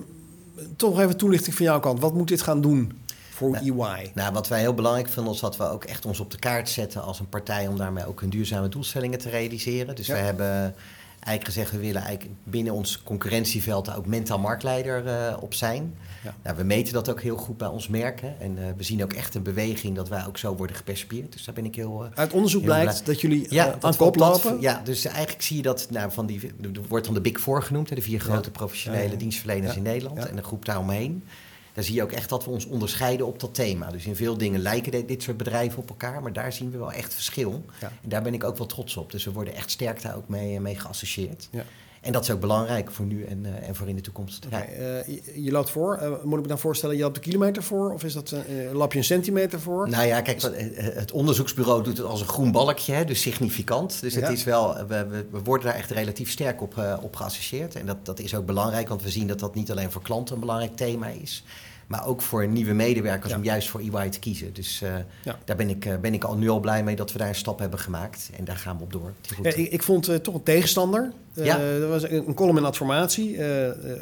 toch 0.76 0.90
nog 0.90 1.00
even 1.00 1.16
toelichting 1.16 1.54
van 1.54 1.64
jouw 1.64 1.80
kant. 1.80 2.00
Wat 2.00 2.14
moet 2.14 2.28
dit 2.28 2.42
gaan 2.42 2.60
doen 2.60 2.92
voor 3.34 3.54
EY? 3.56 4.10
Nou, 4.14 4.32
wat 4.32 4.48
wij 4.48 4.60
heel 4.60 4.74
belangrijk 4.74 5.08
vinden, 5.08 5.32
is 5.32 5.40
dat 5.40 5.56
we 5.56 5.64
ook 5.68 5.84
echt 5.84 6.06
ons 6.06 6.20
op 6.20 6.30
de 6.30 6.38
kaart 6.38 6.68
zetten 6.68 7.02
als 7.02 7.20
een 7.20 7.28
partij 7.28 7.66
om 7.66 7.76
daarmee 7.76 8.06
ook 8.06 8.20
hun 8.20 8.30
duurzame 8.30 8.68
doelstellingen 8.68 9.18
te 9.18 9.28
realiseren. 9.30 9.94
Dus 9.94 10.06
Ja. 10.06 10.14
we 10.14 10.20
hebben 10.20 10.74
eigenlijk 11.20 11.44
gezegd, 11.44 11.70
we 11.70 11.78
willen 11.86 12.02
eigenlijk 12.02 12.34
binnen 12.44 12.72
ons 12.72 13.02
concurrentieveld 13.02 13.94
ook 13.94 14.06
mentaal 14.06 14.38
marktleider 14.38 15.06
eh, 15.06 15.36
op 15.40 15.54
zijn. 15.54 15.94
Ja. 16.24 16.34
Nou, 16.42 16.56
we 16.56 16.62
meten 16.64 16.92
dat 16.92 17.10
ook 17.10 17.20
heel 17.22 17.36
goed 17.36 17.56
bij 17.56 17.68
ons 17.68 17.88
merken. 17.88 18.40
En 18.40 18.58
eh, 18.58 18.64
we 18.76 18.82
zien 18.82 19.02
ook 19.02 19.12
echt 19.12 19.34
een 19.34 19.42
beweging 19.42 19.96
dat 19.96 20.08
wij 20.08 20.26
ook 20.26 20.38
zo 20.38 20.56
worden 20.56 20.76
gepercipieerd. 20.76 21.32
Dus 21.32 21.44
daar 21.44 21.54
ben 21.54 21.64
ik 21.64 21.74
heel... 21.74 22.04
eh, 22.04 22.10
Uit 22.14 22.32
onderzoek 22.32 22.60
heel 22.62 22.70
blijkt 22.70 22.92
blij. 22.92 23.04
dat 23.14 23.20
jullie 23.20 23.46
ja, 23.50 23.76
aan 23.80 23.96
kop 23.96 24.16
lopen. 24.16 24.60
Ja, 24.60 24.80
dus 24.84 25.04
eigenlijk 25.04 25.42
zie 25.42 25.56
je 25.56 25.62
dat 25.62 25.86
nou, 25.90 26.12
van 26.12 26.26
die, 26.26 26.40
er 26.62 26.70
wordt 26.88 27.04
dan 27.04 27.14
de 27.14 27.20
Big 27.20 27.40
Four 27.40 27.62
genoemd, 27.62 27.88
hè, 27.88 27.94
de 27.94 28.02
vier 28.02 28.20
grote 28.20 28.50
professionele 28.50 29.10
Ja, 29.10 29.16
dienstverleners 29.16 29.76
in 29.76 29.82
Nederland 29.82 30.26
en 30.26 30.36
de 30.36 30.42
groep 30.42 30.64
daaromheen. 30.64 31.24
Daar 31.74 31.84
zie 31.84 31.94
je 31.94 32.02
ook 32.02 32.12
echt 32.12 32.28
dat 32.28 32.44
we 32.44 32.50
ons 32.50 32.66
onderscheiden 32.66 33.26
op 33.26 33.40
dat 33.40 33.54
thema. 33.54 33.90
Dus 33.90 34.06
in 34.06 34.16
veel 34.16 34.36
dingen 34.36 34.60
lijken 34.60 35.06
dit 35.06 35.22
soort 35.22 35.36
bedrijven 35.36 35.78
op 35.78 35.88
elkaar, 35.88 36.22
maar 36.22 36.32
daar 36.32 36.52
zien 36.52 36.70
we 36.70 36.78
wel 36.78 36.92
echt 36.92 37.14
verschil. 37.14 37.64
Ja. 37.80 37.92
En 38.02 38.08
daar 38.08 38.22
ben 38.22 38.34
ik 38.34 38.44
ook 38.44 38.56
wel 38.58 38.66
trots 38.66 38.96
op. 38.96 39.10
Dus 39.12 39.24
we 39.24 39.32
worden 39.32 39.54
echt 39.54 39.70
sterk 39.70 40.02
daar 40.02 40.16
ook 40.16 40.28
mee, 40.28 40.60
mee 40.60 40.78
geassocieerd. 40.78 41.48
Ja. 41.50 41.64
En 42.00 42.12
dat 42.12 42.22
is 42.22 42.30
ook 42.30 42.40
belangrijk 42.40 42.90
voor 42.90 43.04
nu 43.06 43.24
en, 43.24 43.46
eh, 43.46 43.68
en 43.68 43.74
voor 43.74 43.88
in 43.88 43.96
de 43.96 44.00
toekomst. 44.00 44.46
Ja. 44.50 44.64
eh, 44.64 45.06
je, 45.06 45.42
je 45.42 45.50
loopt 45.50 45.70
voor. 45.70 45.94
Eh, 45.96 46.10
moet 46.22 46.36
ik 46.36 46.42
me 46.42 46.48
dan 46.48 46.58
voorstellen, 46.58 46.96
je 46.96 47.02
loopt 47.02 47.16
een 47.16 47.22
kilometer 47.22 47.62
voor? 47.62 47.92
Of 47.92 48.04
is 48.04 48.12
dat 48.12 48.32
eh, 48.32 48.72
lap 48.72 48.92
je 48.92 48.98
een 48.98 49.04
centimeter 49.04 49.60
voor? 49.60 49.88
Nou 49.88 50.06
ja, 50.06 50.20
kijk, 50.20 50.42
eh, 50.42 50.94
het 50.94 51.12
onderzoeksbureau 51.12 51.82
doet 51.82 51.96
het 51.96 52.06
als 52.06 52.20
een 52.20 52.26
groen 52.26 52.52
balkje, 52.52 52.92
hè, 52.92 53.04
dus 53.04 53.20
significant. 53.20 54.00
Dus 54.00 54.14
het 54.14 54.28
is 54.28 54.44
wel, 54.44 54.86
we, 54.86 55.06
we, 55.06 55.26
we 55.30 55.42
worden 55.42 55.66
daar 55.66 55.76
echt 55.76 55.90
relatief 55.90 56.30
sterk 56.30 56.62
op, 56.62 56.78
eh, 56.78 56.96
op 57.02 57.16
geassocieerd. 57.16 57.74
En 57.74 57.86
dat, 57.86 57.96
dat 58.02 58.18
is 58.18 58.34
ook 58.34 58.46
belangrijk, 58.46 58.88
want 58.88 59.02
we 59.02 59.10
zien 59.10 59.26
dat 59.26 59.38
dat 59.38 59.54
niet 59.54 59.70
alleen 59.70 59.90
voor 59.90 60.02
klanten 60.02 60.34
een 60.34 60.40
belangrijk 60.40 60.76
thema 60.76 61.06
is, 61.08 61.44
maar 61.86 62.06
ook 62.06 62.22
voor 62.22 62.46
nieuwe 62.48 62.72
medewerkers 62.72 63.30
Ja. 63.32 63.38
om 63.38 63.44
juist 63.44 63.68
voor 63.68 63.80
EY 63.80 64.08
te 64.08 64.18
kiezen. 64.18 64.52
Dus 64.52 64.82
eh, 64.82 64.94
Ja. 65.24 65.38
daar 65.44 65.56
ben 65.56 65.68
ik, 65.68 65.84
eh, 65.84 65.96
ben 65.96 66.14
ik 66.14 66.24
al 66.24 66.36
nu 66.36 66.48
al 66.48 66.60
blij 66.60 66.82
mee 66.84 66.96
dat 66.96 67.12
we 67.12 67.18
daar 67.18 67.28
een 67.28 67.34
stap 67.34 67.58
hebben 67.58 67.78
gemaakt. 67.78 68.30
En 68.36 68.44
daar 68.44 68.56
gaan 68.56 68.76
we 68.76 68.82
op 68.82 68.92
door. 68.92 69.12
Ja, 69.42 69.48
ik, 69.54 69.56
ik 69.72 69.82
vond 69.82 70.08
eh, 70.08 70.16
toch 70.16 70.34
een 70.34 70.42
tegenstander. 70.42 71.12
Ja. 71.32 71.58
Er 71.60 71.88
was 71.88 72.02
een, 72.02 72.28
een 72.28 72.34
column 72.34 72.56
in 72.58 72.64
Adformatie 72.64 73.38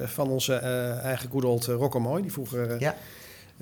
van 0.04 0.28
onze 0.28 0.54
eigen 0.54 1.30
good 1.30 1.44
old 1.44 1.64
Rocco 1.64 2.00
Mooi, 2.00 2.22
die 2.22 2.32
vroeger 2.32 2.76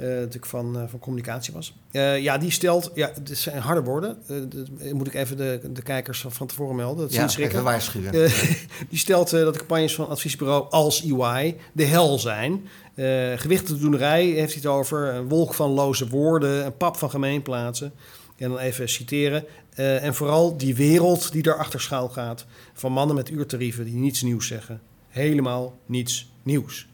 natuurlijk 0.09 0.47
van, 0.47 0.79
eh, 0.79 0.83
van 0.89 0.99
communicatie 0.99 1.53
was. 1.55 1.75
Eh, 1.91 2.19
ja, 2.19 2.39
die 2.39 2.51
stelt, 2.51 2.91
ja, 2.95 3.11
het 3.25 3.39
zijn 3.39 3.59
harde 3.61 3.83
woorden. 3.83 4.17
Eh, 4.27 4.37
dat 4.49 4.93
moet 4.93 5.07
ik 5.07 5.15
even 5.15 5.37
de, 5.37 5.61
de 5.73 5.83
kijkers 5.83 6.25
van 6.29 6.47
tevoren 6.47 6.77
melden. 6.77 7.05
Dat 7.05 7.15
Ja, 7.15 7.29
schrikken. 7.29 7.63
waarschuwen. 7.63 8.13
Eh, 8.25 8.43
die 8.91 8.99
stelt 8.99 9.33
eh, 9.33 9.41
dat 9.41 9.53
de 9.53 9.59
campagnes 9.59 9.95
van 9.95 10.09
adviesbureau 10.09 10.71
als 10.71 11.03
EY 11.05 11.57
de 11.73 11.85
hel 11.85 12.19
zijn. 12.19 12.69
Eh 12.95 13.33
gewichtige 13.37 13.79
doenerij 13.79 14.25
heeft 14.25 14.53
hij 14.53 14.63
het 14.63 14.67
over. 14.67 15.15
Een 15.15 15.29
wolk 15.29 15.55
van 15.55 15.71
loze 15.71 16.09
woorden, 16.09 16.65
een 16.65 16.77
pap 16.77 16.97
van 16.97 17.11
gemeenplaatsen. 17.11 17.93
En 18.37 18.49
dan 18.49 18.59
even 18.59 18.89
citeren. 18.89 19.45
Eh, 19.75 20.05
en 20.05 20.15
vooral 20.15 20.57
die 20.57 20.75
wereld 20.75 21.33
die 21.33 21.43
daarachter 21.43 21.81
schuil 21.81 22.09
gaat. 22.09 22.47
Van 22.75 22.93
mannen 22.93 23.17
met 23.17 23.31
uurtarieven 23.31 23.85
die 23.85 23.95
niets 23.95 24.23
nieuws 24.23 24.47
zeggen. 24.47 24.81
Helemaal 25.09 25.79
niets 25.87 26.31
nieuws. 26.43 26.89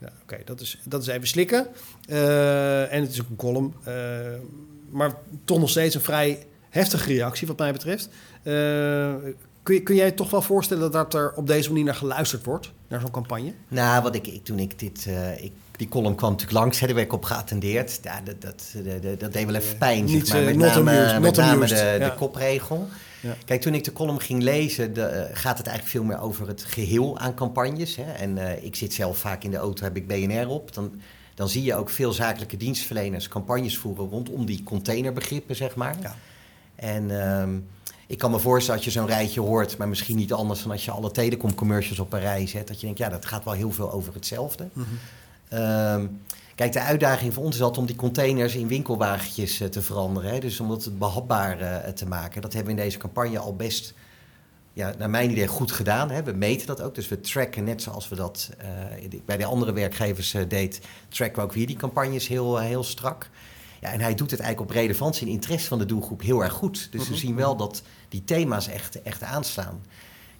Ja, 0.00 0.12
Oké, 0.22 0.38
dat, 0.44 0.60
is, 0.60 0.78
dat 0.84 1.02
is 1.02 1.06
even 1.06 1.28
slikken. 1.28 1.66
Eh, 2.08 2.92
en 2.92 3.00
het 3.02 3.10
is 3.12 3.20
ook 3.20 3.28
een 3.30 3.36
column. 3.36 3.74
eh, 3.84 3.94
maar 4.90 5.14
toch 5.44 5.58
nog 5.58 5.70
steeds 5.70 5.94
een 5.94 6.00
vrij 6.00 6.46
heftige 6.68 7.06
reactie, 7.12 7.46
wat 7.46 7.58
mij 7.58 7.72
betreft. 7.72 8.08
Eh, 8.42 9.14
kun, 9.62 9.82
kun 9.82 9.94
jij 9.94 10.10
toch 10.10 10.30
wel 10.30 10.42
voorstellen 10.42 10.90
dat 10.90 11.14
er 11.14 11.32
op 11.34 11.46
deze 11.46 11.68
manier 11.68 11.84
naar 11.84 11.94
geluisterd 11.94 12.44
wordt? 12.44 12.72
Naar 12.88 13.00
zo'n 13.00 13.10
campagne? 13.10 13.52
Nou, 13.68 14.02
wat 14.02 14.14
ik, 14.14 14.26
ik 14.26 14.44
toen 14.44 14.58
ik 14.58 14.78
dit. 14.78 15.06
ik, 15.40 15.52
die 15.80 15.88
column 15.88 16.14
kwam 16.14 16.30
natuurlijk 16.30 16.58
langs, 16.58 16.78
daar 16.78 16.94
werd 16.94 17.06
ik 17.06 17.12
op 17.12 17.24
geattendeerd. 17.24 18.00
Ja, 18.02 18.20
dat, 18.24 18.40
dat, 18.40 18.74
dat, 19.02 19.20
dat, 19.20 19.32
deed 19.32 19.46
wel 19.46 19.54
even 19.54 19.78
pijn. 19.78 20.04
Niet, 20.04 20.28
zeg 20.28 20.42
maar. 20.44 20.52
eh, 20.52 20.58
Met 20.58 20.74
name, 20.74 20.90
amused, 20.90 21.20
met 21.20 21.36
name 21.36 21.66
de, 21.66 21.74
ja. 21.74 22.08
de 22.08 22.14
kopregel. 22.14 22.88
Ja. 23.20 23.36
Kijk, 23.44 23.60
toen 23.60 23.74
ik 23.74 23.84
de 23.84 23.92
column 23.92 24.20
ging 24.20 24.42
lezen, 24.42 24.92
de, 24.94 25.02
eh, 25.02 25.36
gaat 25.36 25.58
het 25.58 25.66
eigenlijk 25.66 25.96
veel 25.96 26.04
meer 26.04 26.20
over 26.20 26.48
het 26.48 26.64
geheel 26.64 27.18
aan 27.18 27.34
campagnes. 27.34 27.96
Hè? 27.96 28.12
En 28.12 28.38
eh, 28.38 28.64
ik 28.64 28.76
zit 28.76 28.92
zelf 28.92 29.18
vaak 29.18 29.44
in 29.44 29.50
de 29.50 29.56
auto, 29.56 29.84
heb 29.84 29.96
ik 29.96 30.06
BNR 30.06 30.48
op. 30.48 30.74
Dan, 30.74 31.00
dan 31.34 31.48
zie 31.48 31.62
je 31.62 31.74
ook 31.74 31.90
veel 31.90 32.12
zakelijke 32.12 32.56
dienstverleners 32.56 33.28
campagnes 33.28 33.78
voeren 33.78 34.08
rondom 34.08 34.46
die 34.46 34.62
containerbegrippen, 34.62 35.56
zeg 35.56 35.74
maar. 35.74 35.96
En 36.74 37.20
ehm, 37.22 37.58
ik 38.06 38.18
kan 38.18 38.30
me 38.30 38.38
voorstellen 38.38 38.82
dat 38.82 38.92
je 38.92 38.98
zo'n 38.98 39.06
rijtje 39.06 39.40
hoort, 39.40 39.76
maar 39.76 39.88
misschien 39.88 40.16
niet 40.16 40.32
anders 40.32 40.62
dan 40.62 40.70
als 40.72 40.84
je 40.84 40.90
alle 40.90 41.10
telecomcommercials 41.10 41.98
op 41.98 42.12
een 42.12 42.20
rij 42.20 42.46
zet. 42.46 42.68
Dat 42.68 42.80
je 42.80 42.84
denkt, 42.86 42.98
ja, 43.00 43.08
dat 43.08 43.26
gaat 43.26 43.44
wel 43.44 43.54
heel 43.54 43.72
veel 43.72 43.92
over 43.92 44.14
hetzelfde. 44.14 44.68
Ehm, 45.50 46.06
kijk, 46.54 46.72
de 46.72 46.80
uitdaging 46.80 47.34
voor 47.34 47.44
ons 47.44 47.54
is 47.54 47.60
altijd 47.62 47.78
om 47.80 47.86
die 47.86 47.96
containers 47.96 48.54
in 48.54 48.66
winkelwagentjes 48.68 49.60
eh, 49.60 49.68
te 49.68 49.82
veranderen. 49.82 50.30
Hè? 50.30 50.38
Dus 50.38 50.60
om 50.60 50.70
het 50.70 50.98
behapbaar 50.98 51.60
eh, 51.60 51.92
te 51.92 52.06
maken. 52.06 52.42
Dat 52.42 52.52
hebben 52.52 52.74
we 52.74 52.78
in 52.80 52.84
deze 52.86 52.98
campagne 52.98 53.38
al 53.38 53.56
best, 53.56 53.94
ja, 54.72 54.94
naar 54.98 55.10
mijn 55.10 55.30
idee, 55.30 55.46
goed 55.46 55.72
gedaan. 55.72 56.10
Hè? 56.10 56.22
We 56.22 56.32
meten 56.32 56.66
dat 56.66 56.80
ook. 56.82 56.94
Dus 56.94 57.08
we 57.08 57.20
tracken, 57.20 57.64
net 57.64 57.82
zoals 57.82 58.08
we 58.08 58.16
dat 58.16 58.50
eh, 58.58 58.68
bij 59.24 59.36
de 59.36 59.44
andere 59.44 59.72
werkgevers 59.72 60.34
deed, 60.48 60.80
tracken 61.08 61.36
we 61.36 61.42
ook 61.42 61.52
weer 61.52 61.66
die 61.66 61.76
campagnes 61.76 62.28
heel, 62.28 62.58
heel 62.58 62.84
strak. 62.84 63.30
Ja, 63.80 63.92
en 63.92 64.00
hij 64.00 64.14
doet 64.14 64.30
het 64.30 64.40
eigenlijk 64.40 64.70
op 64.70 64.76
relevantie 64.76 65.26
en 65.26 65.32
interesse 65.32 65.68
van 65.68 65.78
de 65.78 65.86
doelgroep 65.86 66.22
heel 66.22 66.42
erg 66.42 66.52
goed. 66.52 66.88
Dus 66.90 67.04
we 67.04 67.10
Mhm. 67.10 67.20
zien 67.20 67.36
wel 67.36 67.56
dat 67.56 67.82
die 68.08 68.24
thema's 68.24 68.68
echt, 68.68 69.02
echt 69.02 69.22
aanslaan. 69.22 69.82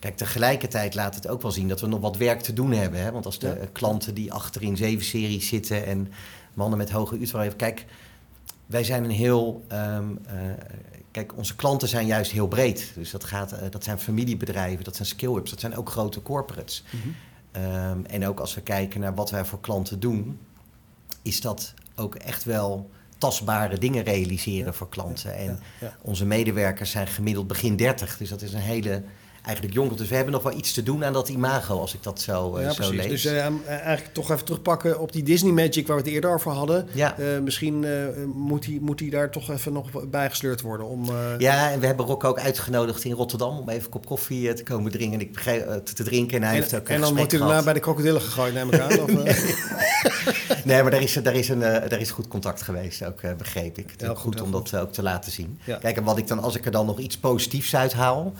Kijk, 0.00 0.16
tegelijkertijd 0.16 0.94
laat 0.94 1.14
het 1.14 1.28
ook 1.28 1.42
wel 1.42 1.50
zien 1.50 1.68
dat 1.68 1.80
we 1.80 1.86
nog 1.86 2.00
wat 2.00 2.16
werk 2.16 2.40
te 2.40 2.52
doen 2.52 2.72
hebben. 2.72 3.00
Hè? 3.00 3.12
Want 3.12 3.26
als 3.26 3.38
de 3.38 3.46
Ja. 3.46 3.54
eh, 3.54 3.66
klanten 3.72 4.14
die 4.14 4.32
achter 4.32 4.62
in 4.62 4.76
zeven 4.76 5.04
series 5.04 5.48
zitten 5.48 5.86
en 5.86 6.12
mannen 6.54 6.78
met 6.78 6.90
hoge 6.90 7.16
uurtarief... 7.18 7.56
Kijk, 7.56 7.84
wij 8.66 8.84
zijn 8.84 9.04
een 9.04 9.10
heel... 9.10 9.64
ehm, 9.68 10.04
eh, 10.26 10.34
kijk, 11.10 11.36
onze 11.36 11.56
klanten 11.56 11.88
zijn 11.88 12.06
juist 12.06 12.30
heel 12.30 12.48
breed. 12.48 12.92
Dus 12.94 13.10
dat, 13.10 13.24
gaat, 13.24 13.52
eh, 13.52 13.70
dat 13.70 13.84
zijn 13.84 13.98
familiebedrijven, 13.98 14.84
dat 14.84 14.96
zijn 14.96 15.08
skill-ups, 15.08 15.50
dat 15.50 15.60
zijn 15.60 15.76
ook 15.76 15.90
grote 15.90 16.22
corporates. 16.22 16.84
Ehm, 17.52 17.98
en 18.06 18.26
ook 18.26 18.40
als 18.40 18.54
we 18.54 18.60
kijken 18.60 19.00
naar 19.00 19.14
wat 19.14 19.30
wij 19.30 19.44
voor 19.44 19.60
klanten 19.60 20.00
doen... 20.00 20.38
is 21.22 21.40
dat 21.40 21.74
ook 21.94 22.14
echt 22.14 22.44
wel 22.44 22.90
tastbare 23.18 23.78
dingen 23.78 24.02
realiseren 24.04 24.74
voor 24.74 24.88
klanten. 24.88 25.34
En 25.36 25.60
ja. 25.80 25.96
onze 26.02 26.26
medewerkers 26.26 26.90
zijn 26.90 27.06
gemiddeld 27.06 27.46
begin 27.46 27.76
30. 27.76 28.16
Dus 28.16 28.28
dat 28.28 28.42
is 28.42 28.52
een 28.52 28.60
hele 28.60 29.02
eigenlijk 29.44 29.74
jong. 29.76 29.94
Dus 29.94 30.08
we 30.08 30.14
hebben 30.14 30.32
nog 30.32 30.42
wel 30.42 30.56
iets 30.56 30.72
te 30.72 30.82
doen 30.82 31.04
aan 31.04 31.12
dat 31.12 31.28
imago, 31.28 31.78
als 31.80 31.94
ik 31.94 32.02
dat 32.02 32.20
zo, 32.20 32.56
eh, 32.56 32.62
ja, 32.64 32.70
zo 32.70 32.76
precies. 32.76 32.96
lees. 32.96 33.22
Dus 33.22 33.24
eh, 33.24 33.46
eigenlijk 33.66 34.14
toch 34.14 34.30
even 34.30 34.44
terugpakken 34.44 34.98
op 35.00 35.12
die 35.12 35.22
Disney 35.22 35.52
Magic 35.52 35.86
waar 35.86 35.96
we 35.96 36.02
het 36.02 36.12
eerder 36.12 36.34
over 36.34 36.50
hadden. 36.52 36.88
Ja. 36.92 37.18
Eh, 37.18 37.24
misschien 37.42 37.84
eh, 37.84 37.90
moet, 38.34 38.66
hij, 38.66 38.78
moet 38.80 39.00
hij 39.00 39.08
daar 39.10 39.30
toch 39.30 39.50
even 39.50 39.72
nog 39.72 40.08
bijgesleurd 40.08 40.60
worden 40.60 40.86
om... 40.86 41.08
eh, 41.08 41.14
Ja, 41.38 41.70
en 41.70 41.80
we 41.80 41.86
hebben 41.86 42.06
Rock 42.06 42.24
ook 42.24 42.38
uitgenodigd 42.38 43.04
in 43.04 43.12
Rotterdam 43.12 43.58
om 43.58 43.68
even 43.68 43.84
een 43.84 43.90
kop 43.90 44.06
koffie 44.06 44.48
eh, 44.48 44.54
te 44.54 44.62
komen 44.62 44.92
drinken. 44.92 45.20
En 45.20 45.26
ik 45.26 45.36
eh, 45.40 45.74
te, 45.76 45.92
te 45.94 46.04
drinken. 46.04 46.36
En 46.36 46.42
hij 46.42 46.52
en, 46.54 46.60
heeft 46.60 46.74
ook 46.74 46.88
een 46.88 46.94
en 46.94 47.00
dan 47.00 47.16
wordt 47.16 47.30
hij 47.32 47.40
daarna 47.40 47.62
bij 47.62 47.72
de 47.72 47.80
krokodillen 47.80 48.20
gegooid, 48.22 48.54
neem 48.54 48.72
ik 48.72 48.80
aan. 48.80 49.00
of, 49.00 49.08
eh? 49.24 49.34
Nee, 50.64 50.82
maar 50.82 50.90
daar 50.90 51.02
is, 51.02 51.12
daar, 51.12 51.34
is 51.34 51.48
een, 51.48 51.62
eh, 51.62 51.88
daar 51.88 52.00
is 52.00 52.10
goed 52.10 52.28
contact 52.28 52.62
geweest, 52.62 53.04
ook 53.04 53.20
eh, 53.20 53.34
begreep 53.34 53.78
ik. 53.78 53.90
Het 53.90 54.02
is 54.02 54.08
goed, 54.08 54.18
goed 54.18 54.40
om 54.40 54.50
dat 54.52 54.76
ook 54.76 54.92
te 54.92 55.02
laten 55.02 55.32
zien. 55.32 55.58
Ja. 55.64 55.76
Kijk, 55.76 55.96
en 55.96 56.04
wat 56.04 56.18
ik 56.18 56.28
dan, 56.28 56.38
als 56.42 56.56
ik 56.56 56.64
er 56.64 56.70
dan 56.70 56.86
nog 56.86 56.98
iets 56.98 57.18
positiefs 57.18 57.76
uit 57.76 57.92
haal. 57.92 58.32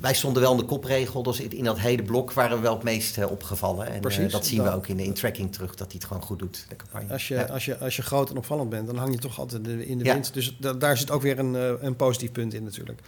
Wij 0.00 0.14
stonden 0.14 0.42
wel 0.42 0.52
in 0.52 0.56
de 0.58 0.64
kopregel, 0.64 1.22
dus 1.22 1.40
in 1.40 1.64
dat 1.64 1.78
hele 1.78 2.02
blok 2.02 2.32
waren 2.32 2.56
we 2.56 2.62
wel 2.62 2.74
het 2.74 2.82
meest 2.82 3.18
eh, 3.18 3.30
opgevallen. 3.30 3.86
En 3.86 3.94
eh, 3.94 4.00
Precies, 4.00 4.32
dat 4.32 4.46
zien 4.46 4.62
we 4.62 4.72
ook 4.74 4.86
in 4.86 4.96
de 4.96 5.02
in 5.04 5.14
tracking 5.14 5.52
terug, 5.52 5.70
dat 5.74 5.86
hij 5.86 5.96
het 5.98 6.04
gewoon 6.04 6.22
goed 6.22 6.38
doet, 6.38 6.64
de 6.68 6.76
campagne. 6.76 7.12
Als 7.12 7.28
je, 7.28 7.34
Ja. 7.34 7.42
als, 7.42 7.64
je, 7.64 7.78
als 7.78 7.96
je 7.96 8.02
groot 8.02 8.30
en 8.30 8.36
opvallend 8.36 8.70
bent, 8.70 8.86
dan 8.86 8.96
hang 8.96 9.12
je 9.14 9.18
toch 9.18 9.38
altijd 9.38 9.66
in 9.68 9.98
de- 9.98 10.04
Ja. 10.04 10.12
wind. 10.12 10.34
Dus 10.34 10.56
da- 10.60 10.72
daar 10.72 10.96
zit 10.96 11.10
ook 11.10 11.22
weer 11.22 11.38
een, 11.38 11.56
eh, 11.56 11.70
een 11.80 11.96
positief 11.96 12.32
punt 12.32 12.54
in 12.54 12.64
natuurlijk. 12.64 13.00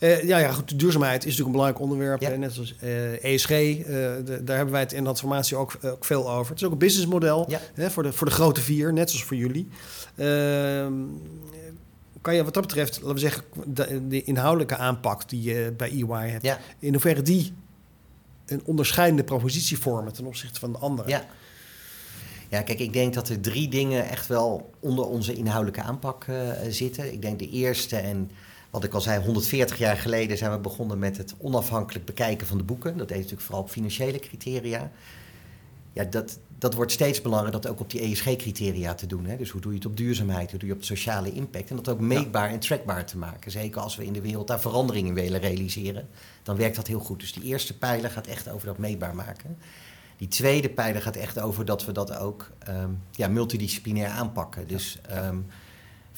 Ja, 0.00 0.38
ja, 0.38 0.52
goed, 0.52 0.78
duurzaamheid 0.78 1.16
is 1.18 1.24
natuurlijk 1.24 1.46
een 1.46 1.52
belangrijk 1.52 1.80
onderwerp. 1.84 2.20
Ja. 2.20 2.28
net 2.36 2.52
zoals 2.52 2.74
ESG, 3.22 3.48
de- 3.48 4.40
daar 4.44 4.56
hebben 4.56 4.72
wij 4.74 4.82
het 4.82 4.92
in 4.92 4.98
de 4.98 5.04
transformatie 5.04 5.56
ook, 5.56 5.72
ook 5.84 6.04
veel 6.04 6.30
over. 6.30 6.50
Het 6.50 6.60
is 6.60 6.66
ook 6.66 6.72
een 6.72 6.78
businessmodel 6.78 7.48
hè, 7.74 7.90
voor, 7.90 8.02
de, 8.02 8.12
voor 8.12 8.26
de 8.26 8.32
grote 8.32 8.60
vier, 8.60 8.92
net 8.92 9.10
zoals 9.10 9.24
voor 9.24 9.36
jullie. 9.36 9.68
Kan 12.20 12.34
je 12.34 12.44
wat 12.44 12.54
dat 12.54 12.62
betreft, 12.66 12.96
laten 12.96 13.14
we 13.14 13.20
zeggen, 13.20 13.44
de, 13.66 14.06
de 14.08 14.22
inhoudelijke 14.22 14.76
aanpak 14.76 15.28
die 15.28 15.42
je 15.42 15.74
bij 15.76 15.90
EY 15.90 16.28
hebt, 16.30 16.44
Ja. 16.44 16.58
in 16.78 16.92
hoeverre 16.92 17.22
die 17.22 17.52
een 18.46 18.60
onderscheidende 18.64 19.24
propositie 19.24 19.78
vormen 19.78 20.12
ten 20.12 20.26
opzichte 20.26 20.60
van 20.60 20.72
de 20.72 20.78
anderen? 20.78 21.10
Ja. 21.10 21.24
Ja, 22.50 22.62
kijk, 22.62 22.78
ik 22.78 22.92
denk 22.92 23.14
dat 23.14 23.28
er 23.28 23.40
drie 23.40 23.68
dingen 23.68 24.08
echt 24.08 24.26
wel 24.26 24.70
onder 24.80 25.04
onze 25.06 25.34
inhoudelijke 25.34 25.82
aanpak 25.82 26.24
eh, 26.24 26.50
zitten. 26.68 27.12
Ik 27.12 27.22
denk 27.22 27.38
de 27.38 27.50
eerste, 27.50 27.96
en 27.96 28.30
wat 28.70 28.84
ik 28.84 28.94
al 28.94 29.00
zei, 29.00 29.24
140 29.24 29.78
jaar 29.78 29.96
geleden 29.96 30.38
zijn 30.38 30.50
we 30.50 30.58
begonnen 30.58 30.98
met 30.98 31.16
het 31.16 31.34
onafhankelijk 31.38 32.04
bekijken 32.04 32.46
van 32.46 32.58
de 32.58 32.64
boeken. 32.64 32.96
Dat 32.96 33.08
deed 33.08 33.16
natuurlijk 33.16 33.42
vooral 33.42 33.62
op 33.62 33.70
financiële 33.70 34.18
criteria. 34.18 34.90
Ja, 35.92 36.04
dat, 36.04 36.38
dat 36.58 36.74
wordt 36.74 36.92
steeds 36.92 37.22
belangrijker 37.22 37.60
dat 37.60 37.70
ook 37.70 37.80
op 37.80 37.90
die 37.90 38.00
ESG-criteria 38.00 38.94
te 38.94 39.06
doen. 39.06 39.26
Hè? 39.26 39.36
Dus 39.36 39.50
hoe 39.50 39.60
doe 39.60 39.70
je 39.70 39.78
het 39.78 39.86
op 39.86 39.96
duurzaamheid, 39.96 40.50
hoe 40.50 40.58
doe 40.58 40.68
je 40.68 40.74
het 40.74 40.82
op 40.82 40.88
sociale 40.88 41.32
impact. 41.32 41.70
En 41.70 41.76
dat 41.76 41.88
ook 41.88 42.00
meetbaar 42.00 42.50
en 42.50 42.58
trackbaar 42.58 43.06
te 43.06 43.18
maken. 43.18 43.50
Zeker 43.50 43.80
als 43.80 43.96
we 43.96 44.04
in 44.04 44.12
de 44.12 44.20
wereld 44.20 44.46
daar 44.46 44.60
veranderingen 44.60 45.14
willen 45.14 45.40
realiseren, 45.40 46.08
dan 46.42 46.56
werkt 46.56 46.76
dat 46.76 46.86
heel 46.86 46.98
goed. 46.98 47.20
Dus 47.20 47.32
die 47.32 47.42
eerste 47.42 47.78
pijler 47.78 48.10
gaat 48.10 48.26
echt 48.26 48.48
over 48.50 48.66
dat 48.66 48.78
meetbaar 48.78 49.14
maken. 49.14 49.58
Die 50.16 50.28
tweede 50.28 50.68
pijler 50.68 51.02
gaat 51.02 51.16
echt 51.16 51.40
over 51.40 51.64
dat 51.64 51.84
we 51.84 51.92
dat 51.92 52.16
ook 52.16 52.50
ehm, 52.58 52.90
ja, 53.10 53.28
multidisciplinair 53.28 54.10
aanpakken. 54.10 54.68
Dus 54.68 54.98
ehm, 55.08 55.38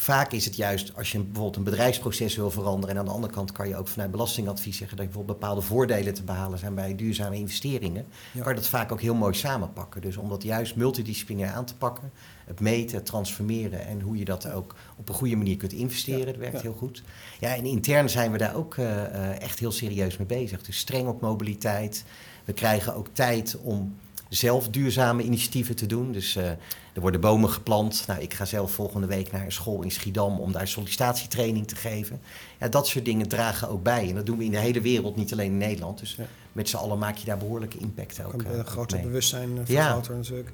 vaak 0.01 0.33
is 0.33 0.45
het 0.45 0.57
juist 0.57 0.97
als 0.97 1.13
je 1.13 1.19
bijvoorbeeld 1.19 1.57
een 1.57 1.63
bedrijfsproces 1.63 2.37
wil 2.37 2.51
veranderen... 2.51 2.95
en 2.95 3.01
aan 3.01 3.07
de 3.07 3.11
andere 3.11 3.33
kant 3.33 3.53
kan 3.53 3.69
je 3.69 3.77
ook 3.77 3.89
vanuit 3.89 4.11
belastingadvies 4.11 4.77
zeggen... 4.77 4.97
dat 4.97 5.07
je 5.07 5.13
bijvoorbeeld 5.13 5.41
bepaalde 5.41 5.61
voordelen 5.61 6.15
te 6.15 6.23
behalen 6.23 6.59
zijn 6.59 6.75
bij 6.75 6.95
duurzame 6.95 7.37
investeringen... 7.37 8.07
Ja. 8.33 8.43
kan 8.43 8.53
je 8.53 8.59
dat 8.59 8.69
vaak 8.69 8.93
ook 8.93 9.01
heel 9.01 9.15
mooi 9.15 9.35
samenpakken. 9.35 10.01
Dus 10.01 10.17
om 10.17 10.29
dat 10.29 10.43
juist 10.43 10.77
multidisciplinair 10.77 11.53
aan 11.53 11.65
te 11.65 11.77
pakken... 11.77 12.13
het 12.45 12.61
meten, 12.61 12.97
het 12.97 13.07
transformeren 13.07 13.87
en 13.87 14.01
hoe 14.01 14.17
je 14.17 14.25
dat 14.25 14.51
ook 14.51 14.75
op 14.97 15.09
een 15.09 15.15
goede 15.15 15.37
manier 15.37 15.57
kunt 15.57 15.73
investeren... 15.73 16.27
dat 16.27 16.37
werkt 16.37 16.57
Ja. 16.57 16.63
heel 16.63 16.77
goed. 16.79 17.03
Ja, 17.41 17.55
en 17.55 17.65
intern 17.65 18.09
zijn 18.09 18.33
we 18.33 18.39
daar 18.39 18.55
ook 18.55 18.77
eh, 18.77 19.05
eh, 19.05 19.41
echt 19.41 19.59
heel 19.59 19.73
serieus 19.73 20.17
mee 20.17 20.27
bezig. 20.27 20.63
Dus 20.63 20.79
streng 20.79 21.09
op 21.09 21.21
mobiliteit... 21.21 22.05
We 22.45 22.53
krijgen 22.53 22.95
ook 22.95 23.09
tijd 23.13 23.57
om 23.63 23.97
zelf 24.31 24.69
duurzame 24.69 25.23
initiatieven 25.23 25.77
te 25.77 25.87
doen. 25.87 26.13
Dus 26.13 26.37
eh, 26.37 26.45
er 26.93 27.01
worden 27.01 27.21
bomen 27.21 27.51
geplant. 27.51 28.05
Nou, 28.07 28.21
ik 28.21 28.35
ga 28.35 28.45
zelf 28.45 28.73
volgende 28.73 29.07
week 29.07 29.33
naar 29.33 29.45
een 29.45 29.53
school 29.53 29.83
in 29.83 29.91
Schiedam 29.91 30.41
om 30.41 30.53
daar 30.53 30.69
sollicitatietraining 30.69 31.67
te 31.69 31.77
geven. 31.77 32.21
Ja, 32.61 32.69
dat 32.69 32.87
soort 32.87 33.05
dingen 33.05 33.29
dragen 33.29 33.69
ook 33.69 33.83
bij. 33.83 34.09
En 34.09 34.15
dat 34.15 34.27
doen 34.27 34.39
we 34.39 34.45
in 34.45 34.51
de 34.51 34.59
hele 34.59 34.81
wereld, 34.81 35.17
niet 35.17 35.33
alleen 35.33 35.51
in 35.51 35.59
Nederland. 35.59 35.99
Dus 35.99 36.15
Ja. 36.19 36.25
met 36.53 36.69
z'n 36.69 36.77
allen 36.77 36.99
maak 36.99 37.17
je 37.17 37.25
daar 37.27 37.39
behoorlijke 37.39 37.79
impact 37.79 38.25
ook, 38.25 38.33
Een 38.33 38.47
eh, 38.47 38.53
uh, 38.53 38.59
ook 38.59 38.69
groter 38.69 39.01
bewustzijn 39.01 39.51
uh, 39.57 39.67
Ja. 39.67 39.95
natuurlijk. 40.09 40.51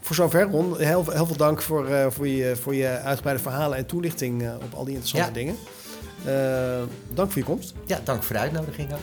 Voor 0.00 0.16
zover, 0.16 0.42
Ron. 0.50 0.78
Heel, 0.78 1.04
heel 1.10 1.26
veel 1.26 1.36
dank 1.36 1.62
voor, 1.62 1.86
eh, 1.88 2.06
voor, 2.10 2.26
je, 2.28 2.56
voor 2.56 2.74
je 2.74 2.86
uitgebreide 2.88 3.42
verhalen 3.42 3.78
en 3.78 3.86
toelichting 3.86 4.42
eh, 4.42 4.54
op 4.62 4.74
al 4.74 4.84
die 4.84 4.94
interessante 4.94 5.28
Ja. 5.28 5.34
dingen. 5.34 5.56
Eh, 6.24 6.82
dank 7.14 7.30
voor 7.32 7.40
je 7.40 7.46
komst. 7.46 7.74
Ja, 7.86 8.00
dank 8.04 8.22
voor 8.22 8.34
de 8.36 8.40
uitnodiging 8.42 8.92
ook. 8.92 8.98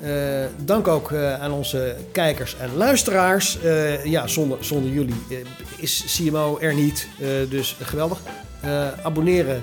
Eh, 0.00 0.44
dank 0.64 0.88
ook 0.88 1.12
eh, 1.12 1.40
aan 1.40 1.52
onze 1.52 1.96
kijkers 2.12 2.56
en 2.56 2.76
luisteraars. 2.76 3.60
Eh, 3.60 4.04
ja, 4.04 4.26
zonder, 4.26 4.64
zonder 4.64 4.90
jullie 4.90 5.14
is 5.76 6.16
CMO 6.16 6.58
er 6.58 6.74
niet. 6.74 7.08
Dus 7.48 7.76
geweldig. 7.82 8.20
Abonneren, 9.02 9.62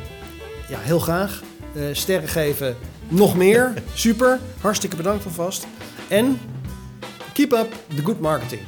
ja, 0.70 0.80
heel 0.80 1.00
graag. 1.00 1.42
Sterren 1.92 2.30
geven, 2.30 2.76
nog 3.08 3.36
meer. 3.36 3.74
Super. 3.94 4.40
Hartstikke 4.62 4.96
bedankt 4.96 5.26
alvast. 5.26 5.68
En 6.08 6.40
keep 7.34 7.52
up 7.52 7.74
the 7.96 8.04
good 8.04 8.20
marketing. 8.20 8.62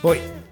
Hoi. 0.00 0.43